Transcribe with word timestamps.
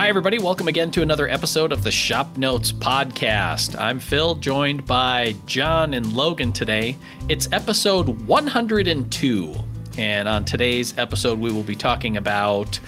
Hi, 0.00 0.08
everybody. 0.08 0.38
Welcome 0.38 0.66
again 0.66 0.90
to 0.92 1.02
another 1.02 1.28
episode 1.28 1.72
of 1.72 1.84
the 1.84 1.90
Shop 1.90 2.38
Notes 2.38 2.72
Podcast. 2.72 3.78
I'm 3.78 4.00
Phil, 4.00 4.34
joined 4.34 4.86
by 4.86 5.36
John 5.44 5.92
and 5.92 6.14
Logan 6.14 6.54
today. 6.54 6.96
It's 7.28 7.52
episode 7.52 8.08
102. 8.26 9.54
And 9.98 10.26
on 10.26 10.46
today's 10.46 10.96
episode, 10.96 11.38
we 11.38 11.52
will 11.52 11.64
be 11.64 11.76
talking 11.76 12.16
about 12.16 12.80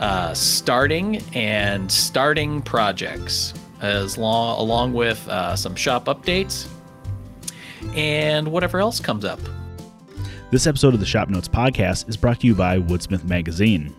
uh, 0.00 0.34
starting 0.34 1.22
and 1.32 1.90
starting 1.90 2.60
projects, 2.60 3.54
as 3.80 4.18
long, 4.18 4.60
along 4.60 4.92
with 4.92 5.26
uh, 5.28 5.56
some 5.56 5.74
shop 5.74 6.04
updates 6.04 6.68
and 7.94 8.46
whatever 8.52 8.80
else 8.80 9.00
comes 9.00 9.24
up. 9.24 9.40
This 10.50 10.66
episode 10.66 10.92
of 10.92 11.00
the 11.00 11.06
Shop 11.06 11.30
Notes 11.30 11.48
Podcast 11.48 12.06
is 12.10 12.18
brought 12.18 12.40
to 12.40 12.46
you 12.46 12.54
by 12.54 12.78
Woodsmith 12.78 13.24
Magazine. 13.24 13.96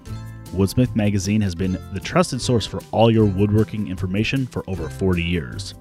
Woodsmith 0.52 0.96
Magazine 0.96 1.40
has 1.42 1.56
been 1.56 1.82
the 1.94 2.00
trusted 2.00 2.42
source 2.42 2.66
for 2.66 2.82
all 2.92 3.10
your 3.10 3.26
woodworking 3.26 3.88
information 3.88 4.46
for 4.46 4.64
over 4.70 4.90
40 4.90 5.24
years. 5.24 5.76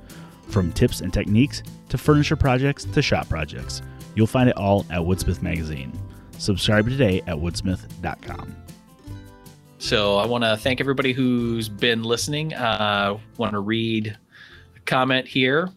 From 0.48 0.73
tips 0.73 1.01
and 1.01 1.12
techniques 1.12 1.62
to 1.88 1.98
furniture 1.98 2.37
projects 2.37 2.84
to 2.84 3.02
shop 3.02 3.28
projects, 3.28 3.83
you'll 4.14 4.27
find 4.28 4.48
it 4.48 4.56
all 4.56 4.87
at 4.91 5.01
Woodsmith 5.01 5.42
Magazine. 5.42 5.92
Subscribe 6.38 6.88
today 6.88 7.20
at 7.27 7.37
woodsmith.com. 7.37 8.56
So 9.78 10.19
I 10.19 10.27
want 10.27 10.45
to 10.45 10.56
thank 10.56 10.80
everybody 10.80 11.12
who's 11.12 11.69
been 11.69 12.02
listening. 12.02 12.55
I 12.55 13.06
uh, 13.06 13.19
want 13.39 13.52
to 13.52 13.61
read 13.61 14.16
a 14.77 14.80
comment 14.80 15.27
here 15.27 15.70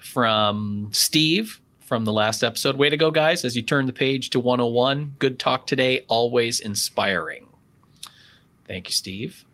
from 0.00 0.88
Steve 0.92 1.60
from 1.80 2.04
the 2.04 2.12
last 2.12 2.44
episode. 2.44 2.76
Way 2.76 2.88
to 2.88 2.96
go, 2.96 3.10
guys, 3.10 3.44
as 3.44 3.56
you 3.56 3.62
turn 3.62 3.86
the 3.86 3.92
page 3.92 4.30
to 4.30 4.40
101. 4.40 5.16
Good 5.18 5.38
talk 5.38 5.66
today, 5.66 6.04
always 6.08 6.60
inspiring. 6.60 7.47
Thank 8.68 8.88
you, 8.88 8.92
Steve. 8.92 9.44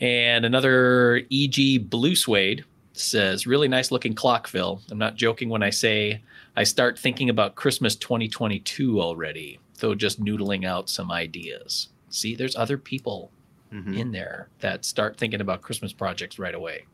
And 0.00 0.44
another 0.44 1.22
EG 1.30 1.88
Blue 1.88 2.16
Suede 2.16 2.64
says, 2.92 3.46
really 3.46 3.68
nice 3.68 3.90
looking 3.90 4.14
clock, 4.14 4.46
Phil. 4.46 4.80
I'm 4.90 4.98
not 4.98 5.16
joking 5.16 5.48
when 5.48 5.62
I 5.62 5.70
say 5.70 6.22
I 6.56 6.64
start 6.64 6.98
thinking 6.98 7.30
about 7.30 7.54
Christmas 7.54 7.94
2022 7.96 9.00
already, 9.00 9.60
though 9.78 9.94
just 9.94 10.22
noodling 10.22 10.66
out 10.66 10.88
some 10.88 11.12
ideas. 11.12 11.88
See, 12.10 12.34
there's 12.34 12.56
other 12.56 12.76
people 12.76 13.30
mm-hmm. 13.72 13.94
in 13.94 14.12
there 14.12 14.48
that 14.58 14.84
start 14.84 15.16
thinking 15.16 15.40
about 15.40 15.62
Christmas 15.62 15.92
projects 15.92 16.38
right 16.38 16.54
away. 16.54 16.84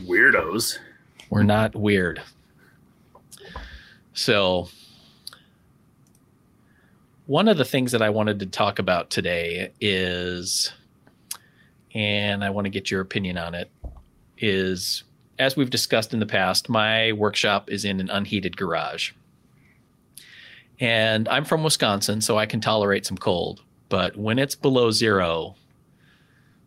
Weirdos. 0.00 0.78
We're 1.30 1.42
not 1.42 1.74
weird. 1.74 2.22
So, 4.12 4.68
one 7.26 7.48
of 7.48 7.58
the 7.58 7.64
things 7.64 7.92
that 7.92 8.02
I 8.02 8.10
wanted 8.10 8.38
to 8.40 8.46
talk 8.46 8.78
about 8.78 9.10
today 9.10 9.72
is, 9.80 10.72
and 11.94 12.44
I 12.44 12.50
want 12.50 12.66
to 12.66 12.70
get 12.70 12.90
your 12.90 13.00
opinion 13.00 13.36
on 13.36 13.54
it, 13.54 13.70
is 14.38 15.02
as 15.38 15.56
we've 15.56 15.70
discussed 15.70 16.14
in 16.14 16.20
the 16.20 16.26
past, 16.26 16.68
my 16.68 17.12
workshop 17.12 17.70
is 17.70 17.84
in 17.84 18.00
an 18.00 18.10
unheated 18.10 18.56
garage. 18.56 19.12
And 20.78 21.28
I'm 21.28 21.44
from 21.44 21.62
Wisconsin, 21.62 22.20
so 22.20 22.38
I 22.38 22.46
can 22.46 22.60
tolerate 22.60 23.06
some 23.06 23.18
cold. 23.18 23.62
But 23.88 24.16
when 24.16 24.38
it's 24.38 24.54
below 24.54 24.90
zero, 24.90 25.56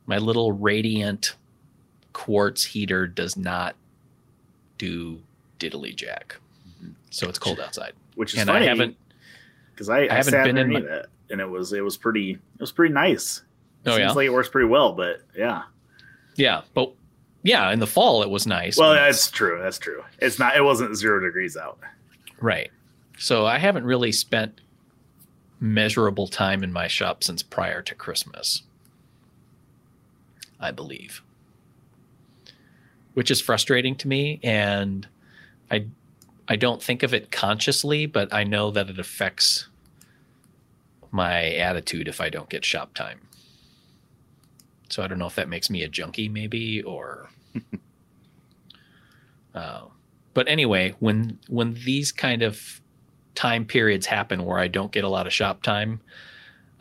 my 0.07 0.17
little 0.17 0.51
radiant 0.51 1.35
quartz 2.13 2.63
heater 2.63 3.07
does 3.07 3.37
not 3.37 3.75
do 4.77 5.21
diddly 5.59 5.95
jack. 5.95 6.37
So 7.11 7.29
it's 7.29 7.39
cold 7.39 7.59
outside. 7.59 7.93
Which 8.15 8.33
is 8.33 8.39
and 8.39 8.47
funny. 8.47 8.65
I 8.65 8.69
haven't 8.69 8.97
because 9.79 9.89
I, 9.89 9.99
I, 9.99 10.07
I, 10.11 10.13
haven't 10.15 10.43
been 10.43 10.57
in 10.57 10.73
my... 10.73 10.79
it, 10.79 11.05
and 11.29 11.39
it 11.39 11.49
was 11.49 11.71
it 11.71 11.81
was 11.81 11.95
pretty 11.95 12.31
it 12.31 12.59
was 12.59 12.73
pretty 12.73 12.93
nice. 12.93 13.43
It 13.85 13.89
oh 13.89 13.95
seems 13.95 14.09
yeah, 14.09 14.11
like 14.11 14.25
it 14.25 14.33
works 14.33 14.49
pretty 14.49 14.67
well, 14.67 14.91
but 14.91 15.21
yeah, 15.33 15.63
yeah, 16.35 16.61
but 16.73 16.91
yeah, 17.43 17.71
in 17.71 17.79
the 17.79 17.87
fall 17.87 18.21
it 18.21 18.29
was 18.29 18.45
nice. 18.45 18.77
Well, 18.77 18.93
that's 18.93 19.31
true. 19.31 19.57
That's 19.61 19.79
true. 19.79 20.03
It's 20.19 20.37
not. 20.37 20.57
It 20.57 20.63
wasn't 20.63 20.97
zero 20.97 21.21
degrees 21.21 21.55
out. 21.55 21.79
Right. 22.41 22.71
So 23.17 23.45
I 23.45 23.57
haven't 23.57 23.85
really 23.85 24.11
spent 24.11 24.59
measurable 25.61 26.27
time 26.27 26.61
in 26.61 26.73
my 26.73 26.87
shop 26.87 27.23
since 27.23 27.41
prior 27.41 27.81
to 27.81 27.95
Christmas. 27.95 28.63
I 30.59 30.71
believe. 30.71 31.21
Which 33.13 33.31
is 33.31 33.39
frustrating 33.39 33.95
to 33.95 34.09
me 34.09 34.41
and 34.43 35.07
I 35.71 35.85
I 36.49 36.57
don't 36.57 36.81
think 36.81 37.03
of 37.03 37.13
it 37.13 37.31
consciously, 37.31 38.07
but 38.07 38.33
I 38.33 38.43
know 38.43 38.71
that 38.71 38.89
it 38.89 38.99
affects 38.99 39.68
my 41.11 41.45
attitude 41.53 42.07
if 42.07 42.21
I 42.21 42.29
don't 42.29 42.49
get 42.49 42.65
shop 42.65 42.93
time. 42.93 43.21
So 44.89 45.03
I 45.03 45.07
don't 45.07 45.19
know 45.19 45.27
if 45.27 45.35
that 45.35 45.49
makes 45.49 45.69
me 45.69 45.83
a 45.83 45.87
junkie, 45.87 46.29
maybe, 46.29 46.81
or. 46.81 47.29
uh, 49.55 49.81
but 50.33 50.47
anyway, 50.47 50.95
when 50.99 51.39
when 51.47 51.75
these 51.85 52.11
kind 52.11 52.41
of 52.41 52.81
time 53.35 53.65
periods 53.65 54.07
happen 54.07 54.45
where 54.45 54.59
I 54.59 54.67
don't 54.67 54.91
get 54.91 55.03
a 55.03 55.09
lot 55.09 55.27
of 55.27 55.33
shop 55.33 55.63
time, 55.63 56.01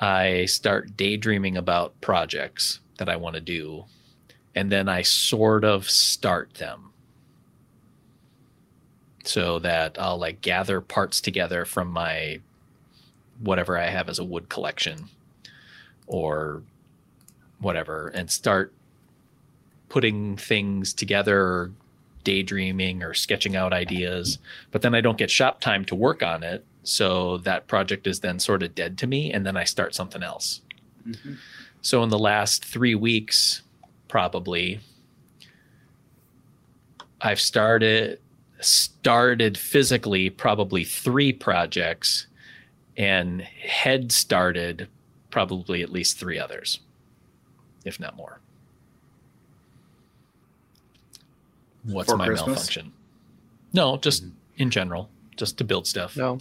I 0.00 0.47
start 0.47 0.97
daydreaming 0.97 1.56
about 1.56 2.00
projects 2.00 2.81
that 2.99 3.09
I 3.09 3.17
want 3.17 3.34
to 3.34 3.41
do, 3.41 3.84
and 4.55 4.72
then 4.72 4.88
I 4.88 5.03
sort 5.03 5.65
of 5.65 5.88
start 5.91 6.55
them 6.55 6.93
so 9.25 9.59
that 9.59 9.99
I'll 9.99 10.19
like 10.19 10.41
gather 10.41 10.81
parts 10.81 11.21
together 11.21 11.65
from 11.65 11.88
my 11.88 12.41
whatever 13.41 13.78
I 13.78 13.87
have 13.87 14.09
as 14.09 14.19
a 14.19 14.25
wood 14.25 14.49
collection 14.49 15.09
or 16.06 16.62
whatever 17.60 18.09
and 18.09 18.31
start 18.31 18.72
putting 19.88 20.37
things 20.37 20.93
together 20.93 21.41
or 21.41 21.72
daydreaming 22.25 23.03
or 23.03 23.15
sketching 23.15 23.56
out 23.56 23.72
ideas 23.72 24.38
but 24.71 24.82
then 24.82 24.94
I 24.94 25.00
don't 25.00 25.19
get 25.19 25.31
shop 25.31 25.60
time 25.60 25.84
to 25.87 25.94
work 25.94 26.22
on 26.22 26.43
it 26.43 26.65
so 26.82 27.38
that 27.38 27.66
project 27.66 28.06
is 28.06 28.21
then 28.21 28.38
sort 28.38 28.62
of 28.62 28.75
dead 28.75 28.99
to 28.99 29.06
me 29.06 29.32
and 29.32 29.47
then 29.47 29.56
I 29.56 29.65
start 29.65 29.94
something 29.94 30.22
else. 30.22 30.62
Mm-hmm. 31.06 31.34
So 31.81 32.03
in 32.03 32.09
the 32.09 32.19
last 32.19 32.65
3 32.65 32.94
weeks 32.94 33.62
probably 34.09 34.81
I've 37.20 37.41
started 37.41 38.20
started 38.60 39.56
physically 39.56 40.31
probably 40.31 40.84
three 40.84 41.32
projects 41.32 42.28
and 42.98 43.42
head 43.42 44.10
started 44.10 44.88
probably 45.31 45.82
at 45.82 45.91
least 45.91 46.19
three 46.19 46.38
others, 46.38 46.81
if 47.84 48.00
not 48.00 48.16
more. 48.16 48.41
What's 51.84 52.10
For 52.10 52.19
my 52.19 52.26
Christmas? 52.26 52.48
malfunction? 52.48 52.92
No, 53.72 53.97
just 53.97 54.25
mm-hmm. 54.25 54.34
in 54.62 54.70
general, 54.70 55.08
just 55.37 55.56
to 55.58 55.64
build 55.64 55.87
stuff. 55.87 56.16
No, 56.16 56.41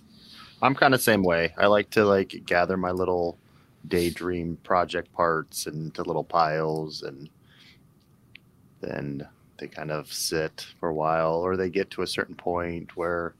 I'm 0.61 0.73
kind 0.73 0.93
of 0.93 1.01
same 1.01 1.23
way. 1.23 1.53
I 1.57 1.67
like 1.67 1.91
to 1.91 2.03
like 2.03 2.43
gather 2.45 2.75
my 2.75 2.91
little 2.91 3.37
daydream 3.87 4.57
project 4.63 5.13
parts 5.13 5.67
into 5.67 6.03
little 6.03 6.23
piles 6.23 7.03
and 7.03 7.29
then 8.81 9.25
they 9.59 9.67
kind 9.67 9.91
of 9.91 10.11
sit 10.11 10.65
for 10.79 10.89
a 10.89 10.93
while 10.93 11.35
or 11.35 11.55
they 11.55 11.69
get 11.69 11.89
to 11.91 12.01
a 12.01 12.07
certain 12.07 12.35
point 12.35 12.97
where 12.97 13.33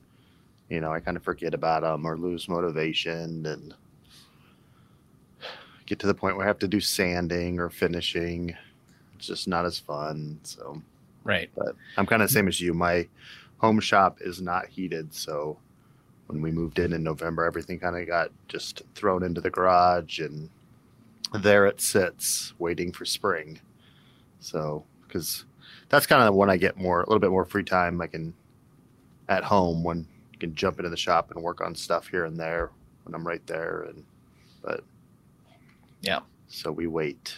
you 0.68 0.80
know 0.80 0.92
i 0.92 1.00
kind 1.00 1.16
of 1.16 1.22
forget 1.22 1.54
about 1.54 1.82
them 1.82 2.06
or 2.06 2.16
lose 2.16 2.48
motivation 2.48 3.46
and 3.46 3.74
get 5.86 5.98
to 5.98 6.06
the 6.06 6.14
point 6.14 6.36
where 6.36 6.44
i 6.44 6.48
have 6.48 6.58
to 6.58 6.68
do 6.68 6.80
sanding 6.80 7.58
or 7.58 7.70
finishing. 7.70 8.54
It's 9.16 9.26
just 9.26 9.48
not 9.48 9.64
as 9.64 9.80
fun 9.80 10.38
so. 10.44 10.80
Right. 11.24 11.50
But 11.56 11.74
i'm 11.96 12.06
kind 12.06 12.22
of 12.22 12.28
the 12.28 12.32
same 12.34 12.48
as 12.48 12.60
you. 12.60 12.72
My 12.72 13.08
home 13.58 13.80
shop 13.80 14.18
is 14.20 14.40
not 14.40 14.68
heated 14.68 15.12
so 15.12 15.58
when 16.28 16.40
we 16.42 16.52
moved 16.52 16.78
in 16.78 16.92
in 16.92 17.02
november 17.02 17.44
everything 17.44 17.78
kind 17.78 17.96
of 17.96 18.06
got 18.06 18.30
just 18.48 18.82
thrown 18.94 19.24
into 19.24 19.40
the 19.40 19.50
garage 19.50 20.20
and 20.20 20.50
there 21.32 21.66
it 21.66 21.80
sits 21.80 22.54
waiting 22.58 22.92
for 22.92 23.04
spring. 23.04 23.60
So 24.40 24.84
because 25.02 25.44
that's 25.88 26.06
kind 26.06 26.22
of 26.22 26.34
when 26.34 26.50
I 26.50 26.56
get 26.56 26.76
more 26.76 27.00
a 27.00 27.06
little 27.06 27.18
bit 27.18 27.30
more 27.30 27.44
free 27.44 27.64
time. 27.64 28.00
I 28.00 28.06
can 28.06 28.34
at 29.28 29.44
home 29.44 29.82
when 29.82 30.06
you 30.38 30.46
can 30.46 30.54
jump 30.54 30.78
into 30.78 30.88
the 30.88 30.96
shop 30.96 31.32
and 31.32 31.42
work 31.42 31.60
on 31.60 31.74
stuff 31.74 32.06
here 32.08 32.24
and 32.24 32.36
there 32.36 32.70
when 33.02 33.14
I'm 33.14 33.26
right 33.26 33.44
there. 33.46 33.86
And 33.88 34.04
but 34.62 34.84
yeah, 36.00 36.20
so 36.46 36.70
we 36.70 36.86
wait. 36.86 37.34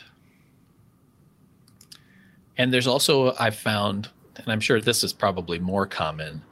And 2.59 2.73
there's 2.73 2.87
also 2.87 3.35
I've 3.39 3.57
found, 3.57 4.11
and 4.37 4.49
I'm 4.49 4.61
sure 4.61 4.81
this 4.81 5.03
is 5.03 5.15
probably 5.15 5.59
more 5.59 5.87
common. 5.87 6.43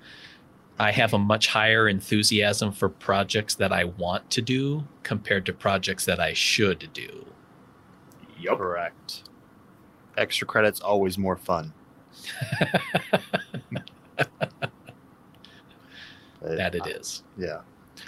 I 0.78 0.90
have 0.92 1.12
a 1.12 1.18
much 1.18 1.48
higher 1.48 1.88
enthusiasm 1.88 2.72
for 2.72 2.88
projects 2.88 3.56
that 3.56 3.72
I 3.72 3.84
want 3.84 4.30
to 4.30 4.40
do 4.40 4.84
compared 5.02 5.44
to 5.46 5.52
projects 5.52 6.04
that 6.06 6.20
I 6.20 6.32
should 6.32 6.88
do. 6.94 7.26
Yep. 8.40 8.56
Correct. 8.56 9.24
Extra 10.16 10.46
credits 10.46 10.80
always 10.80 11.18
more 11.18 11.36
fun. 11.36 11.74
that 16.42 16.74
it 16.74 16.86
is. 16.86 17.22
Yeah. 17.36 17.60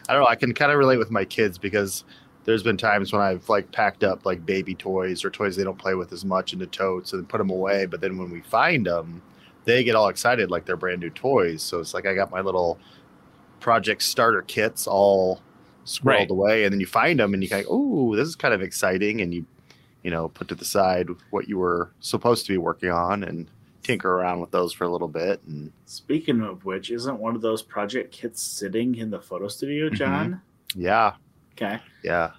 I 0.09 0.13
don't 0.13 0.23
know. 0.23 0.29
I 0.29 0.37
can 0.37 0.55
kind 0.55 0.71
of 0.71 0.79
relate 0.79 0.99
with 0.99 1.11
my 1.11 1.25
kids 1.25 1.59
because 1.59 2.05
there's 2.45 2.63
been 2.63 2.77
times 2.77 3.13
when 3.13 3.21
I've 3.21 3.49
like 3.49 3.71
packed 3.73 4.05
up 4.05 4.25
like 4.25 4.47
baby 4.47 4.75
toys 4.75 5.25
or 5.25 5.31
toys 5.31 5.57
they 5.57 5.65
don't 5.65 5.79
play 5.79 5.95
with 5.95 6.13
as 6.13 6.25
much 6.25 6.53
into 6.53 6.67
totes 6.67 7.13
and 7.13 7.29
put 7.29 7.39
them 7.39 7.51
away. 7.51 7.87
But 7.87 8.01
then 8.01 8.19
when 8.19 8.31
we 8.31 8.41
find 8.41 8.87
them, 8.87 9.23
they 9.65 9.85
get 9.85 9.95
all 9.95 10.09
excited 10.09 10.51
like 10.51 10.65
they're 10.65 10.77
brand 10.77 11.01
new 11.01 11.11
toys. 11.11 11.63
So 11.63 11.81
it's 11.81 11.95
like 11.95 12.07
I 12.07 12.15
got 12.15 12.31
my 12.31 12.41
little 12.41 12.79
project 13.61 14.03
starter 14.03 14.43
kits 14.43 14.87
all 14.87 15.41
scrolled 15.85 16.21
right. 16.21 16.31
away, 16.31 16.65
and 16.65 16.73
then 16.73 16.81
you 16.81 16.87
find 16.87 17.21
them 17.21 17.35
and 17.35 17.43
you 17.43 17.49
kind 17.49 17.65
of, 17.65 17.69
oh, 17.71 18.17
this 18.17 18.29
is 18.29 18.37
kind 18.37 18.55
of 18.55 18.63
exciting, 18.63 19.21
and 19.21 19.35
you, 19.35 19.45
you 20.03 20.11
know, 20.11 20.29
put 20.29 20.49
to 20.49 20.55
the 20.55 20.65
side 20.65 21.09
what 21.31 21.49
you 21.49 21.59
were 21.59 21.91
supposed 22.01 22.47
to 22.47 22.53
be 22.53 22.59
working 22.59 22.91
on 22.91 23.23
and 23.23 23.51
tinker 23.83 24.11
around 24.11 24.41
with 24.41 24.51
those 24.51 24.73
for 24.73 24.85
a 24.85 24.89
little 24.89 25.09
bit. 25.09 25.43
And 25.47 25.73
speaking 25.87 26.43
of 26.43 26.65
which, 26.65 26.91
isn't 26.91 27.19
one 27.19 27.35
of 27.35 27.43
those 27.43 27.63
project 27.63 28.13
kits 28.13 28.43
sitting 28.43 28.95
in 28.97 29.11
the 29.11 29.21
photo 29.21 29.49
studio, 29.49 29.87
mm-hmm. 29.87 29.95
John? 29.95 30.43
Mm-hmm. 30.75 30.81
Yeah. 30.81 31.13
Okay. 31.53 31.81
Yeah. 32.03 32.31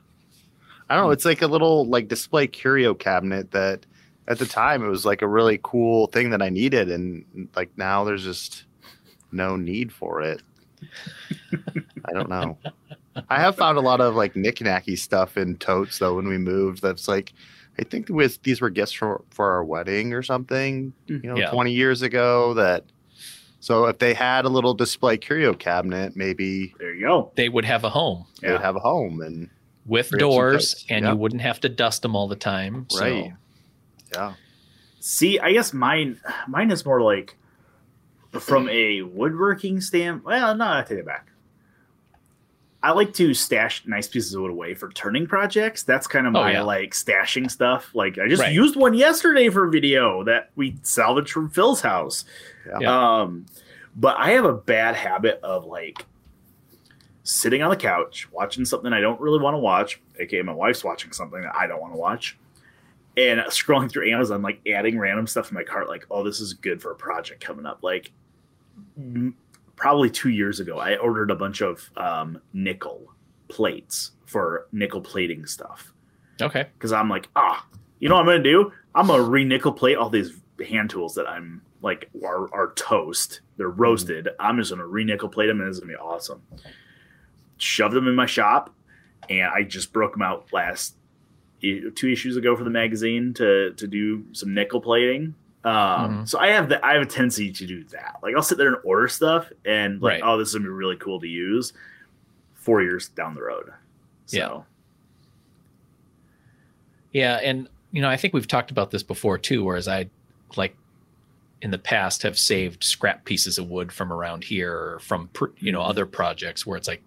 I 0.90 0.96
don't 0.96 1.06
know. 1.06 1.12
It's 1.12 1.26
like 1.26 1.42
a 1.42 1.48
little 1.48 1.86
like 1.86 2.08
display 2.08 2.48
curio 2.48 2.94
cabinet 2.94 3.52
that 3.52 3.86
at 4.28 4.40
the 4.40 4.46
time 4.46 4.84
it 4.84 4.90
was 4.90 5.06
like 5.06 5.22
a 5.22 5.28
really 5.28 5.60
cool 5.64 6.08
thing 6.08 6.30
that 6.32 6.42
I 6.42 6.50
needed, 6.50 6.92
and 6.92 7.48
like 7.56 7.70
now 7.78 8.04
there's 8.04 8.24
just 8.24 8.66
no 9.32 9.56
need 9.56 9.92
for 9.92 10.22
it. 10.22 10.42
I 12.06 12.14
don't 12.14 12.30
know. 12.30 12.58
I 13.30 13.40
have 13.40 13.56
found 13.56 13.78
a 13.78 13.82
lot 13.82 14.02
of 14.02 14.16
like 14.16 14.34
knickknacky 14.34 14.98
stuff 14.98 15.38
in 15.38 15.58
totes 15.58 16.00
though 16.00 16.16
when 16.16 16.28
we 16.28 16.38
moved. 16.38 16.82
That's 16.82 17.08
like 17.08 17.34
I 17.82 17.84
think 17.84 18.10
with 18.10 18.42
these 18.44 18.62
were 18.62 18.70
gifts 18.70 18.92
for 18.92 19.24
for 19.32 19.52
our 19.52 19.64
wedding 19.64 20.14
or 20.14 20.22
something, 20.22 20.94
mm, 21.08 21.24
you 21.24 21.30
know, 21.30 21.36
yeah. 21.36 21.50
20 21.50 21.72
years 21.72 22.04
ago 22.04 22.54
that 22.54 22.86
so 23.60 23.86
if 23.86 23.98
they 23.98 24.14
had 24.14 24.46
a 24.46 24.50
little 24.50 24.74
display 24.74 25.18
curio 25.18 25.54
cabinet, 25.54 26.16
maybe 26.16 26.76
there 26.78 26.94
you 26.94 27.08
go. 27.08 27.32
They 27.36 27.50
would 27.50 27.66
have 27.66 27.84
a 27.84 27.90
home. 27.90 28.26
They 28.40 28.48
yeah. 28.48 28.54
would 28.54 28.62
have 28.62 28.76
a 28.76 28.80
home 28.80 29.22
and 29.22 29.50
with 29.88 30.12
doors 30.12 30.86
and 30.90 31.06
you 31.06 31.16
wouldn't 31.16 31.42
have 31.42 31.60
to 31.62 31.70
dust 31.70 32.04
them 32.04 32.16
all 32.16 32.28
the 32.28 32.36
time. 32.36 32.86
So. 32.90 33.02
Right. 33.02 33.34
Yeah. 34.14 34.34
See, 35.00 35.40
I 35.40 35.52
guess 35.52 35.74
mine 35.74 36.20
mine 36.48 36.70
is 36.70 36.86
more 36.86 37.02
like 37.02 37.36
from 38.40 38.70
a 38.70 39.02
woodworking 39.02 39.82
stand. 39.82 40.24
Well, 40.24 40.56
no, 40.56 40.66
I 40.66 40.84
take 40.84 41.00
it 41.00 41.06
back. 41.06 41.31
I 42.84 42.92
like 42.92 43.14
to 43.14 43.34
stash 43.34 43.86
nice 43.86 44.08
pieces 44.08 44.34
of 44.34 44.42
wood 44.42 44.52
away 44.52 44.74
for 44.74 44.90
turning 44.90 45.28
projects. 45.28 45.84
That's 45.84 46.08
kind 46.08 46.26
of 46.26 46.36
oh, 46.36 46.42
my 46.42 46.50
oh, 46.50 46.54
yeah. 46.54 46.62
like 46.64 46.92
stashing 46.92 47.50
stuff. 47.50 47.92
Like 47.94 48.18
I 48.18 48.28
just 48.28 48.42
right. 48.42 48.52
used 48.52 48.76
one 48.76 48.96
yesterday 48.96 49.50
for 49.50 49.68
a 49.68 49.70
video 49.70 50.24
that 50.24 50.50
we 50.56 50.78
salvaged 50.82 51.30
from 51.30 51.50
Phil's 51.50 51.82
house. 51.82 52.26
Yeah. 52.80 53.20
Um, 53.22 53.46
but 53.96 54.18
I 54.18 54.32
have 54.32 54.46
a 54.46 54.54
bad 54.54 54.96
habit 54.96 55.40
of 55.44 55.66
like 55.66 56.06
sitting 57.24 57.62
on 57.62 57.70
the 57.70 57.76
couch 57.76 58.28
watching 58.32 58.66
something 58.66 58.92
I 58.92 59.00
don't 59.00 59.22
really 59.22 59.40
want 59.40 59.54
to 59.54 59.60
watch. 59.60 60.02
aka 60.20 60.42
my 60.42 60.54
wife's 60.54 60.84
watching 60.84 61.12
something 61.12 61.42
that 61.42 61.56
I 61.56 61.68
don't 61.68 61.82
want 61.82 61.94
to 61.94 62.00
watch, 62.00 62.38
and 63.16 63.40
scrolling 63.42 63.92
through 63.92 64.10
Amazon, 64.12 64.42
like 64.42 64.60
adding 64.68 64.98
random 64.98 65.28
stuff 65.28 65.52
in 65.52 65.56
my 65.56 65.64
cart. 65.64 65.88
Like, 65.88 66.06
oh, 66.10 66.24
this 66.24 66.40
is 66.40 66.54
good 66.54 66.82
for 66.82 66.92
a 66.92 66.96
project 66.96 67.44
coming 67.44 67.68
up. 67.68 67.84
Like 67.84 68.12
probably 69.82 70.12
two 70.12 70.30
years 70.30 70.60
ago, 70.60 70.78
I 70.78 70.96
ordered 70.98 71.32
a 71.32 71.36
bunch 71.36 71.60
of 71.60 71.90
um, 71.98 72.40
nickel 72.54 73.12
plates 73.48 74.12
for 74.28 74.68
nickel 74.72 75.02
plating 75.02 75.48
stuff. 75.48 75.92
Okay. 76.40 76.68
Because 76.74 76.94
I'm 76.94 77.10
like, 77.10 77.30
ah, 77.36 77.66
you 78.00 78.08
know 78.08 78.16
what 78.16 78.22
I'm 78.22 78.28
gonna 78.28 78.44
do? 78.44 78.72
I'm 78.94 79.08
gonna 79.08 79.24
re 79.24 79.44
nickel 79.44 79.74
plate 79.74 79.98
all 79.98 80.10
these 80.10 80.40
hand 80.70 80.92
tools 80.92 81.16
that 81.16 81.28
I'm 81.28 81.64
like 81.82 82.12
are, 82.24 82.54
are 82.54 82.74
toast. 82.76 83.42
They're 83.58 83.70
roasted. 83.70 84.26
Mm-hmm. 84.26 84.46
I'm 84.46 84.58
just 84.60 84.70
gonna 84.70 84.86
re 84.86 85.04
nickel 85.04 85.30
plate 85.30 85.48
them, 85.48 85.60
and 85.60 85.68
it's 85.68 85.80
gonna 85.80 85.92
be 85.92 85.98
awesome. 85.98 86.44
Shoved 87.58 87.96
them 87.96 88.08
in 88.08 88.14
my 88.14 88.28
shop, 88.28 88.74
and 89.32 89.50
I 89.52 89.64
just 89.64 89.92
broke 89.92 90.14
them 90.14 90.22
out 90.22 90.54
last 90.54 90.96
two 91.60 92.08
issues 92.08 92.38
ago 92.38 92.56
for 92.56 92.64
the 92.64 92.70
magazine 92.70 93.34
to 93.34 93.74
to 93.74 93.88
do 93.88 94.26
some 94.32 94.54
nickel 94.54 94.80
plating 94.80 95.34
um, 95.64 95.74
mm-hmm. 95.74 96.26
so 96.26 96.40
I 96.40 96.48
have 96.48 96.70
the 96.70 96.84
I 96.84 96.94
have 96.94 97.04
a 97.04 97.06
tendency 97.06 97.52
to 97.52 97.68
do 97.68 97.84
that. 97.86 98.18
Like 98.24 98.36
I'll 98.36 98.42
sit 98.44 98.58
there 98.58 98.68
and 98.68 98.78
order 98.84 99.08
stuff 99.08 99.52
and 99.66 100.02
like, 100.02 100.22
right. 100.22 100.22
oh, 100.24 100.38
this 100.38 100.50
is 100.50 100.56
gonna 100.56 100.66
be 100.66 100.70
really 100.70 100.96
cool 100.96 101.20
to 101.20 101.28
use 101.28 101.74
four 102.56 102.82
years 102.82 103.10
down 103.10 103.36
the 103.36 103.44
road. 103.44 103.72
So 104.26 104.38
yeah. 104.38 104.62
Yeah, 107.14 107.40
and 107.44 107.68
you 107.92 108.02
know, 108.02 108.10
I 108.10 108.18
think 108.18 108.34
we've 108.34 108.48
talked 108.48 108.72
about 108.72 108.90
this 108.90 109.04
before 109.04 109.38
too, 109.38 109.64
whereas 109.64 109.88
I 109.88 110.10
like 110.56 110.76
in 111.62 111.72
the 111.72 111.78
past 111.78 112.24
have 112.24 112.38
saved 112.38 112.84
scrap 112.84 113.24
pieces 113.26 113.58
of 113.58 113.70
wood 113.70 113.92
from 113.92 114.12
around 114.12 114.44
here 114.44 114.74
or 114.74 115.00
from 115.00 115.30
you 115.60 115.72
know 115.72 115.82
other 115.82 116.06
projects 116.06 116.66
where 116.66 116.78
it's 116.78 116.88
like 116.88 117.04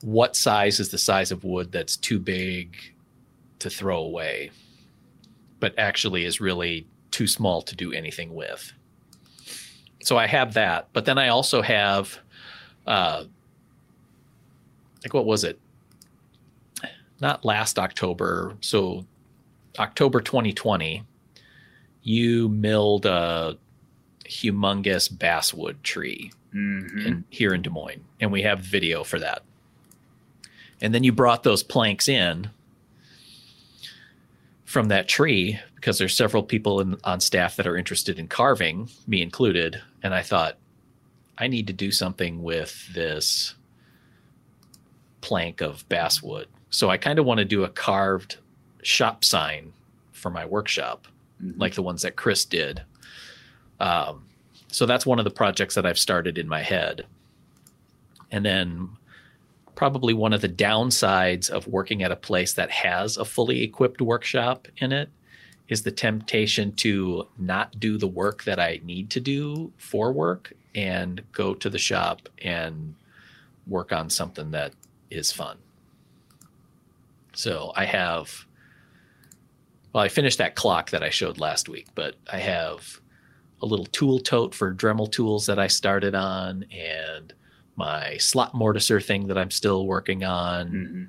what 0.00 0.36
size 0.36 0.80
is 0.80 0.90
the 0.90 0.98
size 0.98 1.30
of 1.30 1.44
wood 1.44 1.70
that's 1.70 1.96
too 1.96 2.18
big 2.18 2.76
to 3.58 3.68
throw 3.68 3.98
away 3.98 4.50
but 5.60 5.74
actually 5.78 6.24
is 6.24 6.40
really 6.40 6.86
too 7.14 7.26
small 7.28 7.62
to 7.62 7.76
do 7.76 7.92
anything 7.92 8.34
with. 8.34 8.72
So 10.02 10.18
I 10.18 10.26
have 10.26 10.54
that, 10.54 10.88
but 10.92 11.04
then 11.04 11.16
I 11.16 11.28
also 11.28 11.62
have, 11.62 12.18
uh, 12.88 13.24
like 15.04 15.14
what 15.14 15.24
was 15.24 15.44
it? 15.44 15.60
Not 17.20 17.44
last 17.44 17.78
October, 17.78 18.56
so 18.60 19.06
October 19.78 20.20
2020. 20.20 21.04
You 22.02 22.48
milled 22.48 23.06
a 23.06 23.56
humongous 24.26 25.08
basswood 25.16 25.82
tree 25.84 26.32
mm-hmm. 26.52 27.06
in, 27.06 27.24
here 27.30 27.54
in 27.54 27.62
Des 27.62 27.70
Moines, 27.70 28.04
and 28.20 28.32
we 28.32 28.42
have 28.42 28.58
video 28.58 29.04
for 29.04 29.20
that. 29.20 29.42
And 30.80 30.92
then 30.92 31.04
you 31.04 31.12
brought 31.12 31.44
those 31.44 31.62
planks 31.62 32.08
in 32.08 32.50
from 34.64 34.88
that 34.88 35.06
tree 35.06 35.60
because 35.84 35.98
there's 35.98 36.16
several 36.16 36.42
people 36.42 36.80
in, 36.80 36.96
on 37.04 37.20
staff 37.20 37.56
that 37.56 37.66
are 37.66 37.76
interested 37.76 38.18
in 38.18 38.26
carving, 38.26 38.88
me 39.06 39.20
included. 39.20 39.82
And 40.02 40.14
I 40.14 40.22
thought, 40.22 40.56
I 41.36 41.46
need 41.46 41.66
to 41.66 41.74
do 41.74 41.90
something 41.92 42.42
with 42.42 42.90
this 42.94 43.54
plank 45.20 45.60
of 45.60 45.86
basswood. 45.90 46.48
So 46.70 46.88
I 46.88 46.96
kind 46.96 47.18
of 47.18 47.26
want 47.26 47.36
to 47.40 47.44
do 47.44 47.64
a 47.64 47.68
carved 47.68 48.38
shop 48.82 49.26
sign 49.26 49.74
for 50.12 50.30
my 50.30 50.46
workshop, 50.46 51.06
mm-hmm. 51.42 51.60
like 51.60 51.74
the 51.74 51.82
ones 51.82 52.00
that 52.00 52.16
Chris 52.16 52.46
did. 52.46 52.80
Um, 53.78 54.24
so 54.68 54.86
that's 54.86 55.04
one 55.04 55.18
of 55.18 55.26
the 55.26 55.30
projects 55.30 55.74
that 55.74 55.84
I've 55.84 55.98
started 55.98 56.38
in 56.38 56.48
my 56.48 56.62
head. 56.62 57.04
And 58.30 58.42
then 58.42 58.88
probably 59.74 60.14
one 60.14 60.32
of 60.32 60.40
the 60.40 60.48
downsides 60.48 61.50
of 61.50 61.66
working 61.66 62.02
at 62.02 62.10
a 62.10 62.16
place 62.16 62.54
that 62.54 62.70
has 62.70 63.18
a 63.18 63.24
fully 63.26 63.62
equipped 63.62 64.00
workshop 64.00 64.66
in 64.78 64.90
it 64.90 65.10
is 65.68 65.82
the 65.82 65.90
temptation 65.90 66.72
to 66.72 67.26
not 67.38 67.80
do 67.80 67.96
the 67.96 68.06
work 68.06 68.44
that 68.44 68.60
I 68.60 68.80
need 68.84 69.10
to 69.10 69.20
do 69.20 69.72
for 69.76 70.12
work 70.12 70.52
and 70.74 71.22
go 71.32 71.54
to 71.54 71.70
the 71.70 71.78
shop 71.78 72.28
and 72.42 72.94
work 73.66 73.92
on 73.92 74.10
something 74.10 74.50
that 74.50 74.72
is 75.10 75.32
fun. 75.32 75.56
So 77.32 77.72
I 77.74 77.86
have, 77.86 78.46
well, 79.92 80.04
I 80.04 80.08
finished 80.08 80.38
that 80.38 80.54
clock 80.54 80.90
that 80.90 81.02
I 81.02 81.10
showed 81.10 81.38
last 81.38 81.68
week, 81.68 81.86
but 81.94 82.16
I 82.30 82.38
have 82.38 83.00
a 83.62 83.66
little 83.66 83.86
tool 83.86 84.18
tote 84.18 84.54
for 84.54 84.74
Dremel 84.74 85.10
tools 85.10 85.46
that 85.46 85.58
I 85.58 85.68
started 85.68 86.14
on 86.14 86.66
and 86.70 87.32
my 87.76 88.16
slot 88.18 88.52
mortiser 88.52 89.02
thing 89.02 89.28
that 89.28 89.38
I'm 89.38 89.50
still 89.50 89.86
working 89.86 90.24
on, 90.24 90.66
mm-hmm. 90.68 91.04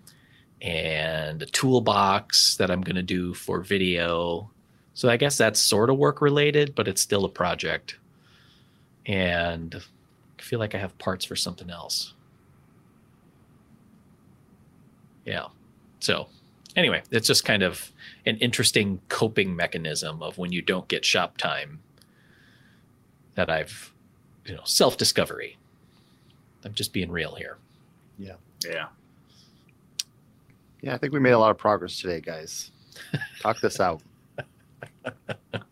And 0.61 1.41
a 1.41 1.45
toolbox 1.45 2.55
that 2.57 2.71
I'm 2.71 2.81
going 2.81 2.95
to 2.95 3.03
do 3.03 3.33
for 3.33 3.61
video. 3.61 4.49
So 4.93 5.09
I 5.09 5.17
guess 5.17 5.37
that's 5.37 5.59
sort 5.59 5.89
of 5.89 5.97
work 5.97 6.21
related, 6.21 6.75
but 6.75 6.87
it's 6.87 7.01
still 7.01 7.25
a 7.25 7.29
project. 7.29 7.97
And 9.05 9.75
I 10.39 10.41
feel 10.41 10.59
like 10.59 10.73
I 10.73 10.77
have 10.77 10.97
parts 10.97 11.25
for 11.25 11.35
something 11.35 11.69
else. 11.69 12.13
Yeah. 15.25 15.47
So 15.99 16.27
anyway, 16.75 17.03
it's 17.11 17.27
just 17.27 17.45
kind 17.45 17.63
of 17.63 17.91
an 18.25 18.37
interesting 18.37 19.01
coping 19.09 19.55
mechanism 19.55 20.21
of 20.21 20.37
when 20.37 20.51
you 20.51 20.61
don't 20.61 20.87
get 20.87 21.03
shop 21.03 21.37
time 21.37 21.79
that 23.35 23.49
I've, 23.49 23.91
you 24.45 24.55
know, 24.55 24.61
self 24.63 24.97
discovery. 24.97 25.57
I'm 26.63 26.73
just 26.73 26.93
being 26.93 27.11
real 27.11 27.35
here. 27.35 27.57
Yeah. 28.17 28.35
Yeah. 28.65 28.87
Yeah, 30.85 30.93
I 30.93 30.99
think 30.99 31.13
we 31.13 31.19
made 31.19 31.31
a 31.31 31.39
lot 31.39 31.49
of 31.49 31.57
progress 31.57 31.99
today, 31.99 32.21
guys. 32.21 32.69
Talk 33.41 33.59
this 33.59 33.79
out. 33.79 34.03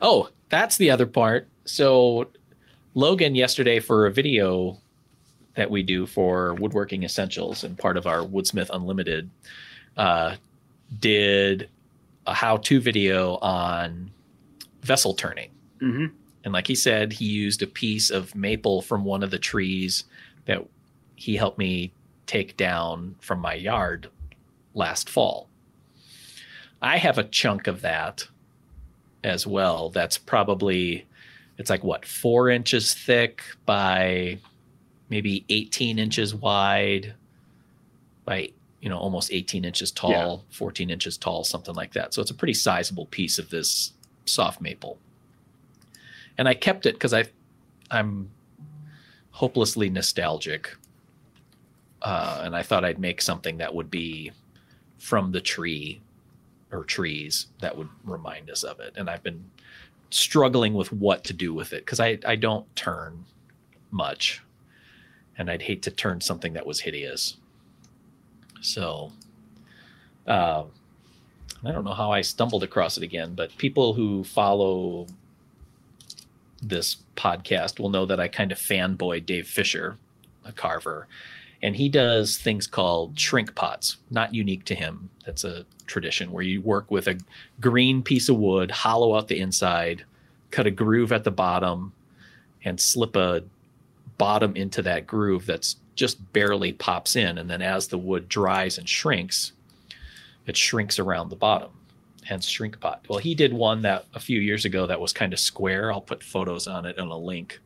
oh, 0.00 0.28
that's 0.48 0.76
the 0.76 0.92
other 0.92 1.06
part. 1.06 1.48
So, 1.64 2.28
Logan 2.94 3.34
yesterday 3.34 3.80
for 3.80 4.06
a 4.06 4.12
video 4.12 4.78
that 5.56 5.68
we 5.68 5.82
do 5.82 6.06
for 6.06 6.54
Woodworking 6.54 7.02
Essentials 7.02 7.64
and 7.64 7.76
part 7.76 7.96
of 7.96 8.06
our 8.06 8.20
Woodsmith 8.20 8.70
Unlimited 8.72 9.28
uh, 9.96 10.36
did 11.00 11.68
a 12.28 12.34
how-to 12.34 12.80
video 12.80 13.38
on 13.38 14.12
vessel 14.82 15.14
turning. 15.14 15.50
Mm-hmm. 15.80 16.14
And 16.44 16.54
like 16.54 16.68
he 16.68 16.76
said, 16.76 17.12
he 17.12 17.24
used 17.24 17.60
a 17.60 17.66
piece 17.66 18.08
of 18.08 18.36
maple 18.36 18.82
from 18.82 19.04
one 19.04 19.24
of 19.24 19.32
the 19.32 19.38
trees 19.40 20.04
that 20.44 20.64
he 21.16 21.34
helped 21.34 21.58
me 21.58 21.92
take 22.26 22.56
down 22.56 23.16
from 23.20 23.40
my 23.40 23.54
yard 23.54 24.08
last 24.74 25.08
fall. 25.08 25.48
I 26.80 26.96
have 26.98 27.18
a 27.18 27.24
chunk 27.24 27.66
of 27.66 27.82
that 27.82 28.26
as 29.22 29.46
well. 29.46 29.90
That's 29.90 30.18
probably 30.18 31.06
it's 31.58 31.70
like 31.70 31.84
what 31.84 32.04
four 32.04 32.48
inches 32.48 32.94
thick 32.94 33.42
by 33.66 34.38
maybe 35.10 35.44
18 35.48 35.98
inches 35.98 36.34
wide 36.34 37.14
by 38.24 38.50
you 38.80 38.88
know 38.88 38.98
almost 38.98 39.32
18 39.32 39.64
inches 39.64 39.92
tall, 39.92 40.10
Yeah. 40.48 40.56
14 40.56 40.90
inches 40.90 41.16
tall, 41.16 41.44
something 41.44 41.74
like 41.74 41.92
that. 41.92 42.14
So 42.14 42.22
it's 42.22 42.30
a 42.30 42.34
pretty 42.34 42.54
sizable 42.54 43.06
piece 43.06 43.38
of 43.38 43.50
this 43.50 43.92
soft 44.24 44.60
maple. 44.60 44.98
And 46.38 46.48
I 46.48 46.54
kept 46.54 46.86
it 46.86 46.94
because 46.94 47.12
I 47.14 47.24
I'm 47.90 48.30
hopelessly 49.32 49.88
nostalgic. 49.90 50.76
Uh, 52.02 52.42
and 52.44 52.56
I 52.56 52.62
thought 52.62 52.84
I'd 52.84 52.98
make 52.98 53.22
something 53.22 53.58
that 53.58 53.74
would 53.74 53.90
be 53.90 54.32
from 54.98 55.32
the 55.32 55.40
tree 55.40 56.00
or 56.72 56.84
trees 56.84 57.46
that 57.60 57.76
would 57.76 57.88
remind 58.04 58.50
us 58.50 58.64
of 58.64 58.80
it. 58.80 58.92
And 58.96 59.08
I've 59.08 59.22
been 59.22 59.44
struggling 60.10 60.74
with 60.74 60.92
what 60.92 61.24
to 61.24 61.32
do 61.32 61.54
with 61.54 61.72
it 61.72 61.84
because 61.84 62.00
I, 62.00 62.18
I 62.26 62.36
don't 62.36 62.74
turn 62.74 63.24
much. 63.90 64.42
And 65.38 65.50
I'd 65.50 65.62
hate 65.62 65.82
to 65.82 65.90
turn 65.90 66.20
something 66.20 66.52
that 66.54 66.66
was 66.66 66.80
hideous. 66.80 67.36
So 68.60 69.12
uh, 70.26 70.64
I 71.64 71.72
don't 71.72 71.84
know 71.84 71.94
how 71.94 72.10
I 72.10 72.20
stumbled 72.20 72.62
across 72.62 72.96
it 72.96 73.02
again, 73.02 73.34
but 73.34 73.56
people 73.56 73.94
who 73.94 74.24
follow 74.24 75.06
this 76.62 76.96
podcast 77.16 77.80
will 77.80 77.90
know 77.90 78.06
that 78.06 78.20
I 78.20 78.28
kind 78.28 78.52
of 78.52 78.58
fanboy 78.58 79.24
Dave 79.26 79.48
Fisher, 79.48 79.96
a 80.44 80.52
carver, 80.52 81.08
and 81.62 81.76
he 81.76 81.88
does 81.88 82.36
things 82.36 82.66
called 82.66 83.18
shrink 83.18 83.54
pots, 83.54 83.98
not 84.10 84.34
unique 84.34 84.64
to 84.64 84.74
him. 84.74 85.10
That's 85.24 85.44
a 85.44 85.64
tradition 85.86 86.32
where 86.32 86.42
you 86.42 86.60
work 86.60 86.90
with 86.90 87.06
a 87.06 87.18
green 87.60 88.02
piece 88.02 88.28
of 88.28 88.36
wood, 88.36 88.70
hollow 88.70 89.16
out 89.16 89.28
the 89.28 89.38
inside, 89.38 90.04
cut 90.50 90.66
a 90.66 90.70
groove 90.70 91.12
at 91.12 91.24
the 91.24 91.30
bottom, 91.30 91.92
and 92.64 92.80
slip 92.80 93.16
a 93.16 93.44
bottom 94.18 94.56
into 94.56 94.82
that 94.82 95.06
groove 95.06 95.46
that's 95.46 95.76
just 95.94 96.32
barely 96.32 96.72
pops 96.72 97.16
in. 97.16 97.38
And 97.38 97.48
then 97.48 97.62
as 97.62 97.88
the 97.88 97.98
wood 97.98 98.28
dries 98.28 98.78
and 98.78 98.88
shrinks, 98.88 99.52
it 100.46 100.56
shrinks 100.56 100.98
around 100.98 101.28
the 101.28 101.36
bottom 101.36 101.70
hence 102.24 102.46
shrink 102.46 102.78
pot 102.78 103.04
well 103.08 103.18
he 103.18 103.34
did 103.34 103.52
one 103.52 103.82
that 103.82 104.04
a 104.14 104.20
few 104.20 104.40
years 104.40 104.64
ago 104.64 104.86
that 104.86 105.00
was 105.00 105.12
kind 105.12 105.32
of 105.32 105.38
square 105.38 105.92
i'll 105.92 106.00
put 106.00 106.22
photos 106.22 106.68
on 106.68 106.86
it 106.86 106.96
in 106.96 107.08
a 107.08 107.16
link 107.16 107.60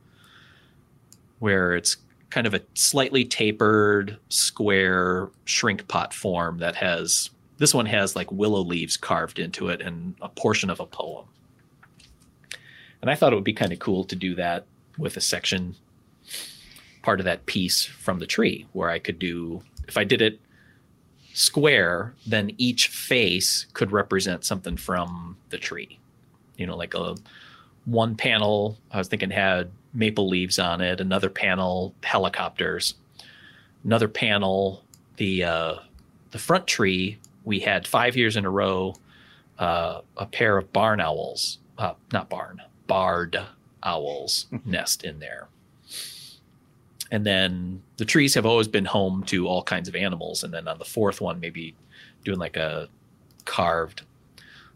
where 1.41 1.77
it's 1.77 1.99
kind 2.37 2.47
of 2.47 2.53
a 2.53 2.61
slightly 2.75 3.25
tapered 3.25 4.19
square 4.29 5.31
shrink 5.47 5.89
pot 5.89 6.13
form 6.13 6.59
that 6.59 6.77
has 6.77 7.31
this 7.57 7.73
one 7.73 7.87
has 7.87 8.15
like 8.15 8.31
willow 8.31 8.61
leaves 8.61 8.99
carved 8.99 9.39
into 9.39 9.71
it 9.71 9.81
and 9.81 10.15
a 10.21 10.29
portion 10.29 10.69
of 10.69 10.79
a 10.79 10.85
poem 10.85 11.25
and 13.01 13.11
i 13.11 13.15
thought 13.15 13.33
it 13.33 13.37
would 13.37 13.43
be 13.43 13.55
kind 13.55 13.73
of 13.73 13.79
cool 13.79 14.05
to 14.05 14.15
do 14.15 14.35
that 14.35 14.67
with 14.99 15.17
a 15.17 15.21
section 15.21 15.75
part 17.01 17.21
of 17.21 17.25
that 17.25 17.47
piece 17.47 17.87
from 17.87 18.19
the 18.19 18.27
tree 18.27 18.67
where 18.75 18.91
i 18.91 18.99
could 18.99 19.19
do 19.19 19.63
if 19.89 19.97
i 19.97 20.05
did 20.05 20.21
it 20.21 20.39
square, 21.37 22.15
then 22.27 22.51
each 22.57 22.89
face 22.89 23.67
could 23.75 23.93
represent 23.93 24.43
something 24.45 24.77
from 24.77 25.37
the 25.51 25.59
tree. 25.59 25.99
You 26.57 26.67
know, 26.67 26.77
like 26.77 26.95
a 26.95 27.15
one 27.85 28.17
panel 28.17 28.79
I 28.91 28.99
was 28.99 29.09
thinking 29.09 29.31
had 29.31 29.71
maple 29.97 30.29
leaves 30.29 30.59
on 30.59 30.81
it, 30.81 31.01
another 31.01 31.31
panel 31.31 31.95
helicopters, 32.03 32.95
another 33.85 34.09
panel 34.09 34.85
the 35.17 35.45
uh, 35.45 35.75
the 36.31 36.39
front 36.39 36.67
tree 36.67 37.19
we 37.45 37.61
had 37.61 37.87
five 37.87 38.17
years 38.17 38.37
in 38.37 38.45
a 38.45 38.51
row 38.51 38.95
uh, 39.59 40.01
a 40.17 40.27
pair 40.27 40.57
of 40.59 40.73
barn 40.73 41.01
owls, 41.01 41.59
uh, 41.79 41.95
not 42.13 42.29
barn, 42.29 42.61
barred 42.87 43.39
owls 43.83 44.47
nest 44.65 45.05
in 45.05 45.19
there. 45.19 45.49
And 47.11 47.25
then 47.25 47.83
the 47.97 48.05
trees 48.05 48.35
have 48.35 48.45
always 48.45 48.69
been 48.69 48.85
home 48.85 49.23
to 49.25 49.47
all 49.47 49.63
kinds 49.63 49.89
of 49.89 49.95
animals 49.95 50.43
and 50.43 50.53
then 50.53 50.67
on 50.67 50.79
the 50.79 50.85
fourth 50.85 51.21
one 51.21 51.39
maybe 51.39 51.75
doing 52.25 52.39
like 52.39 52.57
a 52.57 52.89
carved 53.45 54.03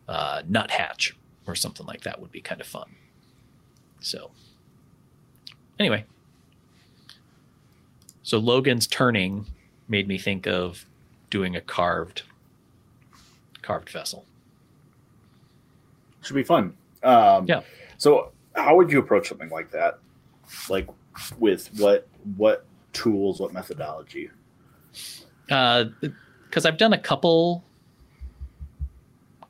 uh, 0.09 0.43
nuthatch 0.49 1.17
or 1.47 1.57
something 1.57 1.87
like 1.87 2.03
that 2.03 2.21
would 2.21 2.31
be 2.31 2.41
kind 2.41 2.61
of 2.61 2.67
fun. 2.67 2.89
So 3.99 4.31
anyway 5.81 6.05
so 8.23 8.39
logan's 8.39 8.87
turning 8.87 9.47
made 9.89 10.07
me 10.07 10.17
think 10.19 10.47
of 10.47 10.85
doing 11.31 11.57
a 11.57 11.61
carved 11.61 12.23
carved 13.63 13.89
vessel 13.91 14.25
Should 16.23 16.35
be 16.35 16.43
fun. 16.45 16.75
Um, 17.03 17.47
Yeah. 17.49 17.63
So, 17.97 18.31
how 18.55 18.77
would 18.77 18.91
you 18.93 18.99
approach 18.99 19.29
something 19.29 19.49
like 19.51 19.71
that? 19.73 19.99
Like, 20.69 20.89
with 21.39 21.69
what 21.79 22.07
what 22.37 22.65
tools, 22.93 23.41
what 23.41 23.53
methodology? 23.53 24.31
because 25.47 26.65
I've 26.67 26.77
done 26.79 26.93
a 26.93 26.99
couple 26.99 27.65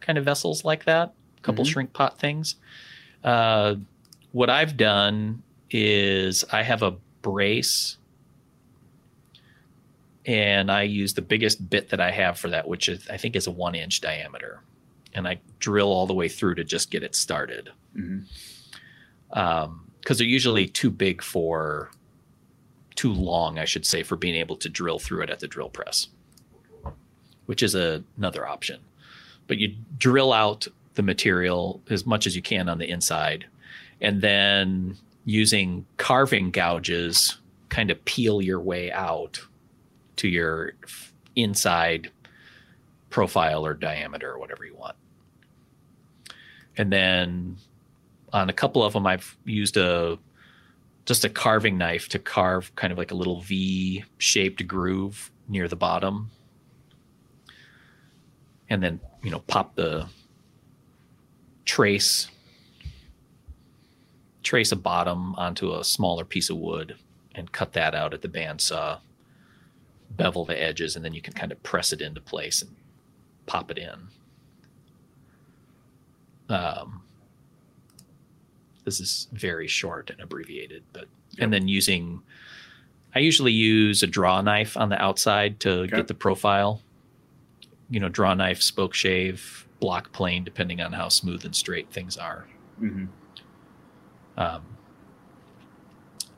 kind 0.00 0.16
of 0.18 0.24
vessels 0.24 0.64
like 0.64 0.84
that, 0.84 1.12
a 1.38 1.40
couple 1.42 1.64
Mhm. 1.64 1.68
shrink 1.68 1.92
pot 1.92 2.18
things. 2.18 2.56
Uh, 3.24 3.76
what 4.32 4.48
I've 4.50 4.76
done 4.76 5.42
is 5.70 6.44
I 6.52 6.62
have 6.62 6.82
a 6.82 6.96
brace, 7.22 7.96
and 10.26 10.70
I 10.70 10.82
use 10.82 11.14
the 11.14 11.22
biggest 11.22 11.68
bit 11.70 11.90
that 11.90 12.00
I 12.00 12.10
have 12.10 12.38
for 12.38 12.48
that, 12.50 12.68
which 12.68 12.88
is 12.88 13.08
I 13.08 13.16
think 13.16 13.36
is 13.36 13.46
a 13.46 13.50
one 13.50 13.74
inch 13.74 14.00
diameter, 14.00 14.62
and 15.14 15.26
I 15.26 15.40
drill 15.58 15.88
all 15.88 16.06
the 16.06 16.14
way 16.14 16.28
through 16.28 16.56
to 16.56 16.64
just 16.64 16.90
get 16.90 17.02
it 17.02 17.14
started. 17.14 17.70
Mm-hmm. 17.96 19.38
Um, 19.38 19.86
because 20.00 20.16
they're 20.16 20.26
usually 20.26 20.66
too 20.66 20.90
big 20.90 21.22
for 21.22 21.90
too 22.96 23.12
long 23.12 23.58
i 23.58 23.64
should 23.64 23.86
say 23.86 24.02
for 24.02 24.16
being 24.16 24.34
able 24.34 24.56
to 24.56 24.68
drill 24.68 24.98
through 24.98 25.22
it 25.22 25.30
at 25.30 25.40
the 25.40 25.46
drill 25.46 25.68
press 25.68 26.08
which 27.50 27.64
is 27.64 27.74
a, 27.74 28.04
another 28.16 28.46
option. 28.46 28.78
But 29.48 29.58
you 29.58 29.74
drill 29.98 30.32
out 30.32 30.68
the 30.94 31.02
material 31.02 31.82
as 31.90 32.06
much 32.06 32.24
as 32.28 32.36
you 32.36 32.42
can 32.42 32.68
on 32.68 32.78
the 32.78 32.88
inside 32.88 33.44
and 34.00 34.20
then 34.20 34.96
using 35.24 35.86
carving 35.96 36.50
gouges 36.50 37.38
kind 37.68 37.90
of 37.90 38.04
peel 38.04 38.42
your 38.42 38.60
way 38.60 38.90
out 38.90 39.40
to 40.16 40.28
your 40.28 40.72
inside 41.36 42.10
profile 43.10 43.64
or 43.64 43.74
diameter 43.74 44.32
or 44.32 44.38
whatever 44.38 44.64
you 44.64 44.74
want. 44.74 44.96
And 46.76 46.92
then 46.92 47.56
on 48.32 48.48
a 48.48 48.52
couple 48.52 48.84
of 48.84 48.92
them 48.92 49.06
i've 49.06 49.36
used 49.44 49.76
a 49.76 50.16
just 51.04 51.24
a 51.24 51.28
carving 51.28 51.76
knife 51.76 52.08
to 52.08 52.18
carve 52.18 52.72
kind 52.76 52.92
of 52.92 52.98
like 52.98 53.10
a 53.10 53.14
little 53.14 53.40
v 53.40 54.04
shaped 54.18 54.64
groove 54.68 55.30
near 55.48 55.66
the 55.66 55.74
bottom. 55.74 56.30
And 58.68 58.82
then 58.82 59.00
you 59.22 59.30
know 59.30 59.40
pop 59.40 59.74
the 59.74 60.06
trace 61.64 62.28
trace 64.50 64.72
a 64.72 64.76
bottom 64.76 65.32
onto 65.36 65.72
a 65.76 65.84
smaller 65.84 66.24
piece 66.24 66.50
of 66.50 66.56
wood 66.56 66.96
and 67.36 67.52
cut 67.52 67.72
that 67.72 67.94
out 67.94 68.12
at 68.12 68.20
the 68.20 68.28
bandsaw 68.28 68.98
bevel 70.16 70.44
the 70.44 70.60
edges 70.60 70.96
and 70.96 71.04
then 71.04 71.14
you 71.14 71.22
can 71.22 71.32
kind 71.32 71.52
of 71.52 71.62
press 71.62 71.92
it 71.92 72.00
into 72.00 72.20
place 72.20 72.60
and 72.60 72.74
pop 73.46 73.70
it 73.70 73.78
in. 73.78 74.08
Um, 76.48 77.02
this 78.84 78.98
is 78.98 79.28
very 79.32 79.68
short 79.68 80.10
and 80.10 80.20
abbreviated 80.20 80.82
but 80.92 81.04
and 81.38 81.52
then 81.52 81.68
using 81.68 82.20
i 83.14 83.20
usually 83.20 83.52
use 83.52 84.02
a 84.02 84.06
draw 84.08 84.40
knife 84.40 84.76
on 84.76 84.88
the 84.88 85.00
outside 85.00 85.60
to 85.60 85.70
Okay. 85.82 85.94
get 85.98 86.08
the 86.08 86.14
profile. 86.14 86.82
You 87.88 88.00
know 88.00 88.08
draw 88.08 88.34
knife 88.34 88.62
spoke 88.62 88.94
shave 88.94 89.64
block 89.78 90.10
plane 90.10 90.42
depending 90.42 90.80
on 90.80 90.92
how 90.92 91.08
smooth 91.08 91.44
and 91.44 91.54
straight 91.54 91.88
things 91.92 92.16
are. 92.16 92.48
Hmm 92.80 93.04
um, 94.36 94.62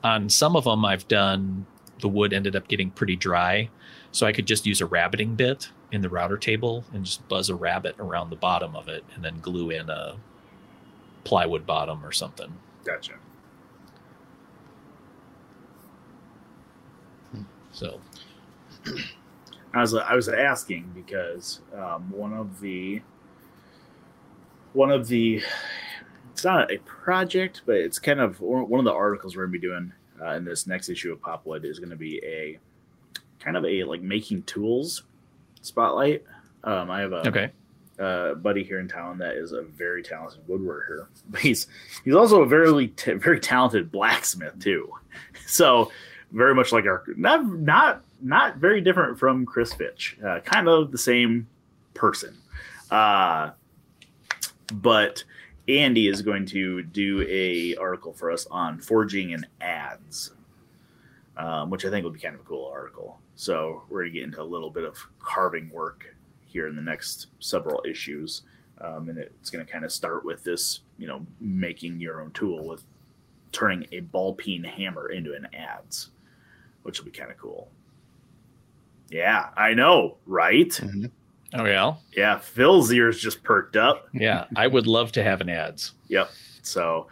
on 0.03 0.29
some 0.29 0.55
of 0.55 0.63
them 0.65 0.83
i've 0.85 1.07
done 1.07 1.65
the 2.01 2.07
wood 2.07 2.33
ended 2.33 2.55
up 2.55 2.67
getting 2.67 2.89
pretty 2.91 3.15
dry 3.15 3.69
so 4.11 4.25
i 4.25 4.31
could 4.31 4.45
just 4.45 4.65
use 4.65 4.81
a 4.81 4.85
rabbeting 4.85 5.35
bit 5.35 5.69
in 5.91 6.01
the 6.01 6.09
router 6.09 6.37
table 6.37 6.83
and 6.93 7.05
just 7.05 7.27
buzz 7.29 7.49
a 7.49 7.55
rabbet 7.55 7.95
around 7.99 8.29
the 8.29 8.35
bottom 8.35 8.75
of 8.75 8.87
it 8.87 9.03
and 9.15 9.23
then 9.23 9.39
glue 9.41 9.69
in 9.69 9.89
a 9.89 10.15
plywood 11.23 11.65
bottom 11.65 12.03
or 12.05 12.11
something 12.11 12.51
Gotcha. 12.83 13.13
so 17.71 17.99
I 19.73 19.81
was 19.81 19.93
I 19.95 20.13
was 20.15 20.29
asking 20.29 20.91
because 20.93 21.61
um, 21.75 22.11
one 22.11 22.33
of 22.33 22.59
the 22.59 23.01
one 24.73 24.91
of 24.91 25.07
the 25.07 25.41
it's 26.43 26.45
not 26.45 26.69
a 26.73 26.77
project, 26.79 27.61
but 27.65 27.77
it's 27.77 27.99
kind 27.99 28.19
of 28.19 28.41
one 28.41 28.77
of 28.79 28.83
the 28.83 28.91
articles 28.91 29.37
we're 29.37 29.43
gonna 29.45 29.53
be 29.53 29.59
doing 29.59 29.93
uh, 30.21 30.31
in 30.31 30.43
this 30.43 30.67
next 30.67 30.89
issue 30.89 31.13
of 31.13 31.21
Popwood 31.21 31.63
is 31.63 31.79
going 31.79 31.89
to 31.89 31.95
be 31.95 32.21
a 32.23 32.59
kind 33.39 33.55
of 33.55 33.63
a 33.65 33.85
like 33.85 34.01
making 34.01 34.43
tools 34.43 35.03
spotlight. 35.61 36.23
Um, 36.65 36.91
I 36.91 36.99
have 36.99 37.13
a 37.13 37.27
Okay. 37.29 37.51
uh, 37.97 38.33
buddy 38.35 38.61
here 38.61 38.79
in 38.79 38.89
town 38.89 39.17
that 39.19 39.35
is 39.35 39.53
a 39.53 39.61
very 39.61 40.03
talented 40.03 40.45
woodworker. 40.47 41.07
But 41.29 41.39
he's 41.39 41.67
he's 42.03 42.13
also 42.13 42.41
a 42.41 42.45
very 42.45 42.87
t- 42.89 43.13
very 43.13 43.39
talented 43.39 43.89
blacksmith 43.91 44.59
too. 44.59 44.91
So 45.45 45.91
very 46.33 46.53
much 46.55 46.71
like 46.73 46.85
our 46.85 47.03
not 47.15 47.45
not 47.45 48.03
not 48.21 48.57
very 48.57 48.81
different 48.81 49.17
from 49.17 49.45
Chris 49.45 49.73
Fitch. 49.73 50.17
Uh, 50.25 50.39
kind 50.41 50.67
of 50.67 50.91
the 50.91 50.97
same 50.97 51.47
person. 51.93 52.35
Uh, 52.91 53.51
but 54.73 55.23
Andy 55.67 56.07
is 56.07 56.21
going 56.21 56.45
to 56.47 56.83
do 56.83 57.25
a 57.29 57.75
article 57.77 58.13
for 58.13 58.31
us 58.31 58.45
on 58.51 58.79
forging 58.79 59.33
and 59.33 59.47
adze, 59.61 60.31
um, 61.37 61.69
which 61.69 61.85
I 61.85 61.89
think 61.89 62.03
would 62.03 62.13
be 62.13 62.19
kind 62.19 62.35
of 62.35 62.41
a 62.41 62.43
cool 62.43 62.69
article. 62.71 63.19
So 63.35 63.83
we're 63.89 64.01
gonna 64.03 64.11
get 64.13 64.23
into 64.23 64.41
a 64.41 64.43
little 64.43 64.69
bit 64.69 64.83
of 64.83 64.97
carving 65.19 65.69
work 65.69 66.15
here 66.45 66.67
in 66.67 66.75
the 66.75 66.81
next 66.81 67.27
several 67.39 67.81
issues, 67.87 68.43
um, 68.81 69.09
and 69.09 69.17
it's 69.17 69.49
gonna 69.49 69.65
kind 69.65 69.85
of 69.85 69.91
start 69.91 70.25
with 70.25 70.43
this, 70.43 70.81
you 70.97 71.07
know, 71.07 71.25
making 71.39 71.99
your 71.99 72.21
own 72.21 72.31
tool 72.31 72.67
with 72.67 72.83
turning 73.51 73.87
a 73.91 74.01
ball 74.01 74.33
peen 74.35 74.63
hammer 74.63 75.09
into 75.09 75.33
an 75.33 75.47
adze, 75.53 76.09
which 76.83 76.99
will 76.99 77.05
be 77.05 77.11
kind 77.11 77.31
of 77.31 77.37
cool. 77.37 77.69
Yeah, 79.09 79.49
I 79.55 79.73
know, 79.73 80.17
right? 80.25 80.67
Mhm. 80.69 81.11
Oh 81.53 81.65
yeah. 81.65 81.95
Yeah, 82.15 82.39
Phil's 82.39 82.91
ears 82.91 83.19
just 83.19 83.43
perked 83.43 83.75
up. 83.75 84.07
Yeah. 84.13 84.45
I 84.55 84.67
would 84.67 84.87
love 84.87 85.11
to 85.13 85.23
have 85.23 85.41
an 85.41 85.47
adze. 85.47 85.91
Yep. 86.07 86.31
So, 86.63 87.07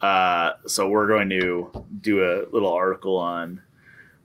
uh, 0.00 0.52
so 0.66 0.88
we're 0.88 1.08
going 1.08 1.30
to 1.30 1.84
do 2.00 2.22
a 2.24 2.44
little 2.52 2.72
article 2.72 3.16
on 3.16 3.62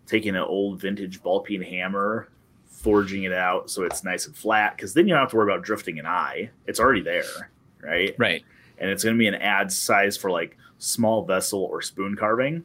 taking 0.06 0.36
an 0.36 0.42
old 0.42 0.82
vintage 0.82 1.24
ball 1.24 1.40
peen 1.42 1.62
hammer, 1.62 2.28
forging 2.68 3.24
it 3.24 3.32
out 3.32 3.70
so 3.70 3.84
it's 3.84 4.04
nice 4.04 4.26
and 4.26 4.36
flat. 4.36 4.76
Because 4.76 4.94
then 4.94 5.08
you 5.08 5.14
don't 5.14 5.22
have 5.22 5.32
to 5.32 5.38
worry 5.38 5.52
about 5.52 5.64
drifting 5.64 6.00
an 6.00 6.06
eye; 6.06 6.50
it's 6.68 6.80
already 6.80 7.02
there, 7.02 7.52
right? 7.82 8.14
Right. 8.18 8.44
And 8.78 8.90
it's 8.90 9.04
going 9.04 9.16
to 9.16 9.20
be 9.20 9.28
an 9.28 9.36
adze 9.36 9.78
size 9.78 10.18
for 10.18 10.32
like 10.32 10.58
small 10.80 11.24
vessel 11.24 11.64
or 11.64 11.82
spoon 11.82 12.16
carving, 12.16 12.64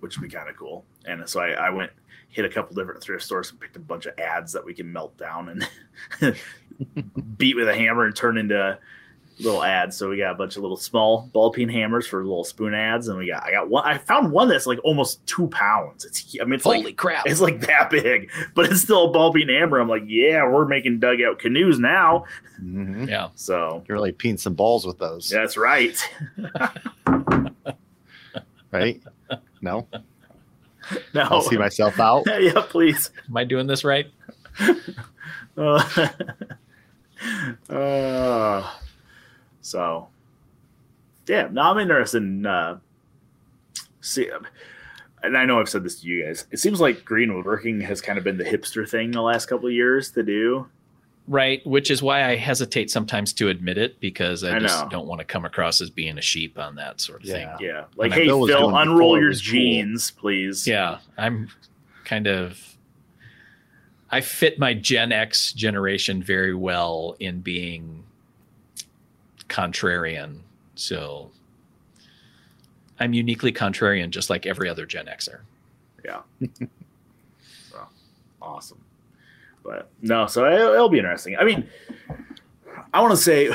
which 0.00 0.18
would 0.18 0.30
be 0.30 0.34
kind 0.34 0.48
of 0.48 0.56
cool. 0.56 0.84
And 1.06 1.26
so 1.28 1.40
I, 1.40 1.50
I 1.52 1.70
went 1.70 1.90
hit 2.28 2.44
a 2.44 2.48
couple 2.48 2.74
different 2.76 3.02
thrift 3.02 3.24
stores 3.24 3.50
and 3.50 3.60
picked 3.60 3.76
a 3.76 3.80
bunch 3.80 4.06
of 4.06 4.18
ads 4.18 4.52
that 4.52 4.64
we 4.64 4.74
can 4.74 4.92
melt 4.92 5.16
down 5.16 5.48
and 6.20 6.20
beat 7.38 7.56
with 7.56 7.68
a 7.68 7.74
hammer 7.74 8.04
and 8.04 8.14
turn 8.14 8.36
into 8.38 8.78
little 9.40 9.62
ads. 9.62 9.96
So 9.96 10.08
we 10.10 10.18
got 10.18 10.32
a 10.32 10.34
bunch 10.34 10.56
of 10.56 10.62
little 10.62 10.76
small 10.76 11.28
ball 11.32 11.50
peen 11.52 11.68
hammers 11.68 12.06
for 12.06 12.22
little 12.24 12.44
spoon 12.44 12.74
ads, 12.74 13.08
and 13.08 13.16
we 13.18 13.28
got 13.28 13.44
I 13.44 13.52
got 13.52 13.68
one. 13.70 13.84
I 13.86 13.98
found 13.98 14.30
one 14.32 14.48
that's 14.48 14.66
like 14.66 14.78
almost 14.84 15.24
two 15.26 15.46
pounds. 15.48 16.04
It's 16.04 16.36
I 16.40 16.44
mean 16.44 16.54
it's 16.54 16.64
Holy 16.64 16.82
like 16.82 16.96
crap. 16.96 17.24
it's 17.26 17.40
like 17.40 17.60
that 17.60 17.88
big, 17.90 18.30
but 18.54 18.66
it's 18.66 18.80
still 18.82 19.08
a 19.08 19.12
ball 19.12 19.32
peen 19.32 19.48
hammer. 19.48 19.78
I'm 19.78 19.88
like, 19.88 20.02
yeah, 20.06 20.46
we're 20.48 20.66
making 20.66 20.98
dugout 20.98 21.38
canoes 21.38 21.78
now. 21.78 22.24
Mhm. 22.60 23.08
Yeah. 23.08 23.28
So 23.36 23.84
you're 23.88 23.96
really 23.96 24.12
peen 24.12 24.36
some 24.38 24.54
balls 24.54 24.84
with 24.86 24.98
those, 24.98 25.28
that's 25.30 25.56
right. 25.56 25.96
right? 28.72 29.00
No, 29.60 29.86
No, 31.14 31.22
I'll 31.22 31.42
see 31.42 31.56
myself 31.56 31.98
out. 32.00 32.24
yeah, 32.40 32.62
please. 32.68 33.10
Am 33.28 33.36
I 33.36 33.44
doing 33.44 33.66
this 33.66 33.84
right? 33.84 34.10
Uh, 35.56 36.08
uh, 37.68 38.72
so, 39.60 40.06
yeah, 41.26 41.48
no, 41.50 41.62
I'm 41.62 41.78
interested 41.78 42.22
in 42.22 42.46
uh, 42.46 42.78
see. 44.00 44.30
And 45.24 45.36
I 45.36 45.44
know 45.44 45.58
I've 45.58 45.68
said 45.68 45.82
this 45.82 46.00
to 46.00 46.06
you 46.06 46.24
guys. 46.24 46.46
It 46.52 46.58
seems 46.58 46.80
like 46.80 47.04
green 47.04 47.34
woodworking 47.34 47.80
has 47.80 48.00
kind 48.00 48.18
of 48.18 48.24
been 48.24 48.38
the 48.38 48.44
hipster 48.44 48.88
thing 48.88 49.10
the 49.10 49.20
last 49.20 49.46
couple 49.46 49.66
of 49.66 49.72
years 49.72 50.12
to 50.12 50.22
do. 50.22 50.68
Right. 51.28 51.64
Which 51.66 51.90
is 51.90 52.02
why 52.02 52.24
I 52.24 52.36
hesitate 52.36 52.90
sometimes 52.90 53.34
to 53.34 53.48
admit 53.50 53.76
it 53.76 54.00
because 54.00 54.42
I, 54.42 54.56
I 54.56 54.58
just 54.60 54.84
know. 54.84 54.88
don't 54.88 55.06
want 55.06 55.18
to 55.20 55.26
come 55.26 55.44
across 55.44 55.80
as 55.82 55.90
being 55.90 56.16
a 56.16 56.22
sheep 56.22 56.58
on 56.58 56.76
that 56.76 57.00
sort 57.02 57.20
of 57.22 57.28
Yeah. 57.28 57.56
thing. 57.56 57.66
Yeah, 57.68 57.84
like 57.96 58.12
And 58.12 58.20
hey 58.20 58.26
Bill 58.26 58.46
Phil, 58.46 58.74
unroll 58.76 59.18
your 59.20 59.28
was 59.28 59.42
cool. 59.42 59.50
jeans, 59.52 60.10
please. 60.10 60.66
Yeah. 60.66 60.98
I'm 61.18 61.50
kind 62.04 62.26
of. 62.26 62.64
I 64.10 64.22
fit 64.22 64.58
my 64.58 64.72
Gen 64.72 65.12
X 65.12 65.52
generation 65.52 66.22
very 66.22 66.54
well 66.54 67.14
in 67.20 67.40
being 67.42 68.04
contrarian. 69.50 70.38
So 70.76 71.30
I'm 72.98 73.12
uniquely 73.12 73.52
contrarian, 73.52 74.08
just 74.08 74.30
like 74.30 74.46
every 74.46 74.70
other 74.70 74.86
Gen 74.86 75.04
Xer. 75.06 75.40
So, 76.02 76.24
awesome. 78.42 78.80
But 79.68 79.90
no, 80.00 80.26
so 80.26 80.50
it'll, 80.50 80.72
it'll 80.72 80.88
be 80.88 80.96
interesting. 80.98 81.36
I 81.36 81.44
mean, 81.44 81.68
I 82.94 83.02
want 83.02 83.10
to 83.10 83.18
say 83.18 83.50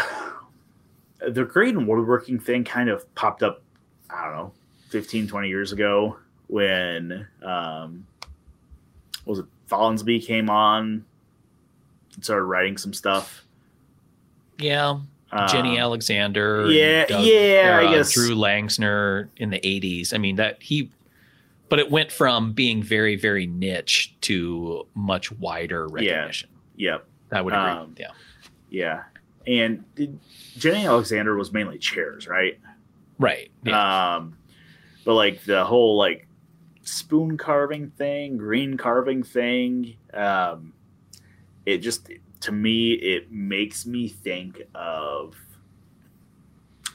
the 1.27 1.43
grade 1.43 1.75
and 1.75 1.87
woodworking 1.87 2.37
thing 2.39 2.63
kind 2.63 2.87
of 2.87 3.13
popped 3.15 3.41
up, 3.41 3.63
I 4.11 4.25
don't 4.25 4.35
know, 4.35 4.51
15, 4.89 5.27
20 5.27 5.47
years 5.47 5.71
ago 5.71 6.17
when, 6.47 7.25
um, 7.41 8.05
was 9.25 9.39
it, 9.39 9.45
Follansbee 9.71 10.23
came 10.23 10.51
on 10.51 11.03
and 12.13 12.23
started 12.23 12.43
writing 12.43 12.77
some 12.77 12.93
stuff. 12.93 13.43
Yeah. 14.59 14.99
Jennie 15.49 15.79
Um, 15.79 15.83
Alexander. 15.83 16.65
and 16.65 16.71
yeah, 16.73 17.05
yeah, 17.09 17.79
I 17.81 17.91
guess. 17.91 18.13
Drew 18.13 18.35
Langsner 18.35 19.29
in 19.37 19.49
the 19.49 19.57
80s. 19.61 20.13
I 20.13 20.19
mean, 20.19 20.35
that 20.35 20.61
he, 20.61 20.91
but 21.69 21.79
it 21.79 21.89
went 21.89 22.11
from 22.11 22.53
being 22.53 22.83
very, 22.83 23.15
very 23.15 23.47
niche 23.47 24.15
to 24.21 24.87
much 24.93 25.31
wider 25.31 25.87
recognition. 25.87 26.49
Yep. 26.75 27.05
I 27.31 27.41
would 27.41 27.53
agree. 27.53 27.69
Um, 27.69 27.95
yeah. 27.97 28.11
Yeah. 28.69 29.03
And 29.45 29.83
did, 29.95 30.19
Jennie 30.57 30.85
Alexander 30.85 31.35
was 31.35 31.51
mainly 31.51 31.77
chairs, 31.77 32.27
right? 32.27 32.59
Right. 33.19 33.51
Yeah. 33.63 34.15
Um, 34.15 34.37
but 35.05 35.15
like 35.15 35.43
the 35.43 35.65
whole 35.65 35.97
like 35.97 36.27
spoon 36.83 37.37
carving 37.37 37.89
thing, 37.91 38.37
green 38.37 38.77
carving 38.77 39.23
thing, 39.23 39.95
um, 40.13 40.73
it 41.65 41.79
just 41.79 42.09
to 42.41 42.51
me 42.51 42.93
it 42.93 43.31
makes 43.31 43.85
me 43.85 44.07
think 44.07 44.61
of 44.75 45.35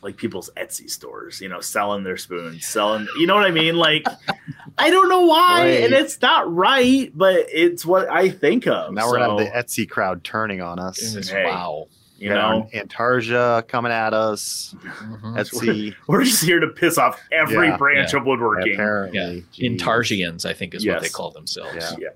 like 0.03 0.17
people's 0.17 0.51
Etsy 0.57 0.89
stores, 0.91 1.41
you 1.41 1.49
know, 1.49 1.61
selling 1.61 2.05
their 2.05 2.17
spoons, 2.17 2.67
selling, 2.67 3.07
you 3.19 3.27
know 3.27 3.35
what 3.35 3.47
I 3.47 3.51
mean? 3.51 3.77
Like, 3.77 4.05
I 4.79 4.91
don't 4.91 5.09
know 5.09 5.23
why, 5.27 5.63
Right. 5.63 5.85
and 5.85 5.93
it's 5.95 6.21
not 6.23 6.53
right, 6.55 7.11
but 7.15 7.47
it's 7.53 7.85
what 7.85 8.09
I 8.09 8.29
think 8.31 8.67
of. 8.67 8.95
Now 8.95 9.09
we're 9.09 9.19
gonna 9.19 9.45
have 9.45 9.53
the 9.53 9.59
Etsy 9.59 9.89
crowd 9.89 10.23
turning 10.25 10.61
on 10.61 10.79
us. 10.79 11.29
Hey, 11.29 11.45
wow. 11.45 11.89
you 12.17 12.29
We 12.31 12.35
got 12.35 12.51
know, 12.51 12.69
intarsia 12.73 13.67
coming 13.69 13.91
at 13.93 14.15
us. 14.15 14.75
Mhm. 14.83 15.37
Etsy, 15.37 15.95
we're 16.07 16.25
just 16.25 16.45
here 16.45 16.61
to 16.61 16.69
piss 16.69 16.97
off 16.99 17.21
every 17.33 17.69
Yeah, 17.69 17.77
branch 17.77 18.13
yeah. 18.13 18.21
of 18.21 18.27
woodworking. 18.27 18.75
apparently. 18.75 19.45
Yeah. 19.53 19.69
Intarsians, 19.71 20.45
I 20.45 20.53
think, 20.53 20.75
is 20.75 20.87
what 20.87 21.03
they 21.03 21.09
call 21.09 21.31
themselves. 21.33 21.95
Yeah. 21.99 22.11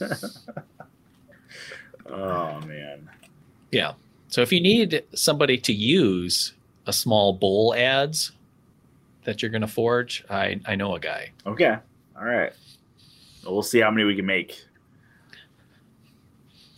Yeah. 0.00 0.08
oh 2.06 2.60
man. 2.66 3.08
Yeah. 3.70 3.92
So 4.28 4.40
if 4.42 4.52
you 4.52 4.60
need 4.60 5.02
somebody 5.14 5.58
to 5.58 5.72
use 5.72 6.52
a 6.86 6.92
small 6.92 7.32
bowl 7.32 7.74
adze 7.76 8.32
that 9.24 9.40
you're 9.42 9.50
going 9.50 9.62
to 9.62 9.68
forge, 9.68 10.24
I, 10.28 10.60
I 10.66 10.76
know 10.76 10.94
a 10.94 11.00
guy. 11.00 11.30
Okay. 11.46 11.76
All 12.16 12.24
right. 12.24 12.52
Well, 13.44 13.54
we'll 13.54 13.62
see 13.62 13.80
how 13.80 13.90
many 13.90 14.04
we 14.04 14.16
can 14.16 14.26
make. 14.26 14.62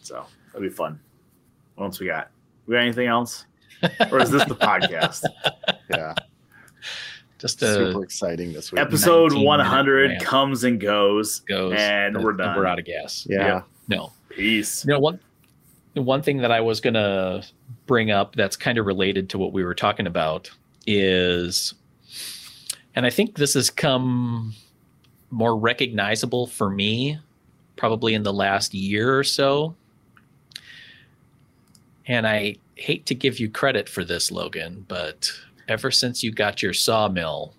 So 0.03 0.25
that'll 0.47 0.61
be 0.62 0.69
fun. 0.69 1.01
What 1.75 1.87
else 1.87 2.01
we 2.01 2.07
got? 2.07 2.31
We 2.66 2.75
got 2.75 2.83
anything 2.83 3.09
else? 3.09 3.47
or 4.11 4.21
is 4.21 4.31
this 4.31 4.45
the 4.45 4.57
podcast? 4.57 5.25
Yeah, 5.88 6.14
Just 7.38 7.62
a 7.62 7.73
super 7.73 8.03
exciting 8.03 8.53
this 8.53 8.73
week. 8.73 8.81
Episode 8.81 9.33
100 9.33 10.21
comes 10.21 10.64
and 10.64 10.81
goes. 10.81 11.40
goes 11.40 11.75
And 11.79 12.21
we're 12.25 12.33
done. 12.33 12.57
We're 12.57 12.66
out 12.66 12.81
of 12.81 12.85
gas. 12.85 13.25
yeah. 13.31 13.47
Yeah. 13.47 13.62
No. 13.87 14.12
Peace. 14.29 14.85
You 14.85 14.95
know, 14.95 14.99
one 14.99 15.21
one 16.02 16.22
thing 16.22 16.38
that 16.38 16.52
I 16.52 16.61
was 16.61 16.80
gonna 16.80 17.42
bring 17.87 18.11
up 18.11 18.35
that's 18.37 18.56
kind 18.56 18.78
of 18.78 18.87
related 18.87 19.30
to 19.30 19.38
what 19.38 19.52
we 19.52 19.64
were 19.64 19.74
talking 19.74 20.06
about 20.06 20.50
is, 20.87 21.74
and 22.94 23.06
I 23.06 23.11
think 23.11 23.37
this 23.37 23.54
has 23.54 23.70
come 23.70 24.54
more 25.30 25.56
recognizable 25.56 26.46
for 26.46 26.70
me, 26.70 27.18
probably 27.76 28.14
in 28.14 28.22
the 28.22 28.32
last 28.32 28.74
year 28.74 29.18
or 29.18 29.24
so. 29.24 29.74
And 32.06 32.26
I 32.26 32.56
hate 32.76 33.06
to 33.06 33.14
give 33.14 33.40
you 33.40 33.50
credit 33.50 33.88
for 33.88 34.04
this, 34.04 34.30
Logan, 34.30 34.85
but 34.87 35.30
ever 35.68 35.90
since 35.90 36.22
you 36.22 36.30
got 36.30 36.62
your 36.62 36.72
sawmill, 36.72 37.54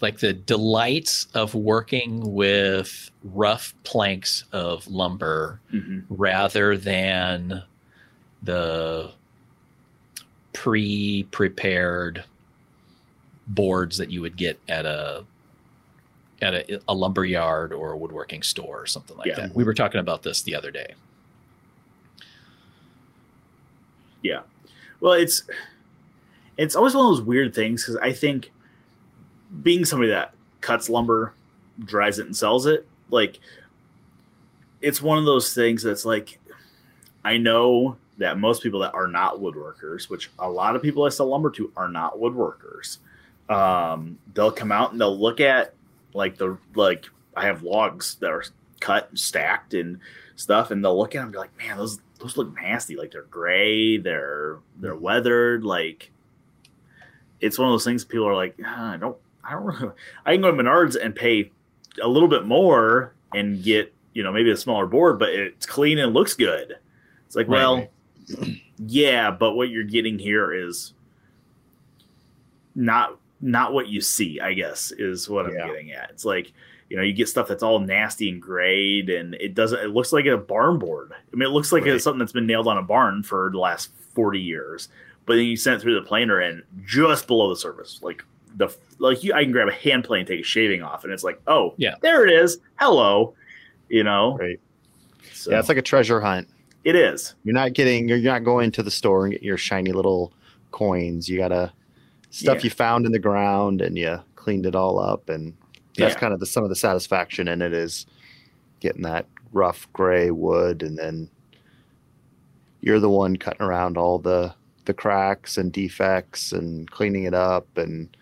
like 0.00 0.18
the 0.18 0.32
delights 0.32 1.26
of 1.34 1.54
working 1.54 2.34
with 2.34 3.10
rough 3.24 3.74
planks 3.82 4.44
of 4.52 4.86
lumber 4.88 5.60
Mhm. 5.72 6.04
rather 6.10 6.76
than 6.76 7.62
the 8.42 9.10
pre-prepared 10.52 12.24
boards 13.46 13.96
that 13.98 14.10
you 14.10 14.20
would 14.20 14.36
get 14.36 14.58
at 14.68 14.84
a 14.86 15.24
at 16.42 16.52
a, 16.52 16.80
a 16.88 16.94
lumber 16.94 17.24
yard 17.24 17.72
or 17.72 17.92
a 17.92 17.96
woodworking 17.96 18.42
store 18.42 18.82
or 18.82 18.86
something 18.86 19.16
like 19.16 19.26
Yeah. 19.28 19.36
that. 19.36 19.54
We 19.54 19.64
were 19.64 19.72
talking 19.72 20.00
about 20.00 20.22
this 20.22 20.42
the 20.42 20.54
other 20.54 20.70
day. 20.70 20.94
Yeah. 24.22 24.42
Well, 25.00 25.14
it's 25.14 25.44
it's 26.58 26.74
always 26.76 26.94
one 26.94 27.06
of 27.06 27.16
those 27.16 27.22
weird 27.26 27.54
things 27.54 27.82
because 27.84 27.96
I 27.96 28.12
think 28.12 28.50
being 29.62 29.84
somebody 29.84 30.10
that 30.10 30.32
cuts 30.60 30.88
lumber, 30.88 31.34
dries 31.84 32.18
it, 32.18 32.26
and 32.26 32.36
sells 32.36 32.66
it, 32.66 32.86
like 33.10 33.38
it's 34.80 35.00
one 35.00 35.18
of 35.18 35.24
those 35.24 35.54
things 35.54 35.82
that's 35.82 36.04
like 36.04 36.38
I 37.24 37.38
know 37.38 37.96
that 38.18 38.38
most 38.38 38.62
people 38.62 38.80
that 38.80 38.94
are 38.94 39.08
not 39.08 39.40
woodworkers, 39.40 40.08
which 40.08 40.30
a 40.38 40.48
lot 40.48 40.76
of 40.76 40.82
people 40.82 41.04
I 41.04 41.10
sell 41.10 41.26
lumber 41.26 41.50
to 41.50 41.72
are 41.76 41.88
not 41.88 42.18
woodworkers. 42.18 42.98
Um, 43.48 44.18
they'll 44.34 44.52
come 44.52 44.72
out 44.72 44.92
and 44.92 45.00
they'll 45.00 45.18
look 45.18 45.40
at 45.40 45.74
like 46.14 46.36
the 46.38 46.58
like 46.74 47.06
I 47.36 47.44
have 47.44 47.62
logs 47.62 48.16
that 48.16 48.30
are 48.30 48.44
cut 48.80 49.08
and 49.10 49.18
stacked 49.18 49.74
and 49.74 50.00
stuff, 50.36 50.70
and 50.70 50.84
they'll 50.84 50.98
look 50.98 51.14
at 51.14 51.18
them 51.18 51.24
and 51.26 51.32
be 51.32 51.38
like, 51.38 51.56
man, 51.58 51.76
those 51.76 52.00
those 52.18 52.36
look 52.36 52.54
nasty. 52.54 52.96
Like 52.96 53.10
they're 53.10 53.22
gray, 53.22 53.98
they're 53.98 54.58
they're 54.78 54.96
weathered. 54.96 55.64
Like 55.64 56.10
it's 57.40 57.58
one 57.58 57.68
of 57.68 57.72
those 57.72 57.84
things. 57.84 58.04
People 58.04 58.28
are 58.28 58.34
like, 58.34 58.56
"Ah, 58.64 58.94
I 58.94 58.96
don't, 58.96 59.16
I 59.46 59.52
don't. 59.52 59.64
Really, 59.64 59.92
I 60.24 60.32
can 60.32 60.40
go 60.42 60.50
to 60.50 60.62
Menards 60.62 60.96
and 61.02 61.14
pay 61.14 61.52
a 62.02 62.08
little 62.08 62.28
bit 62.28 62.44
more 62.46 63.14
and 63.34 63.62
get 63.62 63.92
you 64.12 64.22
know 64.22 64.32
maybe 64.32 64.50
a 64.50 64.56
smaller 64.56 64.86
board, 64.86 65.18
but 65.18 65.28
it's 65.30 65.66
clean 65.66 65.98
and 65.98 66.12
looks 66.14 66.34
good. 66.34 66.76
It's 67.26 67.36
like, 67.36 67.48
Right, 67.48 67.58
well, 67.58 67.88
yeah, 68.78 69.30
but 69.30 69.54
what 69.54 69.68
you're 69.70 69.84
getting 69.84 70.18
here 70.18 70.52
is 70.52 70.92
not 72.74 73.18
not 73.40 73.72
what 73.72 73.88
you 73.88 74.00
see. 74.00 74.40
I 74.40 74.54
guess 74.54 74.92
is 74.92 75.28
what 75.28 75.46
I'm 75.46 75.54
Yeah. 75.54 75.66
getting 75.68 75.92
at. 75.92 76.10
It's 76.10 76.24
like 76.24 76.52
you 76.88 76.96
know 76.96 77.02
you 77.02 77.12
get 77.12 77.28
stuff 77.28 77.48
that's 77.48 77.62
all 77.62 77.78
nasty 77.80 78.28
and 78.30 78.40
grayed 78.40 79.10
and 79.10 79.34
it 79.34 79.54
doesn't 79.54 79.80
it 79.80 79.88
looks 79.90 80.12
like 80.12 80.24
a 80.26 80.36
barn 80.36 80.78
board 80.78 81.10
i 81.32 81.34
mean 81.36 81.44
it 81.48 81.50
looks 81.50 81.72
like 81.72 81.82
Right. 81.82 81.94
it's 81.94 82.04
something 82.04 82.20
that's 82.20 82.30
been 82.30 82.46
nailed 82.46 82.68
on 82.68 82.78
a 82.78 82.82
barn 82.82 83.24
for 83.24 83.50
the 83.52 83.58
last 83.58 83.90
40 84.14 84.38
years 84.38 84.88
but 85.24 85.34
then 85.34 85.46
you 85.46 85.56
send 85.56 85.78
it 85.78 85.80
through 85.82 85.96
the 85.96 86.06
planer 86.06 86.38
and 86.38 86.62
just 86.84 87.26
below 87.26 87.48
the 87.50 87.56
surface 87.56 87.98
like 88.04 88.24
the 88.56 88.74
like 88.98 89.22
you 89.22 89.32
i 89.34 89.42
can 89.42 89.52
grab 89.52 89.68
a 89.68 89.72
hand 89.72 90.02
plane 90.04 90.20
and 90.20 90.28
take 90.28 90.40
a 90.40 90.42
shaving 90.42 90.82
off 90.82 91.04
and 91.04 91.12
it's 91.12 91.22
like 91.22 91.40
oh 91.46 91.74
Yeah. 91.76 91.94
there 92.00 92.26
it 92.26 92.32
is 92.32 92.58
hello 92.76 93.34
you 93.88 94.02
know 94.02 94.36
Right. 94.38 94.58
so 95.32 95.50
Yeah, 95.50 95.58
it's 95.58 95.68
like 95.68 95.78
a 95.78 95.82
treasure 95.82 96.20
hunt. 96.20 96.48
it 96.84 96.96
is 96.96 97.34
You're 97.44 97.54
not 97.54 97.72
getting. 97.74 98.08
You're 98.08 98.18
not 98.18 98.44
going 98.44 98.70
to 98.72 98.82
the 98.82 98.90
store 98.90 99.24
and 99.26 99.32
get 99.34 99.42
your 99.42 99.56
shiny 99.58 99.92
little 99.92 100.32
coins. 100.72 101.28
You 101.28 101.36
gotta 101.38 101.72
stuff 102.30 102.58
Yeah. 102.58 102.64
you 102.64 102.70
found 102.70 103.06
in 103.06 103.12
the 103.12 103.18
ground 103.18 103.80
and 103.82 103.96
you 103.98 104.18
cleaned 104.36 104.66
it 104.66 104.74
all 104.74 104.98
up, 104.98 105.28
and 105.28 105.52
that's 105.96 106.14
Yeah. 106.14 106.18
kind 106.20 106.32
of 106.32 106.40
the 106.40 106.46
some 106.46 106.62
of 106.64 106.68
the 106.70 106.76
satisfaction 106.76 107.48
in 107.48 107.60
it 107.62 107.72
is 107.72 108.06
getting 108.80 109.02
that 109.02 109.26
rough 109.52 109.86
gray 109.92 110.30
wood, 110.30 110.82
and 110.82 110.96
then 110.98 111.28
you're 112.80 113.00
the 113.00 113.10
one 113.10 113.36
cutting 113.36 113.62
around 113.66 113.96
all 113.98 114.18
the 114.18 114.54
the 114.84 114.94
cracks 114.94 115.58
and 115.58 115.72
defects 115.72 116.52
and 116.52 116.88
cleaning 116.90 117.24
it 117.24 117.34
up 117.34 117.66
and 117.76 118.16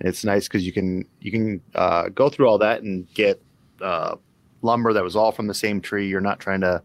it's 0.00 0.24
nice 0.24 0.46
because 0.48 0.64
you 0.66 0.72
can 0.72 1.04
you 1.20 1.30
can 1.30 1.60
uh, 1.74 2.08
go 2.10 2.28
through 2.28 2.48
all 2.48 2.58
that 2.58 2.82
and 2.82 3.06
get 3.14 3.40
uh, 3.80 4.16
lumber 4.62 4.92
that 4.92 5.02
was 5.04 5.16
all 5.16 5.32
from 5.32 5.46
the 5.46 5.54
same 5.54 5.80
tree. 5.80 6.08
You're 6.08 6.20
not 6.20 6.40
trying 6.40 6.60
to 6.62 6.82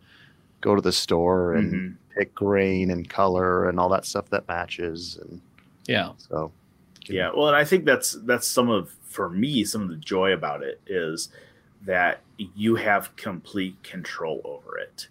go 0.62 0.76
to 0.76 0.82
the 0.82 0.91
store 0.91 1.56
and 1.56 1.74
Mhm. 1.74 1.95
pick 2.15 2.36
grain 2.36 2.91
and 2.91 3.10
color 3.10 3.67
and 3.69 3.80
all 3.80 3.89
that 3.89 4.06
stuff 4.06 4.30
that 4.30 4.47
matches. 4.47 5.17
And 5.21 5.41
Yeah. 5.88 6.12
so, 6.17 6.52
Yeah, 7.08 7.32
well, 7.36 7.47
and 7.47 7.56
I 7.56 7.63
think 7.65 7.86
that's 7.86 8.12
that's 8.26 8.47
some 8.47 8.69
of 8.69 8.91
for 9.04 9.30
me 9.30 9.63
some 9.65 9.82
of 9.82 9.89
the 9.89 9.95
joy 9.97 10.32
about 10.34 10.62
it 10.63 10.80
is 10.88 11.30
that 11.86 12.21
you 12.38 12.76
have 12.76 13.15
complete 13.15 13.82
control 13.84 14.39
over 14.45 14.78
it. 14.78 15.08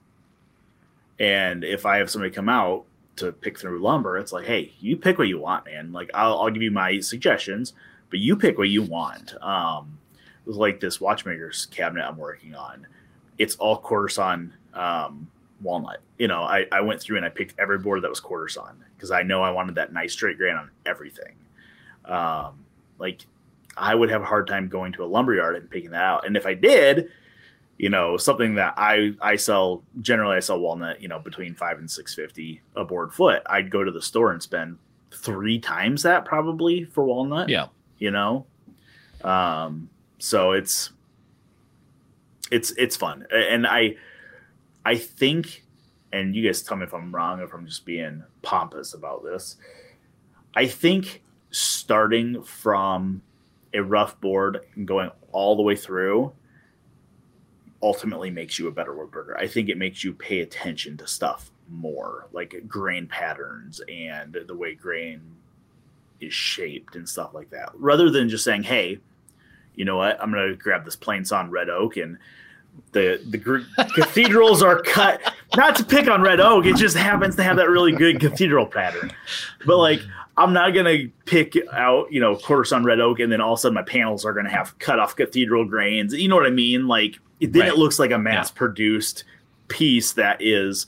And 1.18 1.64
if 1.64 1.84
I 1.84 1.98
have 1.98 2.10
somebody 2.10 2.32
come 2.32 2.48
out 2.48 2.84
to 3.16 3.32
pick 3.32 3.58
through 3.58 3.80
lumber, 3.80 4.16
it's 4.16 4.32
like, 4.32 4.46
hey, 4.46 4.72
you 4.80 4.96
pick 4.96 5.18
what 5.18 5.28
you 5.28 5.38
want, 5.38 5.66
man. 5.66 5.92
Like 5.92 6.10
I'll, 6.14 6.38
I'll 6.40 6.50
give 6.50 6.62
you 6.62 6.70
my 6.70 7.00
suggestions, 7.00 7.72
but 8.10 8.18
you 8.18 8.36
pick 8.36 8.58
what 8.58 8.68
you 8.68 8.82
want. 8.82 9.34
Um, 9.42 9.98
like 10.46 10.80
this 10.80 11.00
watchmaker's 11.00 11.66
cabinet 11.66 12.04
I'm 12.04 12.16
working 12.16 12.54
on. 12.54 12.86
It's 13.38 13.56
all 13.56 14.08
sawn 14.08 14.52
um, 14.74 15.28
walnut. 15.62 16.00
You 16.18 16.28
know, 16.28 16.42
I, 16.42 16.66
I 16.72 16.80
went 16.80 17.00
through 17.00 17.16
and 17.16 17.26
I 17.26 17.28
picked 17.28 17.58
every 17.58 17.78
board 17.78 18.02
that 18.02 18.10
was 18.10 18.20
sawn 18.52 18.84
because 18.96 19.10
I 19.10 19.22
know 19.22 19.42
I 19.42 19.50
wanted 19.50 19.76
that 19.76 19.92
nice 19.92 20.12
straight 20.12 20.36
grain 20.36 20.56
on 20.56 20.70
everything. 20.84 21.34
Um, 22.04 22.64
like 22.98 23.24
I 23.76 23.94
would 23.94 24.10
have 24.10 24.22
a 24.22 24.26
hard 24.26 24.46
time 24.46 24.68
going 24.68 24.92
to 24.92 25.04
a 25.04 25.06
lumberyard 25.06 25.56
and 25.56 25.70
picking 25.70 25.90
that 25.90 26.02
out. 26.02 26.26
And 26.26 26.36
if 26.36 26.46
I 26.46 26.54
did, 26.54 27.10
you 27.78 27.88
know, 27.88 28.16
something 28.16 28.56
that 28.56 28.74
I 28.76 29.14
I 29.22 29.36
sell 29.36 29.82
generally 30.00 30.36
I 30.36 30.40
sell 30.40 30.58
walnut, 30.58 31.00
you 31.00 31.08
know, 31.08 31.18
between 31.18 31.54
five 31.54 31.78
and 31.78 31.90
six 31.90 32.14
fifty 32.14 32.60
a 32.76 32.84
board 32.84 33.12
foot. 33.12 33.42
I'd 33.46 33.70
go 33.70 33.84
to 33.84 33.90
the 33.90 34.02
store 34.02 34.32
and 34.32 34.42
spend 34.42 34.76
three 35.12 35.58
times 35.58 36.02
that 36.02 36.24
probably 36.24 36.84
for 36.84 37.04
walnut. 37.04 37.48
Yeah. 37.48 37.68
You 38.00 38.10
know? 38.10 38.46
Um 39.22 39.88
so 40.18 40.52
it's 40.52 40.90
it's 42.50 42.72
it's 42.72 42.96
fun. 42.96 43.26
And 43.30 43.66
I 43.66 43.94
I 44.84 44.96
think 44.96 45.62
and 46.12 46.34
you 46.34 46.44
guys 46.44 46.62
tell 46.62 46.76
me 46.76 46.84
if 46.84 46.92
I'm 46.92 47.14
wrong, 47.14 47.40
if 47.40 47.54
I'm 47.54 47.66
just 47.66 47.84
being 47.84 48.24
pompous 48.42 48.94
about 48.94 49.22
this. 49.22 49.56
I 50.54 50.66
think 50.66 51.22
starting 51.50 52.42
from 52.42 53.22
a 53.72 53.80
rough 53.80 54.20
board 54.20 54.64
and 54.74 54.86
going 54.86 55.10
all 55.32 55.56
the 55.56 55.62
way 55.62 55.76
through 55.76 56.32
ultimately 57.82 58.30
makes 58.30 58.58
you 58.58 58.68
a 58.68 58.72
better 58.72 58.92
woodworker. 58.92 59.36
I 59.38 59.46
think 59.46 59.68
it 59.68 59.78
makes 59.78 60.04
you 60.04 60.12
pay 60.12 60.40
attention 60.40 60.96
to 60.98 61.06
stuff 61.06 61.50
more, 61.68 62.26
like 62.32 62.64
grain 62.66 63.06
patterns 63.06 63.80
and 63.88 64.36
the 64.46 64.54
way 64.54 64.74
grain 64.74 65.20
is 66.20 66.32
shaped 66.34 66.96
and 66.96 67.08
stuff 67.08 67.34
like 67.34 67.50
that, 67.50 67.70
rather 67.74 68.10
than 68.10 68.28
just 68.28 68.44
saying, 68.44 68.62
"Hey, 68.64 68.98
you 69.74 69.84
know 69.84 69.96
what? 69.96 70.20
I'm 70.22 70.30
going 70.32 70.48
to 70.48 70.54
grab 70.56 70.84
this 70.84 70.96
plain 70.96 71.24
sawn 71.24 71.50
red 71.50 71.68
oak 71.68 71.96
and." 71.96 72.18
The 72.92 73.20
the 73.28 73.36
gr- 73.36 73.58
cathedrals 73.94 74.62
are 74.62 74.80
cut 74.80 75.20
not 75.56 75.74
to 75.76 75.84
pick 75.84 76.08
on 76.08 76.22
red 76.22 76.38
oak. 76.40 76.66
It 76.66 76.76
just 76.76 76.96
happens 76.96 77.34
to 77.36 77.42
have 77.42 77.56
that 77.56 77.68
really 77.68 77.90
good 77.92 78.20
cathedral 78.20 78.64
pattern. 78.64 79.10
But 79.66 79.78
like, 79.78 80.00
I'm 80.36 80.52
not 80.52 80.70
gonna 80.70 81.08
pick 81.26 81.56
out 81.72 82.12
you 82.12 82.20
know 82.20 82.36
quarter 82.36 82.64
sawn 82.64 82.84
red 82.84 83.00
oak 83.00 83.18
and 83.18 83.30
then 83.30 83.40
all 83.40 83.54
of 83.54 83.58
a 83.58 83.60
sudden 83.60 83.74
my 83.74 83.82
panels 83.82 84.24
are 84.24 84.32
gonna 84.32 84.50
have 84.50 84.78
cut 84.78 85.00
off 85.00 85.16
cathedral 85.16 85.64
grains. 85.64 86.14
You 86.14 86.28
know 86.28 86.36
what 86.36 86.46
I 86.46 86.50
mean? 86.50 86.86
Like 86.86 87.18
then 87.40 87.62
Right. 87.62 87.68
it 87.70 87.76
looks 87.76 87.98
like 87.98 88.12
a 88.12 88.18
mass 88.18 88.52
produced 88.52 89.24
piece 89.66 90.12
that 90.12 90.40
is, 90.40 90.86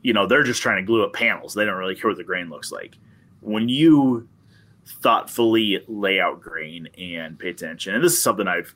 you 0.00 0.14
know, 0.14 0.26
they're 0.26 0.42
just 0.44 0.62
trying 0.62 0.78
to 0.82 0.86
glue 0.86 1.04
up 1.04 1.12
panels. 1.12 1.52
They 1.52 1.66
don't 1.66 1.76
really 1.76 1.94
care 1.94 2.08
what 2.10 2.16
the 2.16 2.24
grain 2.24 2.48
looks 2.48 2.72
like. 2.72 2.96
When 3.42 3.68
you 3.68 4.26
thoughtfully 4.86 5.84
lay 5.88 6.20
out 6.20 6.40
grain 6.40 6.88
and 6.98 7.38
pay 7.38 7.50
attention, 7.50 7.94
and 7.94 8.02
this 8.02 8.12
is 8.12 8.22
something 8.22 8.48
I've 8.48 8.74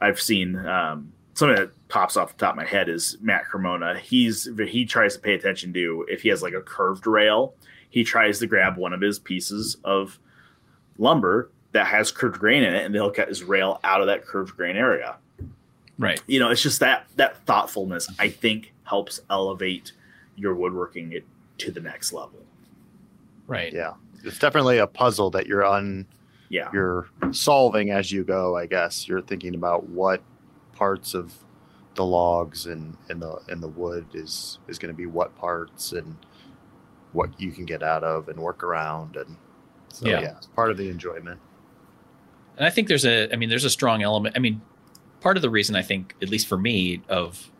I've 0.00 0.20
seen. 0.20 0.56
Um, 0.56 1.12
something 1.34 1.56
that 1.56 1.88
pops 1.88 2.16
off 2.16 2.32
the 2.32 2.38
top 2.38 2.54
of 2.54 2.56
my 2.56 2.64
head 2.64 2.88
is 2.88 3.16
Matt 3.20 3.44
Cremona. 3.46 3.98
He's 3.98 4.48
he 4.68 4.84
tries 4.84 5.14
to 5.14 5.20
pay 5.20 5.34
attention 5.34 5.72
to 5.74 6.04
if 6.08 6.22
he 6.22 6.28
has 6.30 6.42
like 6.42 6.54
a 6.54 6.60
curved 6.60 7.06
rail, 7.06 7.54
he 7.88 8.04
tries 8.04 8.38
to 8.40 8.46
grab 8.46 8.76
one 8.76 8.92
of 8.92 9.00
his 9.00 9.18
pieces 9.18 9.76
of 9.84 10.18
lumber 10.98 11.50
that 11.72 11.86
has 11.86 12.10
curved 12.10 12.40
grain 12.40 12.62
in 12.62 12.74
it, 12.74 12.84
and 12.84 12.94
he'll 12.94 13.10
cut 13.10 13.28
his 13.28 13.44
rail 13.44 13.80
out 13.84 14.00
of 14.00 14.08
that 14.08 14.24
curved 14.26 14.56
grain 14.56 14.76
area. 14.76 15.16
Right. 15.98 16.22
You 16.26 16.38
know, 16.40 16.50
it's 16.50 16.62
just 16.62 16.80
that 16.80 17.06
that 17.16 17.44
thoughtfulness 17.46 18.08
I 18.18 18.30
think 18.30 18.72
helps 18.84 19.20
elevate 19.30 19.92
your 20.36 20.54
woodworking 20.54 21.12
it 21.12 21.24
to 21.58 21.70
the 21.70 21.80
next 21.80 22.12
level. 22.12 22.40
Right. 23.46 23.72
yeah, 23.72 23.94
it's 24.24 24.38
definitely 24.38 24.78
a 24.78 24.86
puzzle 24.86 25.30
that 25.30 25.46
you're 25.46 25.64
on. 25.64 26.06
Yeah. 26.48 26.70
You're 26.72 27.08
solving 27.30 27.90
as 27.90 28.10
you 28.10 28.24
go. 28.24 28.56
I 28.56 28.66
guess 28.66 29.06
you're 29.06 29.20
thinking 29.20 29.54
about 29.54 29.88
what 29.88 30.22
parts 30.72 31.14
of 31.14 31.34
the 31.94 32.04
logs 32.04 32.66
and 32.66 32.96
and 33.08 33.20
the 33.20 33.38
and 33.48 33.62
the 33.62 33.68
wood 33.68 34.06
is 34.14 34.58
is 34.68 34.78
going 34.78 34.92
to 34.92 34.96
be 34.96 35.06
what 35.06 35.36
parts 35.36 35.92
and 35.92 36.16
what 37.12 37.40
you 37.40 37.50
can 37.50 37.64
get 37.64 37.82
out 37.82 38.04
of 38.04 38.28
and 38.28 38.38
work 38.38 38.62
around 38.62 39.16
and 39.16 39.36
so 39.88 40.06
Yeah. 40.06 40.20
yeah, 40.20 40.36
it's 40.36 40.46
part 40.46 40.70
of 40.70 40.76
the 40.76 40.88
enjoyment. 40.88 41.40
And 42.56 42.66
I 42.66 42.70
think 42.70 42.88
there's 42.88 43.06
a, 43.06 43.32
I 43.32 43.36
mean, 43.36 43.48
there's 43.48 43.64
a 43.64 43.70
strong 43.70 44.02
element. 44.02 44.36
I 44.36 44.40
mean, 44.40 44.60
part 45.20 45.36
of 45.36 45.42
the 45.42 45.50
reason 45.50 45.74
I 45.76 45.82
think, 45.82 46.14
at 46.20 46.28
least 46.28 46.46
for 46.46 46.58
me, 46.58 47.02
of 47.08 47.50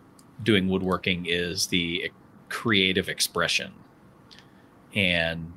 doing 0.42 0.68
woodworking 0.68 1.26
is 1.26 1.68
the 1.68 2.10
creative 2.48 3.08
expression. 3.08 3.72
And 4.94 5.52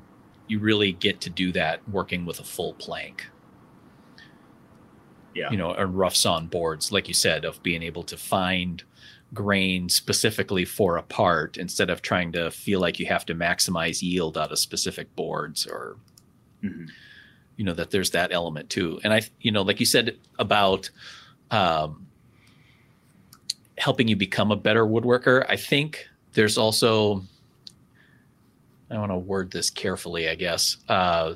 you 0.52 0.60
really 0.60 0.92
get 0.92 1.22
to 1.22 1.30
do 1.30 1.54
that 1.54 1.80
working 1.88 2.26
with 2.26 2.42
a 2.42 2.44
full 2.44 2.74
plank. 2.74 3.26
Yeah. 5.34 5.50
You 5.50 5.56
know, 5.56 5.72
and 5.72 5.98
rough 5.98 6.14
sawn 6.14 6.48
boards, 6.48 6.92
like 6.92 7.08
you 7.08 7.14
said, 7.14 7.46
of 7.46 7.64
being 7.64 7.82
able 7.82 8.04
to 8.04 8.18
find 8.18 8.84
grain 9.34 9.88
specifically 9.88 10.66
for 10.66 10.98
a 10.98 11.04
part 11.04 11.56
instead 11.56 11.90
of 11.90 12.02
trying 12.02 12.34
to 12.34 12.52
feel 12.52 12.82
like 12.82 13.00
you 13.00 13.06
have 13.06 13.26
to 13.26 13.34
maximize 13.34 14.02
yield 14.02 14.38
out 14.38 14.52
of 14.52 14.60
specific 14.60 15.16
boards 15.16 15.66
or 15.66 15.96
Mhm. 16.62 16.90
you 17.56 17.64
know 17.64 17.74
that 17.74 17.92
there's 17.92 18.12
that 18.12 18.34
element 18.34 18.70
too 18.70 19.00
and 19.06 19.14
i 19.14 19.22
you 19.40 19.50
know 19.50 19.62
like 19.62 19.80
you 19.80 19.86
said 19.86 20.18
about 20.38 20.90
um 21.50 22.06
helping 23.78 24.10
you 24.10 24.18
become 24.18 24.52
a 24.52 24.56
better 24.58 24.86
woodworker 24.86 25.46
i 25.48 25.56
think 25.56 26.10
there's 26.34 26.58
also 26.58 27.24
i 28.92 28.98
want 28.98 29.12
to 29.12 29.18
word 29.18 29.52
this 29.52 29.70
carefully 29.70 30.30
i 30.30 30.36
guess 30.36 30.78
uh 30.90 31.34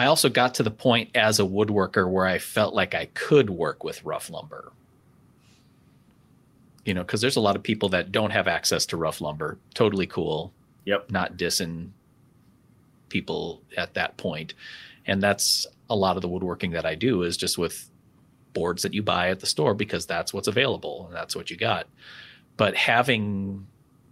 I 0.00 0.06
also 0.06 0.30
got 0.30 0.54
to 0.54 0.62
the 0.62 0.70
point 0.70 1.10
as 1.14 1.40
a 1.40 1.42
woodworker 1.42 2.10
where 2.10 2.24
I 2.24 2.38
felt 2.38 2.74
like 2.74 2.94
I 2.94 3.06
could 3.12 3.50
work 3.50 3.84
with 3.84 4.02
rough 4.02 4.30
lumber. 4.30 4.72
You 6.86 6.94
know, 6.94 7.02
because 7.02 7.20
there's 7.20 7.36
a 7.36 7.40
lot 7.40 7.54
of 7.54 7.62
people 7.62 7.90
that 7.90 8.10
don't 8.10 8.30
have 8.30 8.48
access 8.48 8.86
to 8.86 8.96
rough 8.96 9.20
lumber. 9.20 9.58
Totally 9.74 10.06
cool. 10.06 10.54
Yep. 10.86 11.10
Not 11.10 11.36
dissing 11.36 11.90
people 13.10 13.60
at 13.76 13.92
that 13.92 14.16
point. 14.16 14.54
And 15.04 15.22
that's 15.22 15.66
a 15.90 15.96
lot 15.96 16.16
of 16.16 16.22
the 16.22 16.28
woodworking 16.28 16.70
that 16.70 16.86
I 16.86 16.94
do 16.94 17.22
is 17.22 17.36
just 17.36 17.58
with 17.58 17.90
boards 18.54 18.82
that 18.82 18.94
you 18.94 19.02
buy 19.02 19.28
at 19.28 19.40
the 19.40 19.46
store 19.46 19.74
because 19.74 20.06
that's 20.06 20.32
what's 20.32 20.48
available 20.48 21.06
and 21.08 21.14
that's 21.14 21.36
what 21.36 21.50
you 21.50 21.58
got. 21.58 21.86
But 22.60 22.76
having 22.76 23.66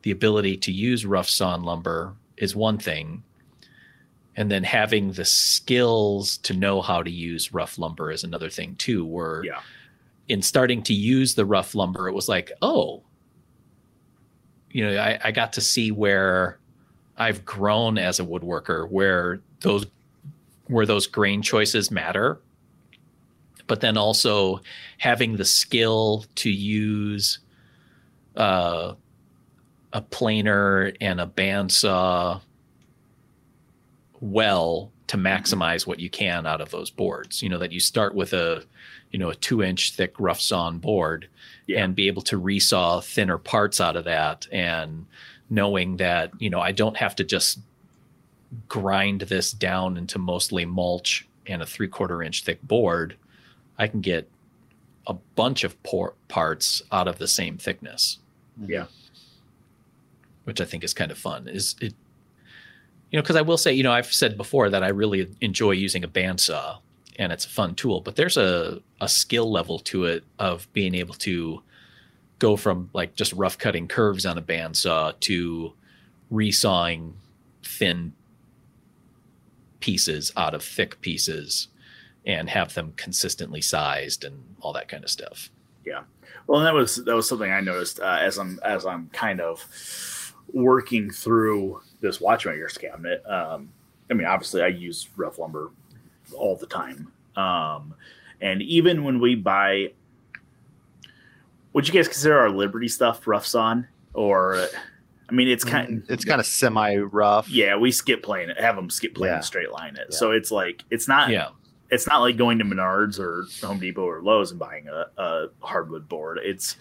the 0.04 0.10
ability 0.10 0.56
to 0.56 0.72
use 0.72 1.04
rough 1.04 1.28
sawn 1.28 1.64
lumber 1.64 2.14
is 2.38 2.56
one 2.56 2.78
thing 2.78 3.22
and 4.36 4.50
then 4.50 4.64
having 4.64 5.12
the 5.12 5.26
skills 5.26 6.38
to 6.38 6.54
know 6.54 6.80
how 6.80 7.02
to 7.02 7.10
use 7.10 7.52
rough 7.52 7.76
lumber 7.78 8.10
is 8.10 8.24
another 8.24 8.48
thing 8.48 8.74
too 8.76 9.04
where 9.04 9.44
Yeah. 9.44 9.60
in 10.28 10.40
starting 10.40 10.82
to 10.84 10.94
use 10.94 11.34
the 11.34 11.44
rough 11.44 11.74
lumber 11.74 12.08
it 12.08 12.14
was 12.14 12.26
like 12.26 12.50
oh 12.62 13.02
you 14.70 14.82
know 14.82 14.96
I, 14.98 15.18
I 15.24 15.30
got 15.30 15.52
to 15.52 15.60
see 15.60 15.90
where 15.90 16.58
i've 17.18 17.44
grown 17.44 17.98
as 17.98 18.18
a 18.18 18.24
woodworker 18.24 18.88
where 18.90 19.40
those 19.60 19.84
where 20.68 20.86
those 20.86 21.06
grain 21.06 21.42
choices 21.42 21.90
matter 21.90 22.40
but 23.66 23.82
then 23.82 23.98
also 23.98 24.62
having 24.96 25.36
the 25.36 25.44
skill 25.44 26.24
to 26.36 26.50
use 26.50 27.40
uh, 28.38 28.94
a 29.92 30.00
planer 30.02 30.92
and 31.00 31.20
a 31.20 31.26
bandsaw 31.26 32.40
well 34.20 34.90
to 35.06 35.16
maximize 35.16 35.86
what 35.86 36.00
you 36.00 36.10
can 36.10 36.46
out 36.46 36.60
of 36.60 36.70
those 36.70 36.90
boards. 36.90 37.42
You 37.42 37.48
know 37.48 37.58
that 37.58 37.72
you 37.72 37.80
start 37.80 38.14
with 38.14 38.32
a 38.32 38.64
you 39.10 39.18
know 39.18 39.30
a 39.30 39.34
two 39.34 39.62
inch 39.62 39.92
thick 39.94 40.14
rough 40.18 40.40
sawn 40.40 40.78
board 40.78 41.28
Yeah. 41.66 41.84
and 41.84 41.94
be 41.94 42.06
able 42.08 42.22
to 42.22 42.40
resaw 42.40 43.02
thinner 43.02 43.38
parts 43.38 43.80
out 43.80 43.96
of 43.96 44.04
that 44.04 44.46
and 44.52 45.06
knowing 45.50 45.96
that 45.96 46.30
you 46.40 46.50
know 46.50 46.60
I 46.60 46.72
don't 46.72 46.96
have 46.96 47.16
to 47.16 47.24
just 47.24 47.60
grind 48.68 49.22
this 49.22 49.52
down 49.52 49.96
into 49.96 50.18
mostly 50.18 50.64
mulch 50.64 51.26
and 51.46 51.62
a 51.62 51.66
three 51.66 51.88
quarter 51.88 52.22
inch 52.22 52.44
thick 52.44 52.60
board. 52.62 53.16
I 53.78 53.86
can 53.88 54.00
get 54.00 54.28
a 55.06 55.14
bunch 55.14 55.64
of 55.64 55.80
por- 55.82 56.14
parts 56.28 56.82
out 56.92 57.08
of 57.08 57.18
the 57.18 57.28
same 57.28 57.56
thickness 57.56 58.18
Mm-hmm. 58.60 58.70
Yeah. 58.72 58.86
which 60.44 60.60
I 60.60 60.64
think 60.64 60.82
is 60.82 60.94
kind 60.94 61.10
of 61.10 61.18
fun. 61.18 61.46
Is 61.46 61.76
it, 61.80 61.94
you 63.10 63.18
know, 63.18 63.22
because 63.22 63.36
I 63.36 63.42
will 63.42 63.58
say, 63.58 63.72
you 63.72 63.82
know, 63.82 63.92
I've 63.92 64.12
said 64.12 64.36
before 64.36 64.70
that 64.70 64.82
I 64.82 64.88
really 64.88 65.28
enjoy 65.40 65.72
using 65.72 66.04
a 66.04 66.08
bandsaw 66.08 66.78
and 67.18 67.32
it's 67.32 67.44
a 67.44 67.48
fun 67.48 67.74
tool, 67.74 68.00
but 68.00 68.16
there's 68.16 68.36
a, 68.36 68.80
a 69.00 69.08
skill 69.08 69.50
level 69.50 69.78
to 69.80 70.04
it 70.04 70.24
of 70.38 70.66
being 70.72 70.94
able 70.94 71.14
to 71.14 71.62
go 72.38 72.56
from 72.56 72.90
like 72.92 73.14
just 73.14 73.32
rough 73.32 73.58
cutting 73.58 73.88
curves 73.88 74.24
on 74.24 74.38
a 74.38 74.42
bandsaw 74.42 75.18
to 75.20 75.72
resawing 76.32 77.12
thin 77.62 78.12
pieces 79.80 80.32
out 80.36 80.54
of 80.54 80.62
thick 80.62 81.00
pieces 81.00 81.68
and 82.26 82.50
have 82.50 82.74
them 82.74 82.92
consistently 82.96 83.60
sized 83.60 84.24
and 84.24 84.56
all 84.60 84.72
that 84.72 84.88
kind 84.88 85.04
of 85.04 85.10
stuff. 85.10 85.50
Well, 86.46 86.60
and 86.60 86.66
that 86.66 86.74
was 86.74 86.96
that 87.04 87.14
was 87.14 87.28
something 87.28 87.50
I 87.50 87.60
noticed 87.60 88.00
uh, 88.00 88.18
as 88.20 88.38
I'm 88.38 88.58
as 88.64 88.86
I'm 88.86 89.08
kind 89.12 89.40
of 89.40 90.34
working 90.52 91.10
through 91.10 91.80
this 92.00 92.20
watchmaker's 92.20 92.78
cabinet. 92.78 93.24
Um, 93.26 93.70
I 94.10 94.14
mean, 94.14 94.26
obviously, 94.26 94.62
I 94.62 94.68
use 94.68 95.08
rough 95.16 95.38
lumber 95.38 95.70
all 96.34 96.56
the 96.56 96.66
time, 96.66 97.12
um, 97.36 97.94
and 98.40 98.62
even 98.62 99.04
when 99.04 99.20
we 99.20 99.34
buy, 99.34 99.92
would 101.72 101.86
you 101.86 101.94
guys 101.94 102.08
consider 102.08 102.38
our 102.38 102.50
Liberty 102.50 102.88
stuff 102.88 103.26
rough 103.26 103.46
sawn? 103.46 103.86
Or, 104.14 104.66
I 105.28 105.32
mean, 105.32 105.48
it's 105.48 105.64
kind. 105.64 106.02
of, 106.02 106.10
It's 106.10 106.24
kind 106.24 106.40
of 106.40 106.46
semi 106.46 106.96
rough. 106.96 107.48
Yeah, 107.48 107.76
we 107.76 107.92
skip 107.92 108.22
plane 108.22 108.50
it, 108.50 108.58
have 108.60 108.74
them 108.76 108.90
skip 108.90 109.14
plane 109.14 109.28
Yeah. 109.30 109.36
and 109.36 109.44
straight 109.44 109.70
line 109.70 109.96
it. 109.96 110.08
Yeah. 110.10 110.16
So 110.16 110.30
it's 110.32 110.50
like 110.50 110.84
it's 110.90 111.06
not 111.06 111.30
Yeah. 111.30 111.48
It's 111.90 112.06
not 112.06 112.20
like 112.20 112.36
going 112.36 112.58
to 112.58 112.64
Menards 112.64 113.18
or 113.18 113.46
Home 113.66 113.78
Depot 113.78 114.04
or 114.04 114.20
Lowe's 114.22 114.50
and 114.50 114.60
buying 114.60 114.88
a, 114.88 115.06
a 115.16 115.46
hardwood 115.60 116.08
board. 116.08 116.38
It's 116.42 116.76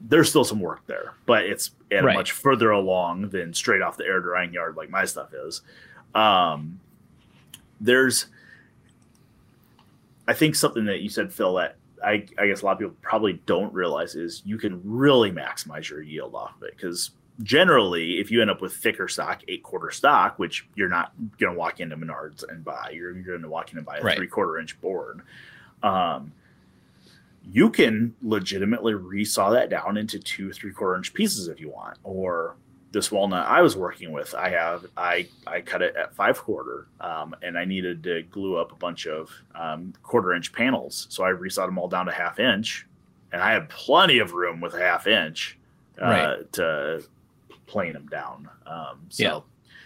there's 0.00 0.28
still 0.28 0.44
some 0.44 0.60
work 0.60 0.86
there, 0.86 1.14
but 1.26 1.44
it's 1.44 1.72
at 1.90 2.04
Right. 2.04 2.14
much 2.14 2.32
further 2.32 2.70
along 2.70 3.30
than 3.30 3.52
straight 3.52 3.82
off 3.82 3.96
the 3.96 4.04
air 4.04 4.20
drying 4.20 4.52
yard 4.52 4.76
like 4.76 4.90
my 4.90 5.04
stuff 5.04 5.34
is. 5.34 5.62
Um, 6.14 6.78
there's, 7.80 8.26
I 10.28 10.34
think 10.34 10.54
something 10.54 10.84
that 10.84 11.00
you 11.00 11.08
said, 11.08 11.32
Phil, 11.32 11.54
that 11.54 11.76
I, 12.04 12.24
I 12.38 12.46
guess 12.46 12.62
a 12.62 12.64
lot 12.66 12.72
of 12.72 12.78
people 12.78 12.94
probably 13.02 13.40
don't 13.46 13.72
realize 13.72 14.14
is 14.14 14.42
you 14.44 14.56
can 14.58 14.80
really 14.84 15.32
maximize 15.32 15.88
your 15.88 16.02
yield 16.02 16.34
off 16.34 16.54
of 16.56 16.62
it 16.62 16.76
because 16.76 17.10
generally, 17.42 18.18
if 18.18 18.30
you 18.30 18.40
end 18.40 18.50
up 18.50 18.60
with 18.60 18.74
thicker 18.74 19.08
stock, 19.08 19.42
eight 19.48 19.62
quarter 19.62 19.90
stock, 19.90 20.38
which 20.38 20.66
you're 20.74 20.88
not 20.88 21.12
going 21.38 21.52
to 21.52 21.58
walk 21.58 21.80
into 21.80 21.96
Menards 21.96 22.44
and 22.48 22.64
buy, 22.64 22.90
you're, 22.92 23.12
you're 23.12 23.22
going 23.24 23.42
to 23.42 23.48
walk 23.48 23.72
in 23.72 23.78
and 23.78 23.86
buy 23.86 23.98
a 23.98 24.02
Right. 24.02 24.16
three 24.16 24.26
quarter 24.26 24.58
inch 24.58 24.80
board. 24.80 25.22
Um, 25.82 26.32
you 27.50 27.70
can 27.70 28.14
legitimately 28.22 28.92
resaw 28.92 29.52
that 29.52 29.70
down 29.70 29.96
into 29.96 30.18
two 30.18 30.52
three 30.52 30.72
quarter 30.72 30.96
inch 30.96 31.14
pieces 31.14 31.48
if 31.48 31.60
you 31.60 31.70
want. 31.70 31.96
Or 32.04 32.56
this 32.90 33.10
walnut 33.12 33.46
I 33.46 33.62
was 33.62 33.76
working 33.76 34.12
with, 34.12 34.34
I 34.34 34.50
have 34.50 34.84
I 34.96 35.28
I 35.46 35.60
cut 35.60 35.80
it 35.82 35.94
at 35.96 36.14
five 36.14 36.38
quarter, 36.38 36.88
um, 37.00 37.34
and 37.42 37.56
I 37.56 37.64
needed 37.64 38.02
to 38.04 38.22
glue 38.24 38.56
up 38.56 38.72
a 38.72 38.76
bunch 38.76 39.06
of 39.06 39.30
um, 39.54 39.94
quarter 40.02 40.32
inch 40.34 40.52
panels, 40.52 41.06
so 41.10 41.24
I 41.24 41.30
resawed 41.30 41.66
them 41.66 41.78
all 41.78 41.88
down 41.88 42.06
to 42.06 42.12
half 42.12 42.38
inch, 42.38 42.86
and 43.32 43.40
I 43.40 43.52
had 43.52 43.68
plenty 43.68 44.18
of 44.18 44.32
room 44.32 44.60
with 44.60 44.74
a 44.74 44.80
half 44.80 45.06
inch 45.06 45.56
uh, 46.02 46.06
Right. 46.06 46.52
to 46.54 47.04
plane 47.68 47.92
them 47.92 48.08
down. 48.08 48.48
Um, 48.66 49.00
so, 49.10 49.22
Yeah. 49.22 49.40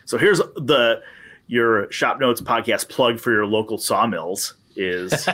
so 0.07 0.16
here's 0.16 0.38
the 0.38 1.03
your 1.49 1.90
shop 1.92 2.18
notes 2.21 2.40
podcast 2.40 2.88
plug 2.88 3.18
for 3.21 3.31
your 3.33 3.45
local 3.45 3.77
sawmills 3.77 4.55
is 4.77 5.12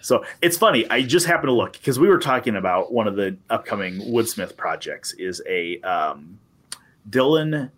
so 0.00 0.24
it's 0.40 0.56
funny. 0.56 0.88
I 0.90 1.02
just 1.02 1.26
happened 1.26 1.48
to 1.48 1.52
look 1.52 1.72
because 1.72 1.98
we 1.98 2.08
were 2.08 2.18
talking 2.18 2.54
about 2.56 2.92
one 2.92 3.08
of 3.08 3.16
the 3.16 3.36
upcoming 3.50 4.00
Woodsmith 4.12 4.56
projects 4.56 5.12
is 5.14 5.42
a 5.48 5.80
um, 5.80 6.38
Dylan 7.10 7.70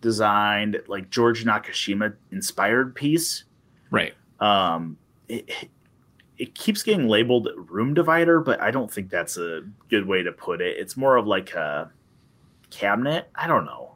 designed 0.00 0.82
like 0.88 1.10
George 1.10 1.44
Nakashima 1.44 2.14
inspired 2.32 2.94
piece. 2.96 3.44
right. 3.90 4.14
Um, 4.40 4.96
it, 5.28 5.48
it 6.42 6.56
keeps 6.56 6.82
getting 6.82 7.06
labeled 7.08 7.48
room 7.70 7.94
divider, 7.94 8.40
but 8.40 8.60
I 8.60 8.72
don't 8.72 8.90
think 8.92 9.10
that's 9.10 9.36
a 9.36 9.62
good 9.88 10.08
way 10.08 10.24
to 10.24 10.32
put 10.32 10.60
it. 10.60 10.76
It's 10.76 10.96
more 10.96 11.16
of 11.16 11.24
like 11.24 11.54
a 11.54 11.88
cabinet. 12.70 13.28
I 13.36 13.46
don't 13.46 13.64
know. 13.64 13.92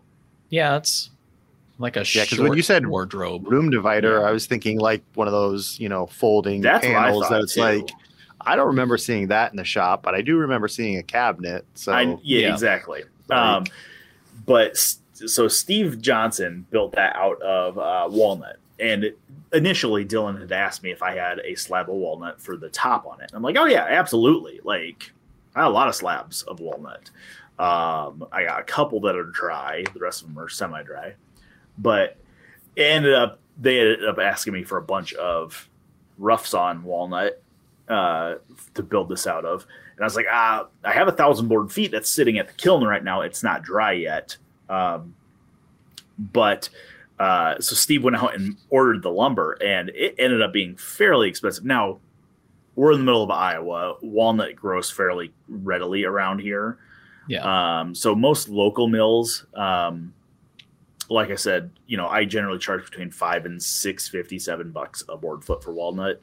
Yeah, 0.49 0.77
it's 0.77 1.11
like 1.79 1.97
a 1.97 2.01
Yeah, 2.01 2.23
'cause 2.23 2.29
short 2.29 2.49
when 2.51 2.57
you 2.57 2.63
said 2.63 2.87
wardrobe. 2.87 3.49
Room 3.49 3.69
divider, 3.71 4.21
Yeah. 4.21 4.29
I 4.29 4.31
was 4.31 4.47
thinking 4.47 4.79
like 4.79 5.03
one 5.15 5.27
of 5.27 5.33
those, 5.33 5.79
you 5.81 5.89
know, 5.89 6.07
folding 6.07 6.61
That's 6.61 6.87
what 6.87 6.95
I 6.95 7.05
panels 7.07 7.23
thought 7.25 7.31
that 7.33 7.41
it's 7.43 7.55
too. 7.55 7.63
like 7.63 7.91
I 8.43 8.55
don't 8.55 8.69
remember 8.69 8.97
seeing 8.97 9.27
that 9.29 9.51
in 9.51 9.57
the 9.57 9.65
shop, 9.65 10.05
but 10.05 10.15
I 10.15 10.23
do 10.23 10.37
remember 10.37 10.69
seeing 10.69 10.99
a 10.99 11.03
cabinet. 11.03 11.65
So 11.75 11.93
I, 11.93 12.03
yeah, 12.03 12.17
yeah. 12.23 12.53
exactly. 12.53 13.03
Like- 13.29 13.39
um, 13.39 13.65
but 14.47 14.77
so 15.15 15.49
Steve 15.49 16.01
Johnson 16.01 16.65
built 16.71 16.93
that 16.93 17.17
out 17.17 17.43
of 17.43 17.77
uh, 17.77 18.07
walnut, 18.09 18.59
and 18.79 19.13
initially 19.53 20.05
Dylan 20.05 20.41
had 20.41 20.53
asked 20.53 20.83
me 20.83 20.91
if 20.91 21.03
I 21.03 21.15
had 21.15 21.41
a 21.41 21.55
slab 21.55 21.89
of 21.89 21.97
walnut 21.97 22.41
for 22.41 22.57
the 22.57 22.69
top 22.69 23.07
on 23.07 23.21
it. 23.21 23.31
I'm 23.33 23.43
like, 23.43 23.57
oh 23.57 23.65
yeah, 23.65 23.87
absolutely. 23.89 24.61
Like 24.65 25.11
I 25.55 25.61
have 25.61 25.71
a 25.71 25.75
lot 25.75 25.89
of 25.89 25.95
slabs 25.95 26.43
of 26.43 26.61
walnut. 26.61 27.11
Um, 27.59 28.27
I 28.33 28.45
got 28.45 28.61
a 28.61 28.65
couple 28.65 29.01
that 29.01 29.17
are 29.17 29.25
dry. 29.25 29.85
The 29.95 30.01
rest 30.01 30.23
of 30.23 30.29
them 30.29 30.39
are 30.39 30.49
semi-dry. 30.49 31.15
But 31.79 32.19
it 32.75 32.83
ended 32.83 33.15
up 33.15 33.39
they 33.59 33.81
ended 33.81 34.05
up 34.05 34.19
asking 34.19 34.53
me 34.53 34.63
for 34.63 34.77
a 34.77 34.83
bunch 34.83 35.15
of 35.15 35.69
rough 36.19 36.47
sawn 36.47 36.83
walnut 36.85 37.43
uh, 37.89 38.35
to 38.75 38.83
build 38.83 39.09
this 39.09 39.27
out 39.27 39.45
of. 39.45 39.67
And 39.97 40.03
I 40.03 40.05
was 40.05 40.17
like, 40.17 40.27
ah, 40.31 40.67
I 40.85 40.93
have 40.93 41.09
a 41.09 41.13
thousand 41.13 41.49
board 41.49 41.73
feet 41.73 41.91
that's 41.91 42.11
sitting 42.11 42.39
at 42.39 42.49
the 42.49 42.53
kiln 42.55 42.85
right 42.85 43.03
now. 43.03 43.23
It's 43.23 43.43
not 43.43 43.63
dry 43.63 43.93
yet. 43.93 44.37
Um, 44.69 45.15
but 46.19 46.69
uh, 47.19 47.59
so 47.61 47.75
Steve 47.75 48.05
went 48.05 48.17
out 48.17 48.35
and 48.35 48.57
ordered 48.71 49.03
the 49.03 49.11
lumber, 49.11 49.57
and 49.65 49.91
it 49.91 50.15
ended 50.19 50.43
up 50.43 50.53
being 50.53 50.77
fairly 50.77 51.29
expensive. 51.29 51.65
Now 51.65 51.99
we're 52.75 52.93
in 52.93 52.99
the 52.99 53.05
middle 53.05 53.23
of 53.23 53.31
Iowa. 53.31 53.97
Walnut 54.03 54.55
grows 54.55 54.91
fairly 54.91 55.33
readily 55.49 56.05
around 56.05 56.41
here. 56.41 56.79
Yeah. 57.29 57.81
Um, 57.81 57.95
so 57.95 58.15
most 58.15 58.49
local 58.49 58.87
mills, 58.87 59.47
um, 59.55 60.13
like 61.09 61.31
I 61.31 61.37
said, 61.37 61.71
you 61.87 61.97
know, 61.97 62.07
I 62.07 62.25
generally 62.25 62.59
charge 62.59 62.85
between 62.85 63.11
five 63.11 63.47
and 63.47 63.63
six 63.63 64.09
fifty 64.09 64.39
seven 64.39 64.71
bucks 64.71 65.03
a 65.09 65.17
board 65.17 65.43
foot 65.43 65.65
for 65.65 65.73
walnut, 65.73 66.21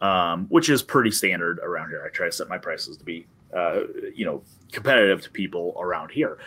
um, 0.00 0.46
which 0.48 0.70
is 0.70 0.82
pretty 0.82 1.10
standard 1.10 1.58
around 1.58 1.90
here. 1.90 2.04
I 2.06 2.10
try 2.10 2.26
to 2.26 2.32
set 2.32 2.48
my 2.48 2.58
prices 2.58 2.96
to 2.96 3.04
be, 3.04 3.26
uh, 3.54 3.80
you 4.14 4.24
know, 4.24 4.42
competitive 4.72 5.22
to 5.22 5.30
people 5.30 5.76
around 5.78 6.10
here. 6.10 6.38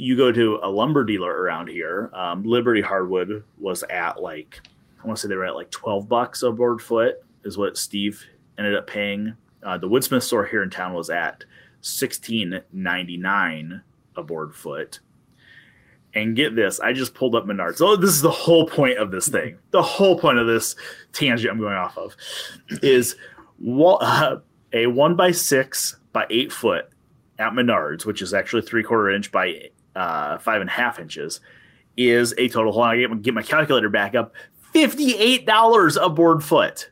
You 0.00 0.16
go 0.16 0.32
to 0.32 0.58
a 0.62 0.70
lumber 0.70 1.04
dealer 1.04 1.30
around 1.30 1.68
here. 1.68 2.10
Um, 2.14 2.42
Liberty 2.42 2.80
Hardwood 2.80 3.44
was 3.58 3.82
at 3.90 4.22
like 4.22 4.62
I 4.98 5.06
want 5.06 5.18
to 5.18 5.22
say 5.22 5.28
they 5.28 5.36
were 5.36 5.44
at 5.44 5.54
like 5.54 5.70
twelve 5.70 6.08
bucks 6.08 6.42
a 6.42 6.50
board 6.50 6.80
foot 6.80 7.16
is 7.44 7.58
what 7.58 7.76
Steve 7.76 8.24
ended 8.56 8.74
up 8.74 8.86
paying. 8.86 9.36
Uh, 9.62 9.76
the 9.76 9.86
Woodsmith 9.86 10.22
store 10.22 10.46
here 10.46 10.62
in 10.62 10.70
town 10.70 10.94
was 10.94 11.10
at 11.10 11.44
sixteen 11.82 12.62
ninety 12.72 13.18
nine 13.18 13.82
a 14.16 14.22
board 14.22 14.54
foot. 14.54 15.00
And 16.14 16.34
get 16.34 16.56
this, 16.56 16.80
I 16.80 16.94
just 16.94 17.12
pulled 17.12 17.34
up 17.34 17.44
Menards. 17.44 17.82
Oh, 17.82 17.94
this 17.94 18.10
is 18.10 18.22
the 18.22 18.30
whole 18.30 18.66
point 18.66 18.96
of 18.96 19.10
this 19.10 19.28
thing. 19.28 19.58
The 19.70 19.82
whole 19.82 20.18
point 20.18 20.38
of 20.38 20.46
this 20.46 20.76
tangent 21.12 21.52
I'm 21.52 21.60
going 21.60 21.74
off 21.74 21.98
of 21.98 22.16
is 22.82 23.16
uh, 23.68 24.36
a 24.72 24.86
one 24.86 25.14
by 25.14 25.32
six 25.32 25.98
by 26.14 26.26
eight 26.30 26.52
foot 26.52 26.88
at 27.38 27.52
Menards, 27.52 28.06
which 28.06 28.22
is 28.22 28.32
actually 28.32 28.62
three 28.62 28.82
quarter 28.82 29.10
inch 29.10 29.30
by 29.30 29.70
uh, 29.96 30.38
five 30.38 30.60
and 30.60 30.70
a 30.70 30.72
half 30.72 30.98
inches, 30.98 31.40
is 31.96 32.34
a 32.38 32.48
total. 32.48 32.72
Hold 32.72 32.86
on, 32.86 32.90
I 32.94 32.96
get 32.98 33.10
my, 33.10 33.16
get 33.16 33.34
my 33.34 33.42
calculator 33.42 33.88
back 33.88 34.14
up. 34.14 34.34
Fifty-eight 34.72 35.46
dollars 35.46 35.96
a 35.96 36.08
board 36.08 36.44
foot. 36.44 36.90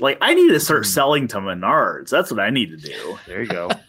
Like 0.00 0.18
I 0.20 0.34
need 0.34 0.48
to 0.48 0.60
start 0.60 0.84
selling 0.86 1.28
to 1.28 1.38
Menards. 1.38 2.10
That's 2.10 2.30
what 2.30 2.40
I 2.40 2.50
need 2.50 2.70
to 2.70 2.76
do. 2.76 3.18
There 3.26 3.42
you 3.42 3.48
go. 3.48 3.70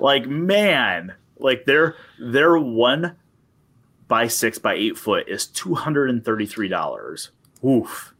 Like 0.00 0.26
man, 0.26 1.14
like 1.38 1.64
their 1.64 1.96
their 2.18 2.58
one 2.58 3.16
by 4.06 4.28
six 4.28 4.58
by 4.58 4.74
eight 4.74 4.96
foot 4.96 5.28
is 5.28 5.46
two 5.46 5.74
hundred 5.74 6.10
and 6.10 6.24
thirty 6.24 6.46
three 6.46 6.68
dollars. 6.68 7.30
Oof. 7.64 8.14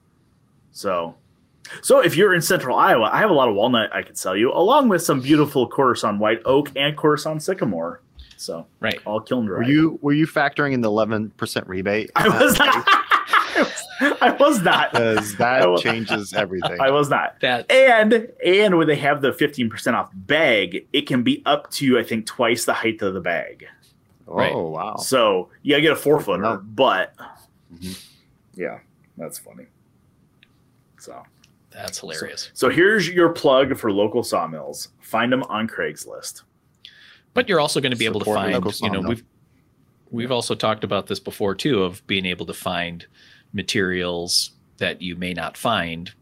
So, 0.72 1.16
so 1.82 2.00
if 2.00 2.16
you're 2.16 2.34
in 2.34 2.40
Central 2.42 2.76
Iowa, 2.76 3.10
I 3.12 3.18
have 3.18 3.30
a 3.30 3.34
lot 3.34 3.48
of 3.48 3.54
walnut 3.54 3.94
I 3.94 4.02
could 4.02 4.16
sell 4.18 4.36
you, 4.36 4.52
along 4.52 4.88
with 4.88 5.02
some 5.02 5.20
beautiful 5.20 5.66
quarter 5.68 5.94
sawn 5.94 6.18
white 6.18 6.40
oak 6.44 6.70
and 6.76 6.96
quarter 6.96 7.16
sawn 7.16 7.40
sycamore. 7.40 8.00
So 8.36 8.66
Right. 8.80 9.00
all 9.04 9.20
kiln 9.20 9.46
Were 9.48 9.56
dried. 9.56 9.68
you 9.68 9.98
were 10.00 10.12
you 10.12 10.26
factoring 10.26 10.72
in 10.72 10.80
the 10.80 10.88
eleven 10.88 11.30
percent 11.30 11.66
rebate? 11.66 12.10
I 12.16 12.28
was 12.28 12.58
not. 12.58 12.84
I 14.22 14.36
was 14.38 14.62
not. 14.62 14.92
because 14.92 15.34
that 15.38 15.68
was- 15.68 15.82
changes 15.82 16.32
everything. 16.32 16.80
I 16.80 16.90
was 16.90 17.10
not. 17.10 17.40
That 17.40 17.68
And 17.70 18.28
and 18.44 18.78
when 18.78 18.86
they 18.86 18.94
have 18.96 19.22
the 19.22 19.32
fifteen 19.32 19.68
percent 19.68 19.96
off 19.96 20.10
bag, 20.14 20.86
it 20.92 21.02
can 21.08 21.22
be 21.24 21.42
up 21.46 21.68
to 21.72 21.98
I 21.98 22.04
think 22.04 22.26
twice 22.26 22.64
the 22.64 22.74
height 22.74 23.02
of 23.02 23.12
the 23.14 23.20
bag. 23.20 23.66
oh 24.28 24.34
Right. 24.34 24.54
wow! 24.54 24.96
So 24.96 25.48
you 25.62 25.72
gotta 25.72 25.82
get 25.82 25.92
a 25.92 25.96
four 25.96 26.20
footer, 26.20 26.42
Wow. 26.44 26.62
but 26.64 27.14
Mhm. 27.74 28.00
yeah, 28.54 28.78
that's 29.16 29.38
funny. 29.38 29.64
So 30.98 31.22
that's 31.82 31.98
hilarious. 32.00 32.50
so 32.54 32.68
here's 32.68 33.08
your 33.08 33.28
plug 33.30 33.76
for 33.76 33.92
local 33.92 34.22
sawmills. 34.22 34.88
Find 35.00 35.32
them 35.32 35.42
on 35.44 35.68
Craigslist. 35.68 36.42
But 37.34 37.48
you're 37.48 37.60
also 37.60 37.80
going 37.80 37.92
to 37.92 37.98
be 37.98 38.04
able 38.06 38.20
to 38.20 38.24
find, 38.34 38.64
you 38.82 38.90
know, 38.90 39.00
we've 39.00 39.22
we've 40.10 40.32
also 40.32 40.54
talked 40.54 40.82
about 40.84 41.06
this 41.06 41.20
before 41.20 41.54
too 41.54 41.82
of 41.84 42.04
being 42.06 42.26
able 42.26 42.46
to 42.46 42.54
find 42.54 43.06
materials 43.52 44.50
that 44.78 45.02
you 45.02 45.14
may 45.16 45.32
not 45.34 45.56
find 45.56 46.12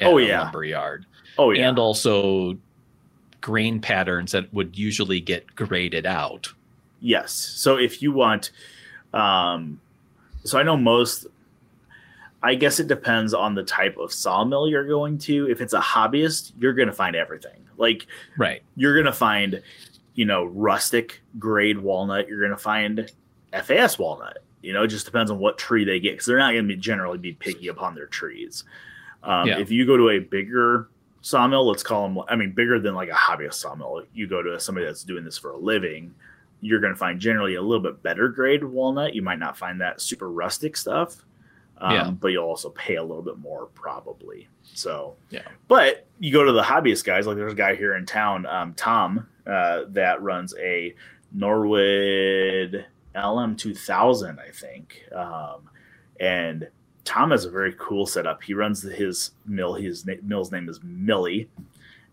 at 0.00 0.06
Oh, 0.06 0.18
a 0.18 0.22
yeah. 0.26 0.42
lumber 0.42 0.64
yard. 0.64 1.06
Oh 1.36 1.50
yeah, 1.50 1.68
And 1.68 1.78
also 1.78 2.56
grain 3.40 3.80
patterns 3.80 4.32
that 4.32 4.52
would 4.54 4.78
usually 4.78 5.20
get 5.20 5.54
graded 5.54 6.06
out. 6.06 6.52
yes. 7.00 7.32
So 7.32 7.76
if 7.76 8.00
you 8.00 8.12
want, 8.12 8.50
um, 9.12 9.80
so 10.44 10.58
I 10.58 10.62
know 10.62 10.76
most. 10.76 11.26
I 12.44 12.54
guess 12.54 12.78
it 12.78 12.88
depends 12.88 13.32
on 13.32 13.54
the 13.54 13.62
type 13.62 13.96
of 13.96 14.12
sawmill 14.12 14.68
you're 14.68 14.86
going 14.86 15.16
to. 15.18 15.50
If 15.50 15.60
it's 15.62 15.72
a 15.72 15.80
hobbyist, 15.80 16.52
you're 16.58 16.74
going 16.74 16.88
to 16.88 16.94
find 16.94 17.16
everything. 17.16 17.64
Like 17.78 18.06
Right. 18.36 18.62
you're 18.76 18.92
going 18.94 19.06
to 19.06 19.12
find, 19.12 19.62
you 20.14 20.26
know, 20.26 20.44
rustic 20.44 21.22
grade 21.38 21.78
walnut. 21.78 22.28
You're 22.28 22.40
going 22.40 22.50
to 22.50 22.56
find 22.58 23.10
FAS 23.62 23.98
walnut. 23.98 24.38
You 24.60 24.72
know, 24.74 24.82
it 24.82 24.88
just 24.88 25.06
depends 25.06 25.30
on 25.30 25.38
what 25.38 25.56
tree 25.58 25.84
they 25.84 26.00
get 26.00 26.12
because 26.12 26.26
they're 26.26 26.38
not 26.38 26.52
going 26.52 26.68
to 26.68 26.74
be 26.74 26.80
generally 26.80 27.18
be 27.18 27.32
picky 27.32 27.68
upon 27.68 27.94
their 27.94 28.06
trees. 28.06 28.64
Um, 29.22 29.48
Yeah. 29.48 29.58
If 29.58 29.70
you 29.70 29.86
go 29.86 29.96
to 29.96 30.10
a 30.10 30.18
bigger 30.18 30.88
sawmill, 31.22 31.66
let's 31.66 31.82
call 31.82 32.06
them, 32.06 32.22
I 32.28 32.36
mean, 32.36 32.52
bigger 32.52 32.78
than 32.78 32.94
like 32.94 33.08
a 33.08 33.12
hobbyist 33.12 33.54
sawmill, 33.54 34.02
you 34.12 34.26
go 34.26 34.42
to 34.42 34.60
somebody 34.60 34.84
that's 34.86 35.02
doing 35.02 35.24
this 35.24 35.38
for 35.38 35.52
a 35.52 35.56
living, 35.56 36.14
you're 36.60 36.80
going 36.80 36.92
to 36.92 36.98
find 36.98 37.18
generally 37.18 37.54
a 37.54 37.62
little 37.62 37.82
bit 37.82 38.02
better 38.02 38.28
grade 38.28 38.62
walnut. 38.64 39.14
You 39.14 39.22
might 39.22 39.38
not 39.38 39.56
find 39.56 39.80
that 39.80 40.00
super 40.02 40.30
rustic 40.30 40.76
stuff. 40.76 41.24
Um, 41.78 41.92
Yeah. 41.92 42.10
But 42.10 42.28
you'll 42.28 42.44
also 42.44 42.70
pay 42.70 42.96
a 42.96 43.02
little 43.02 43.22
bit 43.22 43.38
more 43.38 43.66
probably. 43.74 44.48
So, 44.62 45.14
Yeah. 45.30 45.42
but 45.68 46.06
you 46.20 46.32
go 46.32 46.44
to 46.44 46.52
the 46.52 46.62
hobbyist 46.62 47.04
guys, 47.04 47.26
like 47.26 47.36
there's 47.36 47.52
a 47.52 47.56
guy 47.56 47.74
here 47.74 47.94
in 47.94 48.06
town, 48.06 48.46
um, 48.46 48.74
Tom, 48.74 49.28
uh, 49.46 49.82
that 49.88 50.22
runs 50.22 50.54
a 50.58 50.94
Norwood 51.32 52.86
LM2000, 53.14 54.38
I 54.38 54.50
think. 54.50 55.04
Um, 55.14 55.68
and 56.20 56.68
Tom 57.04 57.30
has 57.32 57.44
a 57.44 57.50
very 57.50 57.74
cool 57.78 58.06
setup. 58.06 58.42
He 58.42 58.54
runs 58.54 58.82
his 58.82 59.32
mill. 59.46 59.74
His 59.74 60.06
na- 60.06 60.14
mill's 60.22 60.50
name 60.52 60.68
is 60.68 60.80
Millie, 60.82 61.48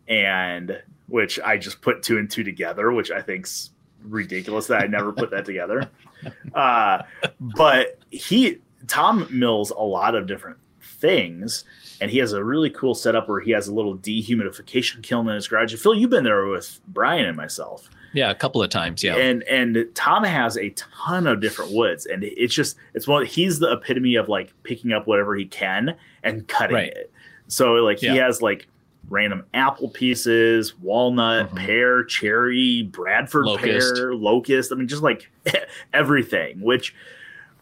and 0.07 0.81
which 1.07 1.39
I 1.39 1.57
just 1.57 1.81
put 1.81 2.03
two 2.03 2.17
and 2.17 2.29
two 2.29 2.43
together, 2.43 2.91
which 2.91 3.11
I 3.11 3.21
think's 3.21 3.71
ridiculous 4.03 4.67
that 4.67 4.83
I 4.83 4.87
never 4.87 5.11
put 5.11 5.31
that 5.31 5.45
together. 5.45 5.89
Uh, 6.53 7.01
but 7.39 7.97
he 8.11 8.59
Tom 8.87 9.27
mills 9.29 9.71
a 9.71 9.83
lot 9.83 10.15
of 10.15 10.27
different 10.27 10.57
things, 10.81 11.63
and 11.99 12.09
he 12.11 12.17
has 12.19 12.33
a 12.33 12.43
really 12.43 12.69
cool 12.69 12.93
setup 12.95 13.27
where 13.29 13.39
he 13.39 13.51
has 13.51 13.67
a 13.67 13.73
little 13.73 13.97
dehumidification 13.97 15.01
kiln 15.03 15.27
in 15.29 15.35
his 15.35 15.47
garage. 15.47 15.73
Phil, 15.75 15.95
you've 15.95 16.09
been 16.09 16.23
there 16.23 16.45
with 16.47 16.79
Brian 16.87 17.25
and 17.25 17.37
myself. 17.37 17.89
Yeah, 18.13 18.29
a 18.29 18.35
couple 18.35 18.61
of 18.61 18.69
times. 18.69 19.03
Yeah. 19.03 19.15
And 19.15 19.41
and 19.43 19.87
Tom 19.95 20.23
has 20.25 20.57
a 20.57 20.69
ton 20.71 21.27
of 21.27 21.39
different 21.39 21.71
woods, 21.71 22.05
and 22.05 22.23
it's 22.23 22.53
just 22.53 22.75
it's 22.93 23.07
one. 23.07 23.25
He's 23.25 23.59
the 23.59 23.71
epitome 23.71 24.15
of 24.15 24.27
like 24.27 24.53
picking 24.63 24.91
up 24.91 25.07
whatever 25.07 25.33
he 25.35 25.45
can 25.45 25.95
and 26.23 26.45
cutting 26.47 26.75
Right. 26.75 26.91
it. 26.91 27.11
So 27.47 27.73
like 27.75 27.99
he 27.99 28.07
has 28.07 28.41
like 28.41 28.67
random 29.09 29.43
apple 29.53 29.89
pieces, 29.89 30.77
walnut, 30.79 31.51
Mhm. 31.51 31.65
pear, 31.65 32.03
cherry, 32.03 32.81
Bradford 32.83 33.45
Locust. 33.45 33.95
pear, 33.95 34.13
locust. 34.13 34.71
I 34.71 34.75
mean, 34.75 34.87
just 34.89 35.03
like 35.03 35.29
everything. 35.93 36.59
Which 36.61 36.93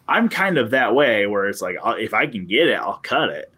I'm 0.09 0.29
kind 0.29 0.57
of 0.57 0.71
that 0.71 0.93
way, 0.95 1.27
where 1.27 1.47
it's 1.47 1.61
like 1.61 1.77
I'll, 1.83 1.93
if 1.95 2.13
I 2.13 2.27
can 2.27 2.45
get 2.45 2.67
it, 2.67 2.75
I'll 2.75 2.99
cut 3.03 3.29
it. 3.29 3.51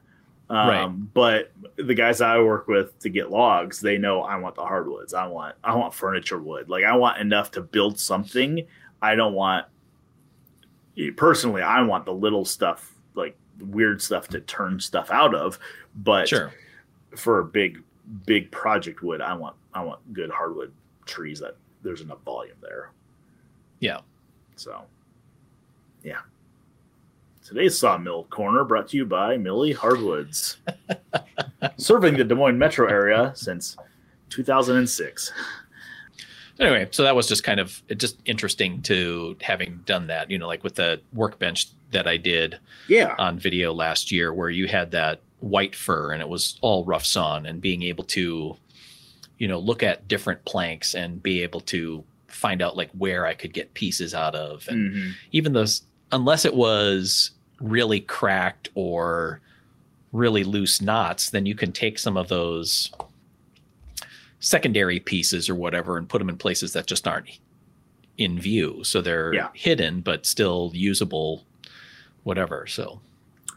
Um, 0.49 0.67
Right. 0.67 1.13
But 1.13 1.51
the 1.77 1.93
guys 1.93 2.19
I 2.19 2.39
work 2.39 2.67
with 2.67 2.97
to 2.99 3.09
get 3.09 3.31
logs, 3.31 3.79
they 3.79 3.97
know 3.97 4.21
I 4.21 4.35
want 4.35 4.55
the 4.55 4.65
hardwoods. 4.65 5.13
I 5.13 5.27
want 5.27 5.55
I 5.63 5.75
want 5.75 5.93
furniture 5.93 6.39
wood. 6.39 6.69
Like 6.69 6.83
I 6.83 6.95
want 6.95 7.19
enough 7.19 7.51
to 7.51 7.61
build 7.61 7.99
something. 7.99 8.65
I 9.01 9.15
don't 9.15 9.33
want 9.33 9.65
personally. 11.15 11.61
I 11.61 11.81
want 11.81 12.05
the 12.05 12.13
little 12.13 12.45
stuff, 12.45 12.93
like 13.15 13.37
weird 13.59 14.01
stuff 14.01 14.27
to 14.29 14.41
turn 14.41 14.79
stuff 14.79 15.09
out 15.09 15.33
of. 15.33 15.57
But 15.95 16.27
sure. 16.27 16.53
for 17.15 17.39
a 17.39 17.45
big 17.45 17.81
big 18.25 18.51
project 18.51 19.01
wood, 19.01 19.21
I 19.21 19.33
want 19.33 19.55
I 19.73 19.83
want 19.83 19.99
good 20.13 20.29
hardwood 20.29 20.73
trees 21.05 21.39
that 21.39 21.55
there's 21.81 22.01
enough 22.01 22.21
volume 22.23 22.57
there. 22.61 22.91
Yeah. 23.79 24.01
So, 24.55 24.83
yeah. 26.03 26.19
Today's 27.51 27.77
Sawmill 27.77 28.23
Corner 28.29 28.63
brought 28.63 28.87
to 28.89 28.97
you 28.97 29.05
by 29.05 29.35
Millie 29.35 29.73
Hardwoods, 29.73 30.55
serving 31.77 32.15
the 32.15 32.23
Des 32.23 32.33
Moines 32.33 32.57
metro 32.57 32.87
area 32.87 33.33
since 33.35 33.75
2006. 34.29 35.33
Anyway, 36.61 36.87
so 36.91 37.03
that 37.03 37.13
was 37.13 37.27
just 37.27 37.43
kind 37.43 37.59
of 37.59 37.83
just 37.97 38.19
interesting 38.23 38.81
to 38.83 39.35
having 39.41 39.81
done 39.85 40.07
that, 40.07 40.31
you 40.31 40.37
know, 40.37 40.47
like 40.47 40.63
with 40.63 40.75
the 40.75 41.01
workbench 41.11 41.67
that 41.91 42.07
I 42.07 42.15
did 42.15 42.57
Yeah. 42.87 43.15
on 43.19 43.37
video 43.37 43.73
last 43.73 44.13
year 44.13 44.33
where 44.33 44.49
you 44.49 44.69
had 44.69 44.91
that 44.91 45.19
white 45.41 45.75
fir 45.75 46.13
and 46.13 46.21
it 46.21 46.29
was 46.29 46.57
all 46.61 46.85
rough 46.85 47.05
sawn 47.05 47.45
and 47.45 47.59
being 47.59 47.83
able 47.83 48.05
to 48.05 48.55
you 49.39 49.47
know 49.49 49.59
look 49.59 49.83
at 49.83 50.07
different 50.07 50.45
planks 50.45 50.93
and 50.95 51.21
be 51.21 51.41
able 51.43 51.59
to 51.61 52.01
find 52.27 52.61
out 52.61 52.77
like 52.77 52.91
where 52.91 53.25
I 53.25 53.33
could 53.33 53.51
get 53.51 53.73
pieces 53.73 54.13
out 54.13 54.35
of 54.35 54.65
and 54.69 54.93
Mhm. 54.93 55.11
even 55.33 55.51
those 55.51 55.81
unless 56.13 56.45
it 56.45 56.53
was 56.53 57.31
really 57.61 57.99
cracked 57.99 58.69
or 58.75 59.39
really 60.11 60.43
loose 60.43 60.81
knots 60.81 61.29
then 61.29 61.45
you 61.45 61.55
can 61.55 61.71
take 61.71 61.97
some 61.99 62.17
of 62.17 62.27
those 62.27 62.91
secondary 64.39 64.99
pieces 64.99 65.49
or 65.49 65.55
whatever 65.55 65.97
and 65.97 66.09
put 66.09 66.19
them 66.19 66.29
in 66.29 66.37
places 66.37 66.73
that 66.73 66.87
just 66.87 67.07
aren't 67.07 67.39
in 68.17 68.39
view 68.39 68.83
so 68.83 69.01
they're 69.01 69.33
Yeah. 69.33 69.49
hidden 69.53 70.01
but 70.01 70.25
still 70.25 70.71
usable 70.73 71.45
whatever 72.23 72.65
so 72.67 72.99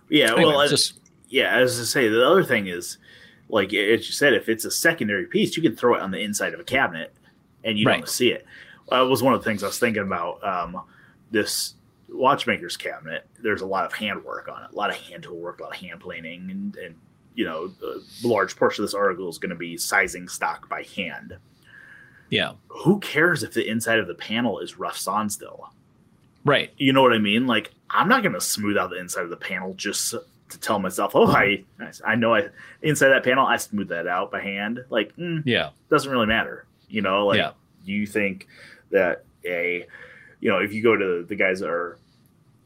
Yeah. 0.09 0.33
anyway, 0.33 0.45
well, 0.45 0.61
I- 0.61 0.69
just 0.69 1.01
yeah. 1.29 1.57
As 1.57 1.81
I 1.81 1.85
say, 1.85 2.09
the 2.09 2.25
other 2.25 2.45
thing 2.45 2.69
is, 2.69 2.99
like 3.49 3.73
as 3.75 4.07
you 4.07 4.13
said, 4.13 4.35
if 4.35 4.49
it's 4.49 4.65
a 4.65 4.71
secondary 4.71 5.27
piece, 5.27 5.57
you 5.57 5.63
can 5.63 5.75
throw 5.75 5.95
it 5.95 6.01
on 6.01 6.11
the 6.13 6.21
inside 6.21 6.55
of 6.55 6.61
a 6.61 6.65
cabinet, 6.65 7.13
and 7.65 7.77
you 7.79 7.87
Right. 7.87 7.99
don't 7.99 8.09
see 8.09 8.29
it. 8.31 8.47
It 8.93 9.09
was 9.09 9.23
one 9.23 9.35
of 9.35 9.41
the 9.43 9.45
things 9.51 9.65
I 9.65 9.67
was 9.67 9.79
thinking 9.79 10.03
about. 10.03 10.45
Um, 10.45 10.81
this 11.33 11.75
watchmaker's 12.17 12.77
cabinet, 12.77 13.27
there's 13.43 13.61
a 13.63 13.67
lot 13.67 13.85
of 13.85 13.93
handwork 13.93 14.49
on 14.49 14.63
it, 14.65 14.71
a 14.73 14.75
lot 14.77 14.91
of 14.91 14.97
hand 14.97 15.23
tool 15.25 15.37
work, 15.37 15.61
a 15.61 15.65
lot 15.65 15.73
of 15.75 15.81
hand 15.81 16.01
planing, 16.01 16.51
and, 16.51 16.77
and 16.77 16.95
you 17.35 17.45
know, 17.45 17.73
a 17.83 18.27
large 18.27 18.57
portion 18.57 18.85
of 18.85 18.89
this 18.89 18.95
article 18.95 19.29
is 19.29 19.39
going 19.39 19.51
to 19.51 19.57
be 19.57 19.77
sizing 19.77 20.29
stock 20.29 20.69
by 20.69 20.85
hand. 20.97 21.37
Yeah. 22.31 22.53
Who 22.69 23.01
cares 23.01 23.43
if 23.43 23.55
the 23.55 23.69
inside 23.69 23.99
of 23.99 24.07
the 24.07 24.15
panel 24.15 24.61
is 24.61 24.79
rough 24.79 24.97
sawn 24.97 25.29
still? 25.31 25.71
Right. 26.45 26.73
You 26.77 26.93
know 26.93 27.03
what 27.03 27.13
I 27.13 27.19
mean? 27.19 27.47
Like, 27.47 27.73
I'm 27.91 28.09
not 28.09 28.23
going 28.23 28.35
to 28.35 28.41
smooth 28.41 28.77
out 28.77 28.91
the 28.91 28.99
inside 29.01 29.23
of 29.25 29.31
the 29.31 29.37
panel 29.37 29.75
just 29.75 30.11
to 30.13 30.61
tell 30.61 30.79
myself, 30.79 31.13
oh, 31.15 31.27
I, 31.27 31.65
I 32.05 32.15
know 32.17 32.35
I 32.35 32.49
inside 32.83 33.09
that 33.09 33.25
panel, 33.25 33.47
I 33.47 33.57
smooth 33.57 33.89
that 33.89 34.07
out 34.07 34.31
by 34.31 34.41
hand. 34.41 34.85
Like, 34.91 35.17
mm, 35.17 35.43
Yeah. 35.45 35.71
doesn't 35.91 36.11
really 36.11 36.27
matter. 36.27 36.67
You 36.89 37.03
know, 37.03 37.27
like 37.27 37.39
Yeah. 37.39 37.53
you 37.85 38.07
think 38.07 38.47
that 38.91 39.25
a, 39.45 39.87
you 40.41 40.51
know, 40.51 40.59
if 40.59 40.73
you 40.73 40.83
go 40.83 40.97
to 40.97 41.25
the 41.25 41.35
guys 41.35 41.61
that 41.61 41.71
are 41.71 41.99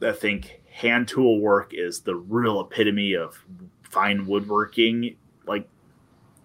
that 0.01 0.19
think 0.19 0.61
hand 0.71 1.09
tool 1.09 1.41
work 1.41 1.73
is 1.75 2.01
the 2.01 2.15
real 2.15 2.61
epitome 2.61 3.15
of 3.15 3.43
fine 3.83 4.27
woodworking, 4.27 5.17
like 5.47 5.69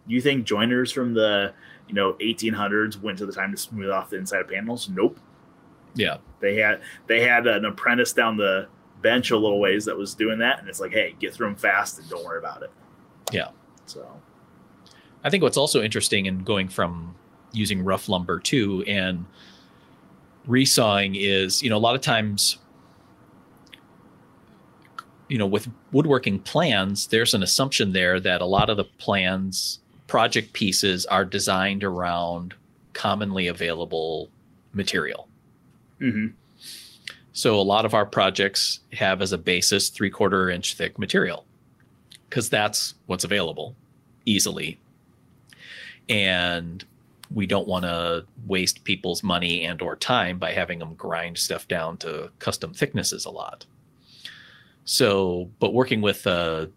you 0.07 0.21
think 0.21 0.45
joiners 0.45 0.91
from 0.91 1.13
the 1.13 1.53
you 1.87 1.93
know 1.93 2.13
1800s 2.13 2.99
went 3.01 3.17
to 3.19 3.25
the 3.25 3.33
time 3.33 3.51
to 3.51 3.57
smooth 3.57 3.89
off 3.89 4.09
the 4.09 4.17
inside 4.17 4.41
of 4.41 4.49
panels? 4.49 4.89
Nope. 4.89 5.19
Yeah. 5.95 6.17
They 6.39 6.57
had 6.57 6.81
they 7.07 7.21
had 7.21 7.47
an 7.47 7.65
apprentice 7.65 8.13
down 8.13 8.37
the 8.37 8.67
bench 9.01 9.31
a 9.31 9.37
little 9.37 9.59
ways 9.59 9.85
that 9.85 9.97
was 9.97 10.15
doing 10.15 10.39
that, 10.39 10.59
and 10.59 10.67
it's 10.67 10.79
like, 10.79 10.91
hey, 10.91 11.15
get 11.19 11.33
through 11.33 11.47
them 11.47 11.55
fast 11.55 11.99
and 11.99 12.09
don't 12.09 12.23
worry 12.23 12.39
about 12.39 12.63
it. 12.63 12.71
Yeah. 13.31 13.49
So 13.85 14.07
I 15.23 15.29
think 15.29 15.43
what's 15.43 15.57
also 15.57 15.81
interesting 15.81 16.25
in 16.25 16.43
going 16.43 16.69
from 16.69 17.15
using 17.51 17.83
rough 17.83 18.09
lumber 18.09 18.39
too 18.39 18.83
and 18.87 19.25
resawing 20.47 21.15
is, 21.15 21.61
you 21.61 21.69
know, 21.69 21.77
a 21.77 21.79
lot 21.79 21.95
of 21.95 22.01
times, 22.01 22.57
you 25.33 25.39
know, 25.39 25.47
with 25.47 25.67
woodworking 25.91 26.37
plans, 26.37 27.07
there's 27.07 27.33
an 27.33 27.41
assumption 27.41 27.91
there 27.91 28.19
that 28.19 28.39
a 28.39 28.45
lot 28.45 28.69
of 28.69 28.77
the 28.77 28.83
plans, 28.83 29.79
project 30.05 30.53
pieces 30.53 31.07
are 31.07 31.25
designed 31.25 31.83
around 31.83 32.53
commonly 32.93 33.47
available 33.47 34.29
material. 34.73 35.27
hmm 35.97 36.27
So 37.31 37.59
a 37.59 37.63
lot 37.63 37.83
of 37.83 37.95
our 37.95 38.05
projects 38.05 38.81
have 38.91 39.23
as 39.23 39.31
a 39.31 39.39
basis 39.39 39.89
three 39.89 40.11
quarter 40.11 40.51
inch 40.51 40.75
thick 40.75 40.99
material 40.99 41.45
because 42.29 42.47
that's 42.47 42.93
what's 43.07 43.23
available 43.23 43.75
easily. 44.27 44.79
And 46.09 46.85
we 47.33 47.47
don't 47.47 47.67
want 47.67 47.85
to 47.85 48.25
waste 48.45 48.83
people's 48.83 49.23
money 49.23 49.65
and 49.65 49.81
or 49.81 49.95
time 49.95 50.37
by 50.37 50.51
having 50.51 50.77
them 50.77 50.93
grind 50.93 51.39
stuff 51.39 51.67
down 51.67 51.97
to 51.97 52.29
custom 52.37 52.71
thicknesses 52.71 53.25
a 53.25 53.31
lot. 53.31 53.65
So, 54.85 55.49
but 55.59 55.73
working 55.73 56.01
with 56.01 56.25
a 56.25 56.69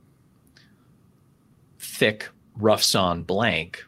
thick 1.78 2.28
rough 2.56 2.82
sawn 2.82 3.22
blank, 3.22 3.84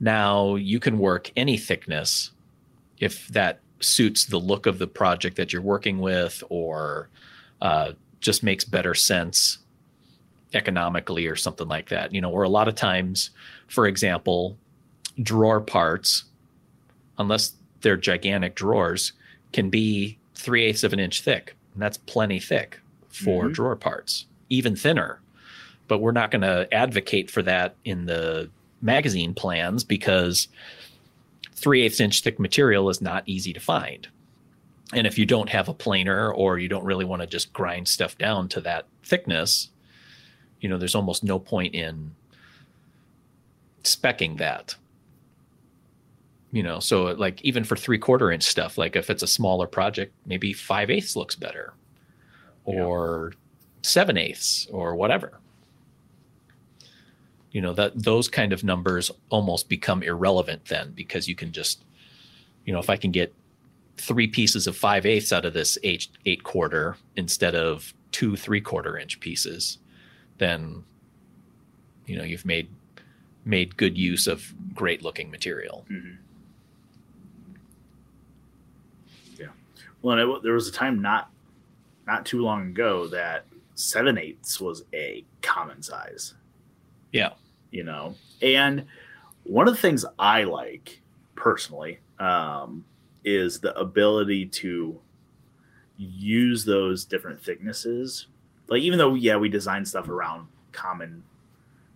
now 0.00 0.56
you 0.56 0.80
can 0.80 0.98
work 0.98 1.30
any 1.36 1.56
thickness 1.56 2.32
if 2.98 3.28
that 3.28 3.60
suits 3.80 4.24
the 4.24 4.38
look 4.38 4.66
of 4.66 4.78
the 4.78 4.86
project 4.86 5.36
that 5.36 5.52
you're 5.52 5.62
working 5.62 5.98
with 5.98 6.42
or 6.48 7.08
uh, 7.60 7.92
just 8.20 8.42
makes 8.42 8.64
better 8.64 8.94
sense 8.94 9.58
economically 10.54 11.26
or 11.26 11.36
something 11.36 11.68
like 11.68 11.90
that. 11.90 12.12
You 12.12 12.20
know, 12.20 12.30
or 12.30 12.42
a 12.42 12.48
lot 12.48 12.68
of 12.68 12.74
times, 12.74 13.30
for 13.68 13.86
example, 13.86 14.56
drawer 15.22 15.60
parts, 15.60 16.24
unless 17.18 17.52
they're 17.82 17.96
gigantic 17.96 18.54
drawers, 18.54 19.12
can 19.52 19.70
be 19.70 20.18
three 20.34 20.64
eighths 20.64 20.82
of 20.82 20.92
an 20.92 20.98
inch 20.98 21.20
thick. 21.22 21.54
And 21.74 21.82
that's 21.82 21.98
plenty 21.98 22.40
thick 22.40 22.80
for 23.16 23.48
Mhm. 23.48 23.54
drawer 23.54 23.76
parts, 23.76 24.26
even 24.50 24.76
thinner. 24.76 25.20
But 25.88 25.98
we're 25.98 26.12
not 26.12 26.30
going 26.30 26.42
to 26.42 26.68
advocate 26.72 27.30
for 27.30 27.42
that 27.42 27.74
in 27.84 28.06
the 28.06 28.50
magazine 28.82 29.34
plans 29.34 29.84
because 29.84 30.48
three 31.54 31.82
eighths 31.82 32.00
inch 32.00 32.20
thick 32.22 32.38
material 32.38 32.88
is 32.90 33.00
not 33.00 33.22
easy 33.26 33.52
to 33.52 33.60
find. 33.60 34.08
And 34.92 35.06
if 35.06 35.18
you 35.18 35.26
don't 35.26 35.48
have 35.48 35.68
a 35.68 35.74
planer 35.74 36.30
or 36.32 36.58
you 36.58 36.68
don't 36.68 36.84
really 36.84 37.04
want 37.04 37.22
to 37.22 37.26
just 37.26 37.52
grind 37.52 37.88
stuff 37.88 38.16
down 38.18 38.48
to 38.50 38.60
that 38.62 38.86
thickness, 39.02 39.70
you 40.60 40.68
know, 40.68 40.76
there's 40.78 40.94
almost 40.94 41.24
no 41.24 41.38
point 41.38 41.74
in 41.74 42.12
specking 43.82 44.38
that. 44.38 44.76
You 46.52 46.62
know, 46.62 46.78
so 46.80 47.06
like 47.06 47.42
even 47.42 47.64
for 47.64 47.76
three 47.76 47.98
quarter 47.98 48.30
inch 48.30 48.44
stuff, 48.44 48.78
like 48.78 48.96
if 48.96 49.10
it's 49.10 49.22
a 49.22 49.26
smaller 49.26 49.66
project, 49.66 50.12
maybe 50.24 50.52
five 50.52 50.90
eighths 50.90 51.16
looks 51.16 51.34
better 51.34 51.74
or 52.66 53.32
seven 53.82 54.16
eighths 54.16 54.66
or 54.70 54.94
whatever. 54.94 55.40
You 57.52 57.62
know, 57.62 57.72
that 57.72 57.92
those 58.02 58.28
kind 58.28 58.52
of 58.52 58.64
numbers 58.64 59.10
almost 59.30 59.68
become 59.68 60.02
irrelevant 60.02 60.66
then 60.66 60.92
because 60.92 61.26
you 61.26 61.34
can 61.34 61.52
just, 61.52 61.84
you 62.66 62.72
know, 62.72 62.78
if 62.78 62.90
I 62.90 62.96
can 62.96 63.12
get 63.12 63.32
three 63.96 64.26
pieces 64.26 64.66
of 64.66 64.76
five 64.76 65.06
eighths 65.06 65.32
out 65.32 65.46
of 65.46 65.54
this 65.54 65.78
eight, 65.82 66.08
eight 66.26 66.42
quarter 66.42 66.96
instead 67.16 67.54
of 67.54 67.94
two 68.12 68.36
three 68.36 68.60
quarter 68.60 68.98
inch 68.98 69.20
pieces, 69.20 69.78
then 70.38 70.84
you 72.06 72.16
know 72.16 72.24
you've 72.24 72.44
made 72.44 72.68
made 73.44 73.76
good 73.76 73.96
use 73.96 74.26
of 74.26 74.52
great 74.74 75.02
looking 75.02 75.30
material. 75.30 75.86
hmm 75.88 76.14
Yeah. 79.38 79.46
Well, 80.02 80.18
and 80.18 80.30
it, 80.30 80.42
there 80.42 80.52
was 80.52 80.68
a 80.68 80.72
time 80.72 81.00
not 81.00 81.30
not 82.06 82.24
too 82.24 82.42
long 82.42 82.68
ago 82.68 83.06
that 83.08 83.44
seven 83.74 84.18
eighths 84.18 84.60
was 84.60 84.84
a 84.94 85.24
common 85.42 85.82
size. 85.82 86.34
Yeah. 87.12 87.30
You 87.70 87.84
know, 87.84 88.14
and 88.42 88.86
one 89.44 89.68
of 89.68 89.74
the 89.74 89.80
things 89.80 90.04
I 90.18 90.44
like 90.44 91.00
personally 91.34 91.98
um, 92.18 92.84
is 93.24 93.60
the 93.60 93.76
ability 93.78 94.46
to 94.46 94.98
use 95.98 96.64
those 96.64 97.04
different 97.04 97.42
thicknesses. 97.42 98.26
Like 98.68 98.82
even 98.82 98.98
though 98.98 99.14
yeah, 99.14 99.36
we 99.36 99.48
design 99.48 99.84
stuff 99.84 100.08
around 100.08 100.48
common 100.72 101.22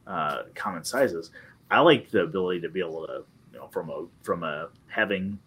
uh, 0.07 0.43
common 0.55 0.85
sizes, 0.85 1.31
I 1.71 1.81
like 1.81 2.11
the 2.11 2.23
ability 2.23 2.61
to 2.63 2.69
be 2.69 2.81
able 2.81 3.07
to 3.07 3.25
you 3.53 3.59
know 3.59 3.69
from 3.69 3.91
a 3.91 4.07
from 4.23 4.43
a 4.43 4.69
having 4.89 5.39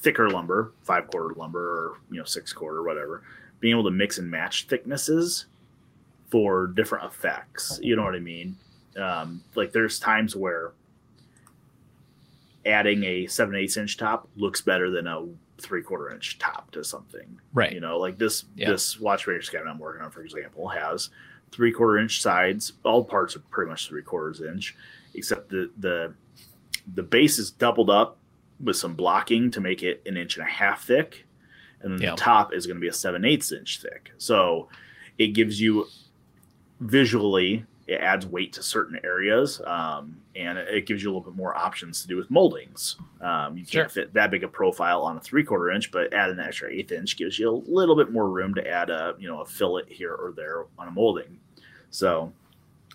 thicker 0.00 0.30
lumber, 0.30 0.72
five 0.82 1.08
quarter 1.10 1.34
lumber 1.34 1.60
or 1.60 1.98
you 2.10 2.18
know 2.18 2.24
six 2.24 2.52
quarter 2.52 2.82
whatever, 2.82 3.22
being 3.60 3.72
able 3.72 3.84
to 3.84 3.90
mix 3.90 4.18
and 4.18 4.30
match 4.30 4.66
thicknesses 4.66 5.46
for 6.30 6.66
different 6.68 7.04
effects. 7.04 7.78
You 7.82 7.96
know 7.96 8.04
what 8.04 8.14
I 8.14 8.20
mean? 8.20 8.56
Um, 8.96 9.42
like 9.54 9.72
there's 9.72 9.98
times 9.98 10.34
where 10.36 10.72
adding 12.66 13.04
a 13.04 13.26
seven 13.26 13.54
eighths 13.54 13.76
inch 13.76 13.96
top 13.96 14.28
looks 14.36 14.60
better 14.60 14.90
than 14.90 15.06
a 15.06 15.26
three 15.60 15.82
quarter 15.82 16.12
inch 16.12 16.38
top 16.38 16.70
to 16.72 16.84
something. 16.84 17.40
Right. 17.52 17.72
You 17.72 17.80
know, 17.80 17.98
like 17.98 18.18
this 18.18 18.44
Yeah. 18.56 18.70
this 18.70 18.98
watchmaker 19.00 19.40
cabinet 19.40 19.70
I'm 19.70 19.78
working 19.78 20.02
on, 20.02 20.10
for 20.10 20.22
example, 20.22 20.68
has 20.68 21.10
three 21.50 21.72
quarter 21.72 21.98
inch 21.98 22.20
sides. 22.20 22.74
All 22.84 23.04
parts 23.04 23.36
are 23.36 23.40
pretty 23.50 23.70
much 23.70 23.88
three 23.88 24.02
quarters 24.02 24.40
inch, 24.40 24.76
except 25.14 25.48
the 25.48 25.70
the 25.78 26.14
the 26.94 27.02
base 27.02 27.38
is 27.38 27.50
doubled 27.50 27.90
up 27.90 28.16
with 28.62 28.76
some 28.76 28.94
blocking 28.94 29.50
to 29.52 29.60
make 29.60 29.82
it 29.82 30.02
an 30.06 30.16
inch 30.16 30.36
and 30.36 30.46
a 30.46 30.50
half 30.50 30.84
thick, 30.84 31.26
and 31.82 32.00
Yeah. 32.00 32.10
the 32.12 32.16
top 32.16 32.52
is 32.52 32.66
going 32.66 32.76
to 32.76 32.80
be 32.80 32.88
a 32.88 32.92
seven 32.92 33.24
eighths 33.24 33.52
inch 33.52 33.80
thick. 33.80 34.10
So 34.18 34.68
it 35.18 35.28
gives 35.28 35.60
you 35.60 35.86
visually 36.80 37.64
it 37.86 38.00
adds 38.02 38.26
weight 38.26 38.52
to 38.52 38.62
certain 38.62 39.00
areas 39.02 39.60
um, 39.66 40.18
and 40.36 40.58
it 40.58 40.84
gives 40.86 41.02
you 41.02 41.08
a 41.08 41.10
little 41.10 41.30
bit 41.32 41.36
more 41.36 41.56
options 41.56 42.02
to 42.02 42.08
do 42.08 42.16
with 42.16 42.30
moldings 42.30 42.96
um, 43.22 43.56
you 43.56 43.64
Sure. 43.64 43.82
can't 43.82 43.90
fit 43.92 44.12
that 44.14 44.30
big 44.30 44.44
a 44.44 44.48
profile 44.48 45.02
on 45.02 45.16
a 45.16 45.20
three 45.20 45.42
quarter 45.42 45.70
inch 45.70 45.90
but 45.90 46.12
add 46.12 46.30
an 46.30 46.38
extra 46.38 46.70
eighth 46.70 46.92
inch 46.92 47.16
gives 47.16 47.38
you 47.38 47.48
a 47.50 47.56
little 47.70 47.96
bit 47.96 48.12
more 48.12 48.28
room 48.28 48.54
to 48.54 48.68
add 48.68 48.90
a 48.90 49.14
you 49.18 49.26
know 49.28 49.40
a 49.40 49.44
fillet 49.46 49.84
here 49.88 50.12
or 50.14 50.32
there 50.36 50.66
on 50.78 50.86
a 50.88 50.90
molding 50.90 51.38
so 51.90 52.32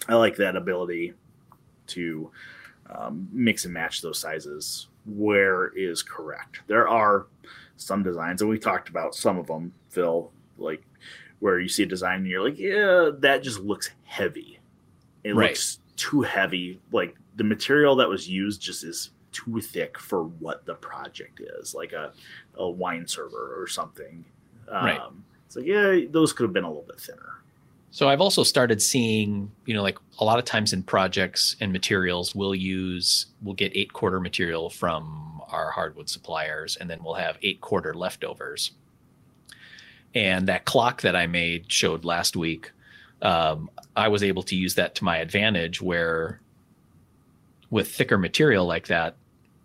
i 0.08 0.14
like 0.16 0.36
that 0.38 0.56
ability 0.56 1.14
to 1.88 2.32
um, 2.90 3.28
mix 3.34 3.66
and 3.66 3.74
match 3.74 4.02
those 4.02 4.20
sizes 4.20 4.88
where 5.06 5.70
is 5.76 6.02
correct 6.04 6.62
there 6.68 6.88
are 6.88 7.26
some 7.78 8.04
designs 8.04 8.42
and 8.42 8.50
we 8.50 8.58
talked 8.60 8.90
about 8.90 9.16
some 9.16 9.38
of 9.38 9.48
them 9.48 9.74
phil 9.90 10.32
like 10.58 10.84
where 11.40 11.60
you 11.60 11.68
see 11.68 11.84
a 11.84 11.86
design 11.86 12.20
and 12.20 12.28
you're 12.28 12.44
like 12.44 12.58
yeah 12.58 13.10
that 13.20 13.44
just 13.44 13.60
looks 13.60 13.90
heavy 14.04 14.60
it 15.24 15.36
Right. 15.36 15.50
looks 15.50 15.80
too 15.96 16.22
heavy 16.22 16.80
like 16.92 17.16
the 17.36 17.44
material 17.44 17.96
that 17.98 18.08
was 18.10 18.30
used 18.30 18.62
just 18.62 18.84
is 18.84 19.12
too 19.32 19.60
thick 19.60 19.98
for 19.98 20.26
what 20.26 20.66
the 20.66 20.76
project 20.76 21.42
is 21.60 21.74
like 21.74 21.92
a, 21.94 22.14
a 22.56 22.70
wine 22.70 23.08
server 23.08 23.60
or 23.62 23.68
something 23.68 24.24
um, 24.70 24.86
Right. 24.86 25.02
it's 25.48 25.56
like 25.56 25.66
yeah 25.66 26.00
those 26.10 26.32
could 26.34 26.44
have 26.44 26.54
been 26.54 26.64
a 26.64 26.68
little 26.70 26.86
bit 26.88 27.00
thinner 27.00 27.40
So 27.94 28.10
I've 28.10 28.22
also 28.22 28.42
started 28.42 28.82
seeing, 28.82 29.52
you 29.68 29.76
know, 29.76 29.84
like 29.84 30.00
a 30.18 30.26
lot 30.26 30.40
of 30.40 30.46
times 30.46 30.74
in 30.74 30.82
projects 30.82 31.56
and 31.62 31.72
materials, 31.72 32.34
we'll 32.34 32.56
use, 32.56 33.28
we'll 33.44 33.54
get 33.54 33.72
eight 33.76 33.94
quarter 33.94 34.20
material 34.20 34.72
from 34.72 35.40
our 35.50 35.70
hardwood 35.70 36.10
suppliers, 36.10 36.76
and 36.76 36.90
then 36.90 37.04
we'll 37.04 37.14
have 37.14 37.38
eight 37.44 37.62
quarter 37.62 37.94
leftovers. 37.94 38.72
and 40.16 40.48
that 40.48 40.66
clock 40.66 41.02
that 41.02 41.16
I 41.16 41.28
made 41.28 41.72
showed 41.72 42.04
last 42.04 42.36
week. 42.36 42.72
Um, 43.22 43.70
I 43.96 44.08
was 44.08 44.24
able 44.24 44.44
to 44.44 44.56
use 44.56 44.76
that 44.76 44.96
to 44.96 45.04
my 45.04 45.18
advantage, 45.18 45.80
where 45.80 46.42
with 47.70 47.92
thicker 47.92 48.18
material 48.18 48.66
like 48.66 48.88
that, 48.88 49.16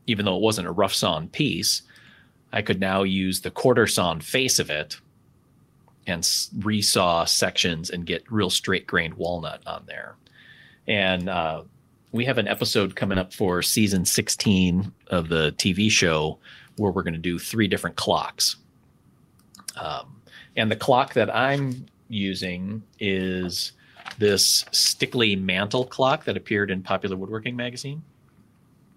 even 0.06 0.26
though 0.26 0.36
it 0.36 0.42
wasn't 0.42 0.68
a 0.68 0.72
rough 0.72 0.94
sawn 0.94 1.28
piece, 1.28 1.82
I 2.52 2.60
could 2.60 2.80
now 2.80 3.04
use 3.04 3.40
the 3.40 3.50
quarter 3.50 3.86
sawn 3.86 4.20
face 4.20 4.58
of 4.58 4.68
it 4.68 4.98
and 6.08 6.22
resaw 6.22 7.28
sections 7.28 7.90
and 7.90 8.06
get 8.06 8.30
real 8.30 8.50
straight 8.50 8.86
grained 8.86 9.14
walnut 9.14 9.62
on 9.66 9.84
there. 9.86 10.16
And 10.86 11.28
uh, 11.28 11.62
we 12.12 12.24
have 12.24 12.38
an 12.38 12.48
episode 12.48 12.96
coming 12.96 13.18
up 13.18 13.32
for 13.32 13.62
season 13.62 14.04
16 14.04 14.92
of 15.08 15.28
the 15.28 15.52
TV 15.52 15.90
show 15.90 16.38
where 16.76 16.90
we're 16.90 17.02
going 17.02 17.14
to 17.14 17.18
do 17.18 17.38
three 17.38 17.68
different 17.68 17.96
clocks. 17.96 18.56
Um, 19.76 20.20
and 20.56 20.70
the 20.70 20.76
clock 20.76 21.14
that 21.14 21.34
I'm 21.34 21.86
using 22.08 22.82
is 22.98 23.72
this 24.18 24.64
Stickley 24.72 25.40
mantle 25.40 25.84
clock 25.84 26.24
that 26.24 26.36
appeared 26.36 26.70
in 26.70 26.82
Popular 26.82 27.16
Woodworking 27.16 27.56
magazine. 27.56 28.02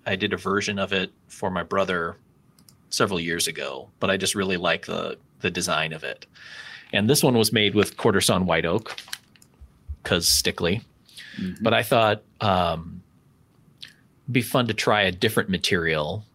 I 0.06 0.16
did 0.16 0.34
a 0.34 0.38
version 0.38 0.80
of 0.80 0.94
it 0.94 1.12
for 1.28 1.52
my 1.52 1.64
brother 1.64 2.18
several 2.90 3.20
years 3.20 3.48
ago, 3.48 3.90
but 4.00 4.10
I 4.10 4.18
just 4.18 4.36
really 4.36 4.58
like 4.58 4.86
the 4.86 5.18
the 5.42 5.52
design 5.52 5.92
of 5.92 6.04
it. 6.04 6.26
And 6.94 7.10
this 7.10 7.24
one 7.24 7.38
was 7.38 7.54
made 7.54 7.76
with 7.76 7.98
quarter 7.98 8.22
sawn 8.22 8.46
white 8.46 8.66
oak 8.66 8.96
because 10.04 10.28
Stickley. 10.28 10.84
Mm-hmm. 11.40 11.64
But 11.64 11.74
I 11.74 11.84
thought 11.84 12.24
um, 12.42 13.02
be 14.32 14.42
fun 14.42 14.68
to 14.68 14.74
try 14.74 15.04
a 15.04 15.12
different 15.12 15.50
material, 15.50 16.26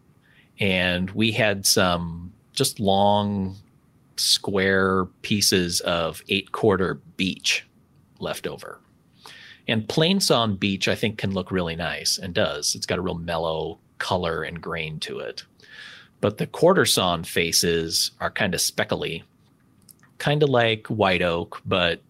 and 0.58 1.10
we 1.10 1.32
had 1.32 1.66
some 1.66 2.32
just 2.52 2.80
long 2.80 3.56
square 4.16 5.04
pieces 5.22 5.80
of 5.80 6.22
eight 6.28 6.52
quarter 6.52 6.94
beech 7.16 7.66
left 8.18 8.46
over. 8.46 8.80
And 9.68 9.88
plain 9.88 10.20
sawn 10.20 10.56
beech, 10.56 10.88
I 10.88 10.94
think, 10.94 11.18
can 11.18 11.32
look 11.32 11.50
really 11.50 11.76
nice 11.76 12.18
and 12.18 12.32
does. 12.32 12.74
It's 12.74 12.86
got 12.86 12.98
a 12.98 13.02
real 13.02 13.14
mellow 13.14 13.78
color 13.98 14.42
and 14.42 14.60
grain 14.60 15.00
to 15.00 15.18
it. 15.18 15.44
But 16.20 16.38
the 16.38 16.46
quarter 16.46 16.86
sawn 16.86 17.24
faces 17.24 18.12
are 18.20 18.30
kind 18.30 18.54
of 18.54 18.60
speckly, 18.60 19.24
kind 20.18 20.42
of 20.42 20.48
like 20.48 20.86
white 20.86 21.22
oak, 21.22 21.60
but 21.64 22.00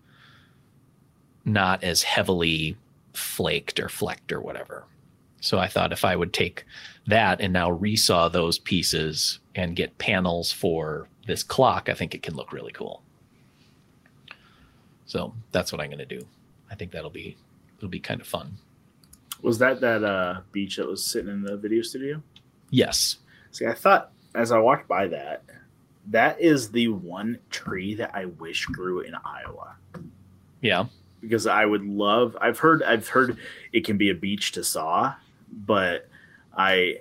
not 1.44 1.82
as 1.84 2.02
heavily 2.02 2.76
flaked 3.12 3.80
or 3.80 3.88
flecked 3.88 4.32
or 4.32 4.40
whatever. 4.40 4.84
So 5.40 5.58
I 5.58 5.68
thought 5.68 5.92
if 5.92 6.04
I 6.04 6.16
would 6.16 6.32
take 6.32 6.64
that 7.06 7.40
and 7.40 7.52
now 7.52 7.70
resaw 7.70 8.30
those 8.30 8.58
pieces 8.58 9.38
and 9.54 9.76
get 9.76 9.98
panels 9.98 10.50
for 10.50 11.08
this 11.26 11.42
clock, 11.42 11.88
I 11.88 11.94
think 11.94 12.14
it 12.14 12.22
can 12.22 12.34
look 12.34 12.52
really 12.52 12.72
cool. 12.72 13.02
So 15.06 15.32
that's 15.52 15.72
what 15.72 15.80
I'm 15.80 15.88
going 15.88 15.98
to 15.98 16.04
do. 16.04 16.26
I 16.70 16.74
think 16.74 16.90
that'll 16.90 17.10
be 17.10 17.36
it'll 17.78 17.88
be 17.88 18.00
kind 18.00 18.20
of 18.20 18.26
fun. 18.26 18.56
Was 19.42 19.58
that 19.58 19.80
that 19.80 20.02
uh, 20.02 20.40
beech 20.50 20.76
that 20.76 20.88
was 20.88 21.04
sitting 21.04 21.30
in 21.30 21.42
the 21.42 21.56
video 21.56 21.82
studio? 21.82 22.22
Yes. 22.70 23.18
See, 23.52 23.66
I 23.66 23.74
thought 23.74 24.10
as 24.34 24.50
I 24.50 24.58
walked 24.58 24.88
by 24.88 25.06
that, 25.08 25.44
that 26.10 26.40
is 26.40 26.70
the 26.70 26.88
one 26.88 27.38
tree 27.50 27.94
that 27.94 28.10
I 28.14 28.26
wish 28.26 28.66
grew 28.66 29.00
in 29.00 29.14
Iowa. 29.14 29.76
Yeah. 30.60 30.86
Because 31.20 31.46
I 31.46 31.64
would 31.64 31.84
love 31.84 32.36
I've 32.40 32.58
heard 32.58 32.82
I've 32.82 33.08
heard 33.08 33.36
it 33.72 33.84
can 33.84 33.96
be 33.96 34.10
a 34.10 34.14
beach 34.14 34.52
to 34.52 34.64
saw, 34.64 35.14
but 35.50 36.08
I 36.56 37.00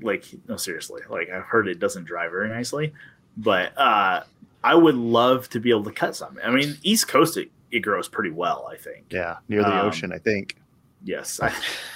like 0.00 0.24
no 0.48 0.56
seriously, 0.56 1.02
like 1.08 1.30
I've 1.30 1.44
heard 1.44 1.68
it 1.68 1.78
doesn't 1.78 2.04
dry 2.04 2.28
very 2.28 2.48
nicely. 2.48 2.92
But 3.36 3.76
uh 3.76 4.22
I 4.64 4.74
would 4.74 4.96
love 4.96 5.48
to 5.50 5.60
be 5.60 5.70
able 5.70 5.84
to 5.84 5.92
cut 5.92 6.16
some. 6.16 6.38
I 6.42 6.50
mean, 6.50 6.76
East 6.82 7.06
Coast 7.08 7.36
it, 7.36 7.50
it 7.70 7.80
grows 7.80 8.08
pretty 8.08 8.30
well, 8.30 8.68
I 8.72 8.76
think. 8.76 9.04
Yeah, 9.10 9.36
near 9.48 9.62
the 9.62 9.80
um, 9.80 9.86
ocean, 9.86 10.12
I 10.12 10.18
think. 10.18 10.56
Yes. 11.04 11.38
I, 11.40 11.52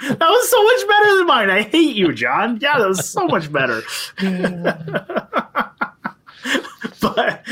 that 0.00 0.18
was 0.20 0.50
so 0.50 0.62
much 0.62 0.88
better 0.88 1.16
than 1.16 1.26
mine. 1.26 1.50
I 1.50 1.62
hate 1.62 1.96
you, 1.96 2.12
John. 2.12 2.58
Yeah, 2.60 2.78
that 2.78 2.88
was 2.88 3.08
so 3.08 3.26
much 3.26 3.52
better. 3.52 3.82
but 7.00 7.44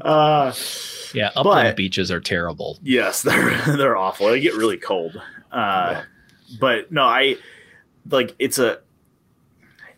uh 0.00 0.52
yeah, 1.14 1.30
upland 1.34 1.68
but, 1.68 1.76
beaches 1.76 2.10
are 2.10 2.20
terrible. 2.20 2.78
Yes, 2.82 3.22
they're 3.24 3.58
they're 3.76 3.96
awful. 3.96 4.28
They 4.28 4.40
get 4.40 4.54
really 4.54 4.76
cold. 4.76 5.20
Uh, 5.50 6.02
but 6.60 6.92
no, 6.92 7.02
I 7.02 7.36
like 8.10 8.34
it's 8.38 8.58
a 8.58 8.80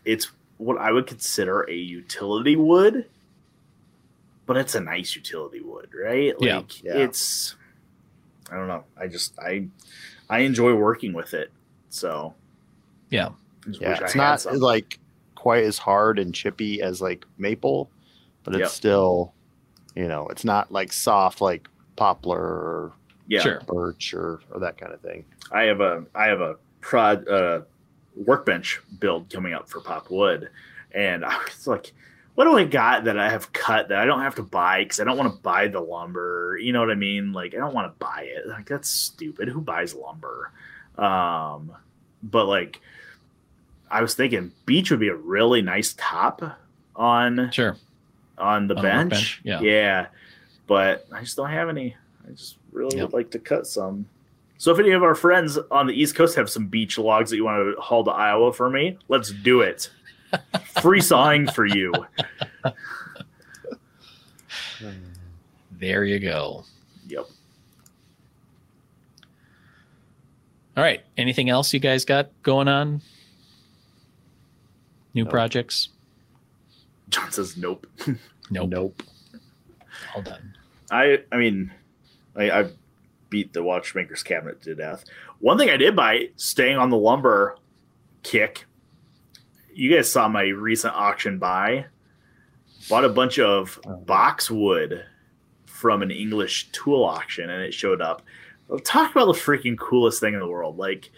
it's 0.05 0.31
what 0.57 0.77
I 0.77 0.91
would 0.91 1.07
consider 1.07 1.63
a 1.69 1.73
utility 1.73 2.55
wood, 2.55 3.05
but 4.45 4.57
it's 4.57 4.75
a 4.75 4.79
nice 4.79 5.15
utility 5.15 5.59
wood, 5.59 5.89
right? 5.93 6.39
Like 6.39 6.83
yeah. 6.83 6.95
it's 6.95 7.55
I 8.49 8.55
don't 8.55 8.67
know. 8.67 8.85
I 8.97 9.07
just 9.07 9.37
I 9.39 9.67
I 10.29 10.39
enjoy 10.39 10.73
working 10.75 11.13
with 11.13 11.33
it. 11.33 11.51
So 11.89 12.33
yeah, 13.09 13.29
yeah, 13.67 13.99
it's 14.01 14.15
not 14.15 14.41
some. 14.41 14.57
like 14.57 14.99
quite 15.35 15.63
as 15.63 15.77
hard 15.77 16.19
and 16.19 16.33
chippy 16.33 16.81
as 16.81 17.01
like 17.01 17.25
maple, 17.37 17.89
but 18.43 18.53
it's 18.53 18.61
yep. 18.61 18.69
still, 18.69 19.33
you 19.95 20.07
know, 20.07 20.27
it's 20.27 20.43
not 20.43 20.71
like 20.71 20.93
soft 20.93 21.41
like 21.41 21.67
poplar 21.95 22.39
or 22.39 22.93
yeah. 23.27 23.41
Sure. 23.41 23.61
birch 23.67 24.13
or, 24.13 24.41
or 24.51 24.59
that 24.59 24.77
kind 24.77 24.91
of 24.91 24.99
thing. 25.01 25.23
I 25.51 25.63
have 25.63 25.81
a 25.81 26.03
I 26.15 26.25
have 26.27 26.41
a 26.41 26.57
prod 26.81 27.27
uh, 27.27 27.61
workbench 28.15 28.81
build 28.99 29.29
coming 29.29 29.53
up 29.53 29.69
for 29.69 29.79
Pop 29.79 30.09
Wood, 30.09 30.49
and 30.93 31.23
I 31.25 31.37
was 31.45 31.67
like, 31.67 31.93
what 32.39 32.45
do 32.45 32.57
I 32.57 32.63
got 32.63 33.03
that 33.03 33.19
I 33.19 33.29
have 33.29 33.51
cut 33.51 33.89
that 33.89 33.97
I 33.97 34.05
don't 34.05 34.21
have 34.21 34.35
to 34.35 34.43
buy 34.43 34.83
because 34.83 35.01
I 35.01 35.03
don't 35.03 35.17
want 35.17 35.35
to 35.35 35.41
buy 35.41 35.67
the 35.67 35.81
lumber. 35.81 36.57
You 36.57 36.71
know 36.71 36.79
what 36.79 36.89
I 36.89 36.95
mean? 36.95 37.33
Like 37.33 37.53
I 37.53 37.57
don't 37.57 37.73
want 37.73 37.91
to 37.91 37.99
buy 37.99 38.29
it. 38.33 38.47
Like 38.47 38.65
that's 38.65 38.87
stupid. 38.87 39.49
Who 39.49 39.59
buys 39.59 39.93
lumber? 39.93 40.49
Um, 40.97 41.73
but 42.23 42.45
like 42.45 42.79
I 43.91 44.01
was 44.01 44.15
thinking, 44.15 44.53
beech 44.65 44.89
would 44.89 45.01
be 45.01 45.09
a 45.09 45.15
really 45.15 45.61
nice 45.61 45.93
top 45.97 46.41
on 46.95 47.51
sure 47.51 47.75
on 48.37 48.67
the 48.67 48.75
on 48.77 48.83
bench. 48.83 49.09
bench. 49.09 49.41
Yeah, 49.43 49.59
yeah. 49.59 50.07
But 50.65 51.07
I 51.11 51.19
just 51.19 51.35
don't 51.35 51.49
have 51.49 51.67
any. 51.67 51.97
I 52.25 52.31
just 52.31 52.55
really 52.71 52.95
yep. 52.95 53.07
would 53.07 53.13
like 53.13 53.31
to 53.31 53.39
cut 53.39 53.67
some. 53.67 54.07
So 54.57 54.71
if 54.71 54.79
any 54.79 54.91
of 54.91 55.03
our 55.03 55.13
friends 55.13 55.57
on 55.69 55.87
the 55.87 55.93
East 55.93 56.15
Coast 56.15 56.37
have 56.37 56.49
some 56.49 56.67
beech 56.67 56.97
logs 56.97 57.31
that 57.31 57.35
you 57.35 57.43
want 57.43 57.75
to 57.75 57.81
haul 57.81 58.05
to 58.05 58.11
Iowa 58.11 58.53
for 58.53 58.69
me, 58.69 58.97
let's 59.09 59.29
do 59.29 59.59
it. 59.59 59.91
Free 60.81 61.01
sawing 61.01 61.47
for 61.47 61.65
you. 61.65 61.91
There 65.79 66.03
you 66.03 66.19
go. 66.19 66.65
Yep. 67.07 67.25
All 70.77 70.83
right. 70.83 71.01
Anything 71.17 71.49
else 71.49 71.73
you 71.73 71.79
guys 71.79 72.03
got 72.05 72.29
going 72.43 72.67
on? 72.67 73.01
New 75.13 75.23
nope. 75.23 75.31
projects? 75.31 75.89
John 77.09 77.31
says 77.31 77.57
nope. 77.57 77.87
nope. 78.51 78.69
Nope. 78.69 79.03
All 80.15 80.21
done. 80.21 80.53
I 80.91 81.23
I 81.31 81.37
mean 81.37 81.71
I, 82.35 82.51
I 82.51 82.69
beat 83.29 83.53
the 83.53 83.63
watchmaker's 83.63 84.23
cabinet 84.23 84.61
to 84.63 84.75
death. 84.75 85.05
One 85.39 85.57
thing 85.57 85.69
I 85.69 85.77
did 85.77 85.95
by 85.95 86.29
staying 86.35 86.77
on 86.77 86.89
the 86.89 86.97
lumber 86.97 87.57
kick, 88.23 88.65
you 89.73 89.93
guys 89.93 90.11
saw 90.11 90.27
my 90.27 90.43
recent 90.43 90.93
auction 90.93 91.39
buy. 91.39 91.85
Bought 92.89 93.05
a 93.05 93.09
bunch 93.09 93.39
of 93.39 93.79
oh. 93.85 93.97
boxwood 93.97 95.05
from 95.65 96.01
an 96.01 96.11
English 96.11 96.71
tool 96.71 97.03
auction, 97.03 97.49
and 97.49 97.61
it 97.61 97.73
showed 97.73 98.01
up. 98.01 98.21
Talk 98.83 99.11
about 99.11 99.25
the 99.25 99.39
freaking 99.39 99.77
coolest 99.77 100.19
thing 100.19 100.33
in 100.33 100.39
the 100.39 100.47
world! 100.47 100.77
Like 100.77 101.11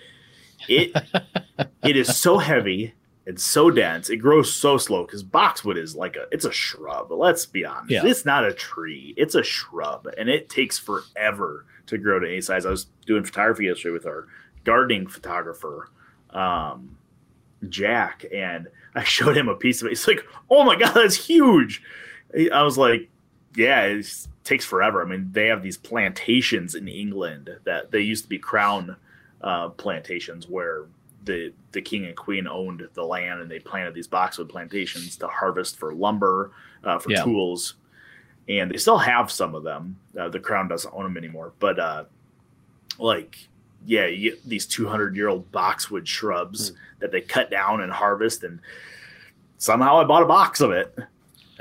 it, 0.68 0.96
it 1.84 1.96
is 1.96 2.18
so 2.18 2.38
heavy 2.38 2.94
it's 3.26 3.44
so 3.44 3.70
dense. 3.70 4.10
It 4.10 4.18
grows 4.18 4.54
so 4.54 4.78
slow 4.78 5.06
because 5.06 5.24
boxwood 5.24 5.78
is 5.78 5.96
like 5.96 6.16
a 6.16 6.26
it's 6.32 6.46
a 6.46 6.52
shrub. 6.52 7.12
Let's 7.12 7.46
be 7.46 7.64
honest. 7.64 7.92
Yeah. 7.92 8.06
It's 8.06 8.26
not 8.26 8.46
a 8.46 8.54
tree. 8.54 9.14
It's 9.16 9.36
a 9.36 9.44
shrub, 9.44 10.08
and 10.18 10.28
it 10.28 10.50
takes 10.50 10.80
forever 10.80 11.66
to 11.88 11.98
grow 11.98 12.20
to 12.20 12.28
any 12.28 12.42
size. 12.42 12.66
I 12.66 12.72
was 12.72 12.88
doing 13.06 13.24
photography 13.24 13.66
yesterday 13.66 13.94
with 13.94 14.06
our 14.06 14.28
gardening 14.64 15.08
photographer, 15.08 15.90
um, 16.32 16.98
Jack, 17.70 18.26
and 18.34 18.68
I 18.96 19.04
showed 19.06 19.38
him 19.38 19.50
a 19.50 19.56
piece 19.56 19.82
of 19.82 19.88
it. 19.88 19.92
He's 19.92 20.08
like, 20.08 20.26
"Oh 20.50 20.64
my 20.64 20.76
god, 20.76 20.94
that's 20.94 21.16
huge!" 21.16 21.82
I 22.54 22.64
was 22.64 22.78
like, 22.78 23.10
"Yeah, 23.56 23.84
it 23.84 24.28
takes 24.44 24.66
forever." 24.66 25.02
I 25.02 25.06
mean, 25.06 25.30
they 25.32 25.48
have 25.48 25.64
these 25.64 25.78
plantations 25.78 26.76
in 26.76 26.88
England 26.88 27.50
that 27.64 27.92
they 27.92 28.02
used 28.02 28.24
to 28.24 28.30
be 28.30 28.40
crown 28.40 28.96
uh, 29.42 29.70
plantations 29.70 30.48
where 30.48 30.86
the 31.24 31.54
the 31.72 31.82
king 31.82 32.06
and 32.06 32.16
queen 32.16 32.48
owned 32.48 32.88
the 32.94 33.04
land 33.04 33.42
and 33.42 33.52
they 33.52 33.60
planted 33.60 33.94
these 33.94 34.08
boxwood 34.08 34.50
plantations 34.50 35.18
to 35.18 35.28
harvest 35.28 35.78
for 35.78 35.94
lumber, 35.94 36.52
uh, 36.84 36.98
for 37.00 37.12
yeah. 37.12 37.24
tools, 37.24 37.76
and 38.48 38.72
they 38.72 38.78
still 38.78 38.98
have 38.98 39.32
some 39.32 39.56
of 39.56 39.64
them. 39.64 39.98
Uh, 40.20 40.30
the 40.30 40.40
crown 40.40 40.68
doesn't 40.68 40.94
own 40.94 41.04
them 41.04 41.18
anymore, 41.18 41.54
but 41.60 41.80
uh, 41.80 42.06
like 42.98 43.48
yeah, 43.86 44.06
you 44.06 44.32
get 44.32 44.48
these 44.48 44.66
200 44.66 45.16
year 45.16 45.28
old 45.28 45.52
boxwood 45.52 46.08
shrubs 46.08 46.72
mm. 46.72 46.76
that 47.00 47.12
they 47.12 47.22
cut 47.22 47.50
down 47.50 47.82
and 47.82 47.92
harvest, 47.92 48.44
and 48.44 48.60
somehow 49.58 50.00
I 50.00 50.04
bought 50.04 50.24
a 50.24 50.28
box 50.28 50.62
of 50.62 50.72
it. 50.72 50.96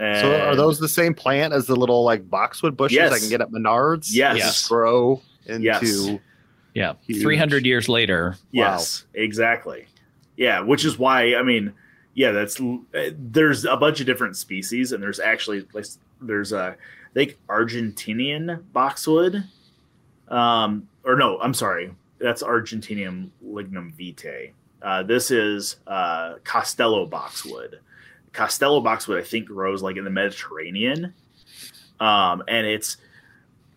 So 0.00 0.40
are 0.48 0.56
those 0.56 0.78
the 0.78 0.88
same 0.88 1.12
plant 1.12 1.52
as 1.52 1.66
the 1.66 1.76
little 1.76 2.04
like 2.04 2.28
boxwood 2.30 2.74
bushes 2.74 3.12
I 3.12 3.18
can 3.18 3.28
get 3.28 3.42
at 3.42 3.50
Menards? 3.50 4.08
Yes. 4.10 4.38
Yes. 4.38 4.68
Grow 4.68 5.20
into 5.44 5.64
Yes. 5.64 6.18
Yeah. 6.74 6.94
Huge. 7.06 7.22
300 7.22 7.66
years 7.66 7.86
later. 7.88 8.36
Yes, 8.50 9.04
exactly. 9.12 9.86
Yeah, 10.36 10.60
which 10.60 10.86
is 10.86 10.98
why 10.98 11.34
I 11.34 11.42
mean, 11.42 11.74
yeah, 12.14 12.32
that's 12.32 12.58
uh, 12.60 13.10
there's 13.18 13.66
a 13.66 13.76
bunch 13.76 14.00
of 14.00 14.06
different 14.06 14.38
species, 14.38 14.92
and 14.92 15.02
there's 15.02 15.20
actually 15.20 15.66
there's 16.22 16.52
a 16.52 16.76
I 16.78 17.12
think 17.12 17.38
Argentinian 17.48 18.62
boxwood, 18.72 19.44
um, 20.28 20.88
or 21.04 21.16
no, 21.16 21.38
I'm 21.40 21.52
sorry, 21.52 21.94
that's 22.20 22.42
Argentinian 22.42 23.30
lignum 23.44 23.92
vitae. 23.92 24.52
Uh, 24.82 25.02
this 25.02 25.30
is 25.30 25.76
uh, 25.86 26.34
Castello 26.44 27.06
boxwood. 27.06 27.80
Castello 28.32 28.80
boxwood, 28.80 29.18
I 29.18 29.24
think, 29.24 29.46
grows 29.46 29.82
like 29.82 29.96
in 29.96 30.04
the 30.04 30.10
Mediterranean, 30.10 31.14
um, 31.98 32.42
and 32.46 32.66
it's 32.66 32.96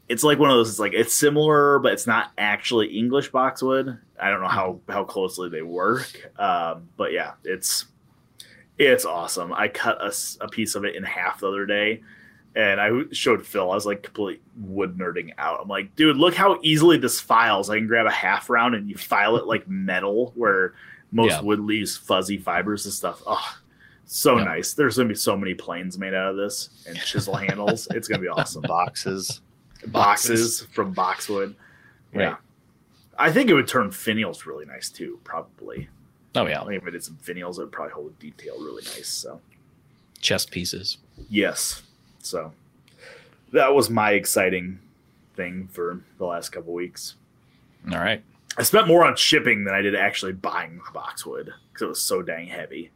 it's 0.08 0.24
like 0.24 0.38
one 0.38 0.50
of 0.50 0.58
those. 0.58 0.70
It's 0.70 0.80
like 0.80 0.94
it's 0.94 1.14
similar, 1.14 1.80
but 1.80 1.94
it's 1.94 2.06
not 2.06 2.32
actually 2.38 2.98
English 2.98 3.32
boxwood. 3.32 3.98
I 4.20 4.30
don't 4.30 4.42
know 4.42 4.48
how 4.48 4.80
how 4.88 5.04
closely 5.04 5.50
they 5.50 5.64
work, 5.64 6.32
um, 6.40 6.90
but 6.98 7.12
yeah, 7.12 7.34
it's 7.44 7.86
it's 8.78 9.06
awesome. 9.06 9.54
I 9.54 9.68
cut 9.68 9.98
a 10.42 10.48
piece 10.48 10.76
of 10.76 10.86
it 10.86 10.96
in 10.96 11.04
half 11.04 11.40
the 11.40 11.48
other 11.48 11.66
day, 11.66 12.04
and 12.56 12.80
I 12.80 12.90
showed 13.12 13.46
Phil. 13.46 13.72
I 13.72 13.76
was 13.76 13.86
like 13.86 14.04
completely 14.04 14.42
wood 14.58 14.98
nerding 14.98 15.32
out. 15.38 15.60
I'm 15.62 15.68
like, 15.68 15.96
dude, 15.96 16.18
look 16.18 16.36
how 16.36 16.60
easily 16.62 16.98
this 16.98 17.20
files. 17.20 17.70
I 17.70 17.78
can 17.78 17.88
grab 17.88 18.06
a 18.06 18.12
half 18.12 18.50
round 18.50 18.76
and 18.76 18.90
you 18.90 18.96
file 18.96 19.38
it 19.38 19.48
like 19.48 19.68
metal, 19.68 20.32
where 20.36 20.74
most 21.12 21.32
Yeah. 21.32 21.42
wood 21.42 21.60
leaves 21.60 21.98
fuzzy 21.98 22.38
fibers 22.38 22.86
and 22.86 22.94
stuff. 22.94 23.22
Oh, 23.26 23.58
so 24.06 24.38
Yeah. 24.38 24.44
nice. 24.46 24.74
There's 24.74 24.98
gonna 24.98 25.10
be 25.10 25.16
so 25.16 25.36
many 25.38 25.54
planes 25.56 25.98
made 25.98 26.14
out 26.14 26.30
of 26.32 26.38
this 26.38 26.70
and 26.88 26.98
chisel 27.00 27.36
handles. 27.36 27.88
It's 27.92 28.08
gonna 28.08 28.22
be 28.22 28.28
awesome 28.28 28.62
boxes. 28.64 29.42
boxes 29.88 30.62
from 30.74 30.94
boxwood. 30.94 31.56
Yeah. 32.14 32.38
I 33.18 33.32
think 33.32 33.50
it 33.50 33.54
would 33.54 33.68
turn 33.68 33.90
finials 33.90 34.46
really 34.46 34.66
nice 34.66 34.90
too, 34.90 35.20
probably. 35.24 35.90
Oh, 36.36 36.48
yeah. 36.48 36.62
Like 36.62 36.78
if 36.78 36.88
it 36.88 36.92
did 36.92 37.04
some 37.04 37.18
finials, 37.18 37.58
it 37.58 37.62
would 37.62 37.72
probably 37.72 37.94
hold 37.94 38.18
detail 38.20 38.56
really 38.60 38.84
nice. 38.84 39.08
So 39.10 39.40
Chest 40.20 40.52
pieces. 40.52 40.98
yes. 41.30 41.84
So 42.26 42.52
that 43.52 43.74
was 43.74 43.90
my 43.90 44.12
exciting 44.12 44.80
thing 45.36 45.68
for 45.72 46.02
the 46.18 46.26
last 46.26 46.50
couple 46.50 46.74
weeks. 46.74 47.16
All 47.92 48.00
right. 48.00 48.24
I 48.58 48.64
spent 48.64 48.88
more 48.88 49.04
on 49.06 49.16
shipping 49.16 49.64
than 49.64 49.74
I 49.74 49.82
did 49.82 49.96
actually 49.96 50.34
buying 50.34 50.80
boxwood 50.94 51.52
because 51.72 51.82
it 51.82 51.88
was 51.88 52.02
so 52.02 52.22
dang 52.22 52.48
heavy. 52.48 52.92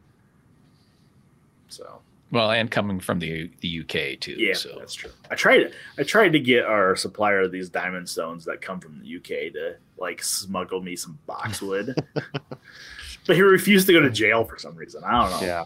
So 1.68 2.00
Well, 2.30 2.50
and 2.52 2.70
coming 2.70 3.00
from 3.00 3.18
the 3.18 3.50
the 3.60 3.80
UK 3.80 4.20
too. 4.20 4.34
yeah, 4.38 4.54
So 4.54 4.76
that's 4.78 4.94
true. 4.94 5.10
I 5.30 5.34
tried 5.34 5.72
I 5.98 6.04
tried 6.04 6.32
to 6.32 6.40
get 6.40 6.64
our 6.64 6.94
supplier 6.96 7.40
of 7.42 7.52
these 7.52 7.68
diamond 7.68 8.08
stones 8.08 8.44
that 8.44 8.60
come 8.60 8.80
from 8.80 9.00
the 9.00 9.16
UK 9.16 9.52
to 9.54 9.76
like 9.98 10.22
smuggle 10.22 10.80
me 10.80 10.94
some 10.96 11.18
boxwood. 11.26 11.94
but 13.26 13.36
he 13.36 13.42
refused 13.42 13.86
to 13.88 13.92
go 13.92 14.00
to 14.00 14.10
jail 14.10 14.44
for 14.44 14.58
some 14.58 14.76
reason. 14.76 15.02
I 15.04 15.28
don't 15.28 15.40
know. 15.40 15.46
Yeah. 15.46 15.64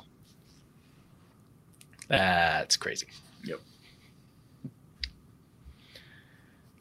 that's 2.09 2.77
crazy. 2.77 3.07
Yep. 3.45 3.61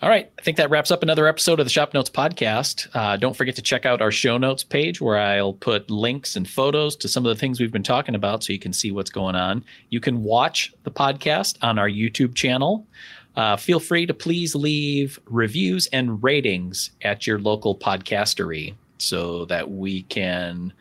All 0.02 0.10
right. 0.10 0.32
I 0.40 0.42
think 0.42 0.58
that 0.58 0.72
wraps 0.72 0.90
up 0.90 1.04
another 1.04 1.28
episode 1.28 1.60
of 1.60 1.66
the 1.68 1.70
Shop 1.70 1.94
Notes 1.94 2.10
podcast. 2.10 2.88
Uh, 2.96 3.18
don't 3.18 3.36
forget 3.36 3.56
to 3.58 3.62
check 3.62 3.86
out 3.86 4.02
our 4.02 4.10
show 4.12 4.40
notes 4.40 4.64
page 4.64 5.00
where 5.00 5.20
I'll 5.20 5.54
put 5.54 5.92
links 5.92 6.36
and 6.36 6.50
photos 6.50 6.96
to 6.98 7.08
some 7.08 7.24
of 7.24 7.30
the 7.30 7.40
things 7.40 7.60
we've 7.60 7.72
been 7.72 7.84
talking 7.84 8.16
about 8.16 8.44
so 8.44 8.52
you 8.52 8.58
can 8.58 8.74
see 8.74 8.92
what's 8.92 9.12
going 9.12 9.36
on. 9.36 9.64
You 9.92 10.00
can 10.00 10.24
watch 10.24 10.74
the 10.86 10.90
podcast 10.90 11.60
on 11.62 11.78
our 11.78 11.88
YouTube 11.88 12.34
channel. 12.34 12.88
Uh, 13.36 13.58
feel 13.58 13.80
free 13.80 14.08
to 14.08 14.14
please 14.16 14.56
leave 14.56 15.20
reviews 15.28 15.86
and 15.94 16.24
ratings 16.24 16.90
at 17.04 17.28
your 17.28 17.38
local 17.38 17.76
podcastery 17.76 18.74
so 18.98 19.46
that 19.46 19.70
we 19.70 20.02
can 20.04 20.74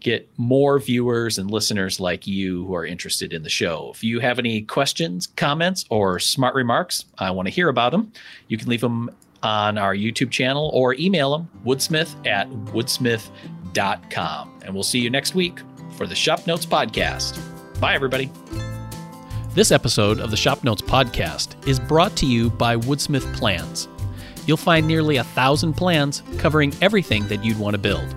get 0.00 0.28
more 0.36 0.78
viewers 0.78 1.38
and 1.38 1.50
listeners 1.50 2.00
like 2.00 2.26
you 2.26 2.66
who 2.66 2.74
are 2.74 2.86
interested 2.86 3.32
in 3.32 3.42
the 3.42 3.48
show. 3.48 3.90
If 3.94 4.04
you 4.04 4.20
have 4.20 4.38
any 4.38 4.62
questions, 4.62 5.26
comments, 5.26 5.84
or 5.90 6.18
smart 6.18 6.54
remarks, 6.54 7.04
I 7.18 7.30
want 7.30 7.48
to 7.48 7.54
hear 7.54 7.68
about 7.68 7.92
them. 7.92 8.12
You 8.48 8.58
can 8.58 8.68
leave 8.68 8.80
them 8.80 9.10
on 9.42 9.78
our 9.78 9.94
YouTube 9.94 10.30
channel 10.30 10.70
or 10.72 10.94
email 10.94 11.32
them 11.32 11.48
woodsmith 11.64 12.26
at 12.26 12.48
woodsmith.com. 12.50 14.60
And 14.64 14.74
we'll 14.74 14.82
see 14.82 15.00
you 15.00 15.10
next 15.10 15.34
week 15.34 15.60
for 15.96 16.06
the 16.06 16.14
Shop 16.14 16.46
Notes 16.46 16.66
Podcast. 16.66 17.38
Bye, 17.80 17.94
everybody. 17.94 18.30
This 19.54 19.72
episode 19.72 20.20
of 20.20 20.30
the 20.30 20.36
Shop 20.36 20.62
Notes 20.62 20.82
Podcast 20.82 21.66
is 21.66 21.80
brought 21.80 22.14
to 22.16 22.26
you 22.26 22.50
by 22.50 22.76
Woodsmith 22.76 23.32
Plans. 23.34 23.88
You'll 24.46 24.56
find 24.56 24.86
nearly 24.86 25.16
a 25.16 25.24
thousand 25.24 25.74
plans 25.74 26.22
covering 26.38 26.74
everything 26.80 27.26
that 27.28 27.44
you'd 27.44 27.58
want 27.58 27.74
to 27.74 27.78
build 27.78 28.14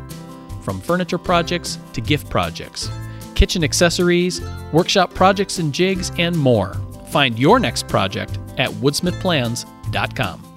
from 0.62 0.80
furniture 0.80 1.18
projects 1.18 1.78
to 1.94 2.02
gift 2.02 2.30
projects, 2.30 2.90
kitchen 3.36 3.64
accessories, 3.64 4.42
workshop 4.72 5.14
projects 5.14 5.60
and 5.60 5.74
jigs, 5.74 6.12
and 6.18 6.38
more. 6.38 6.76
Find 7.10 7.38
your 7.38 7.60
next 7.60 7.88
project 7.88 8.40
at 8.58 8.70
woodsmithplans.com. 8.70 10.51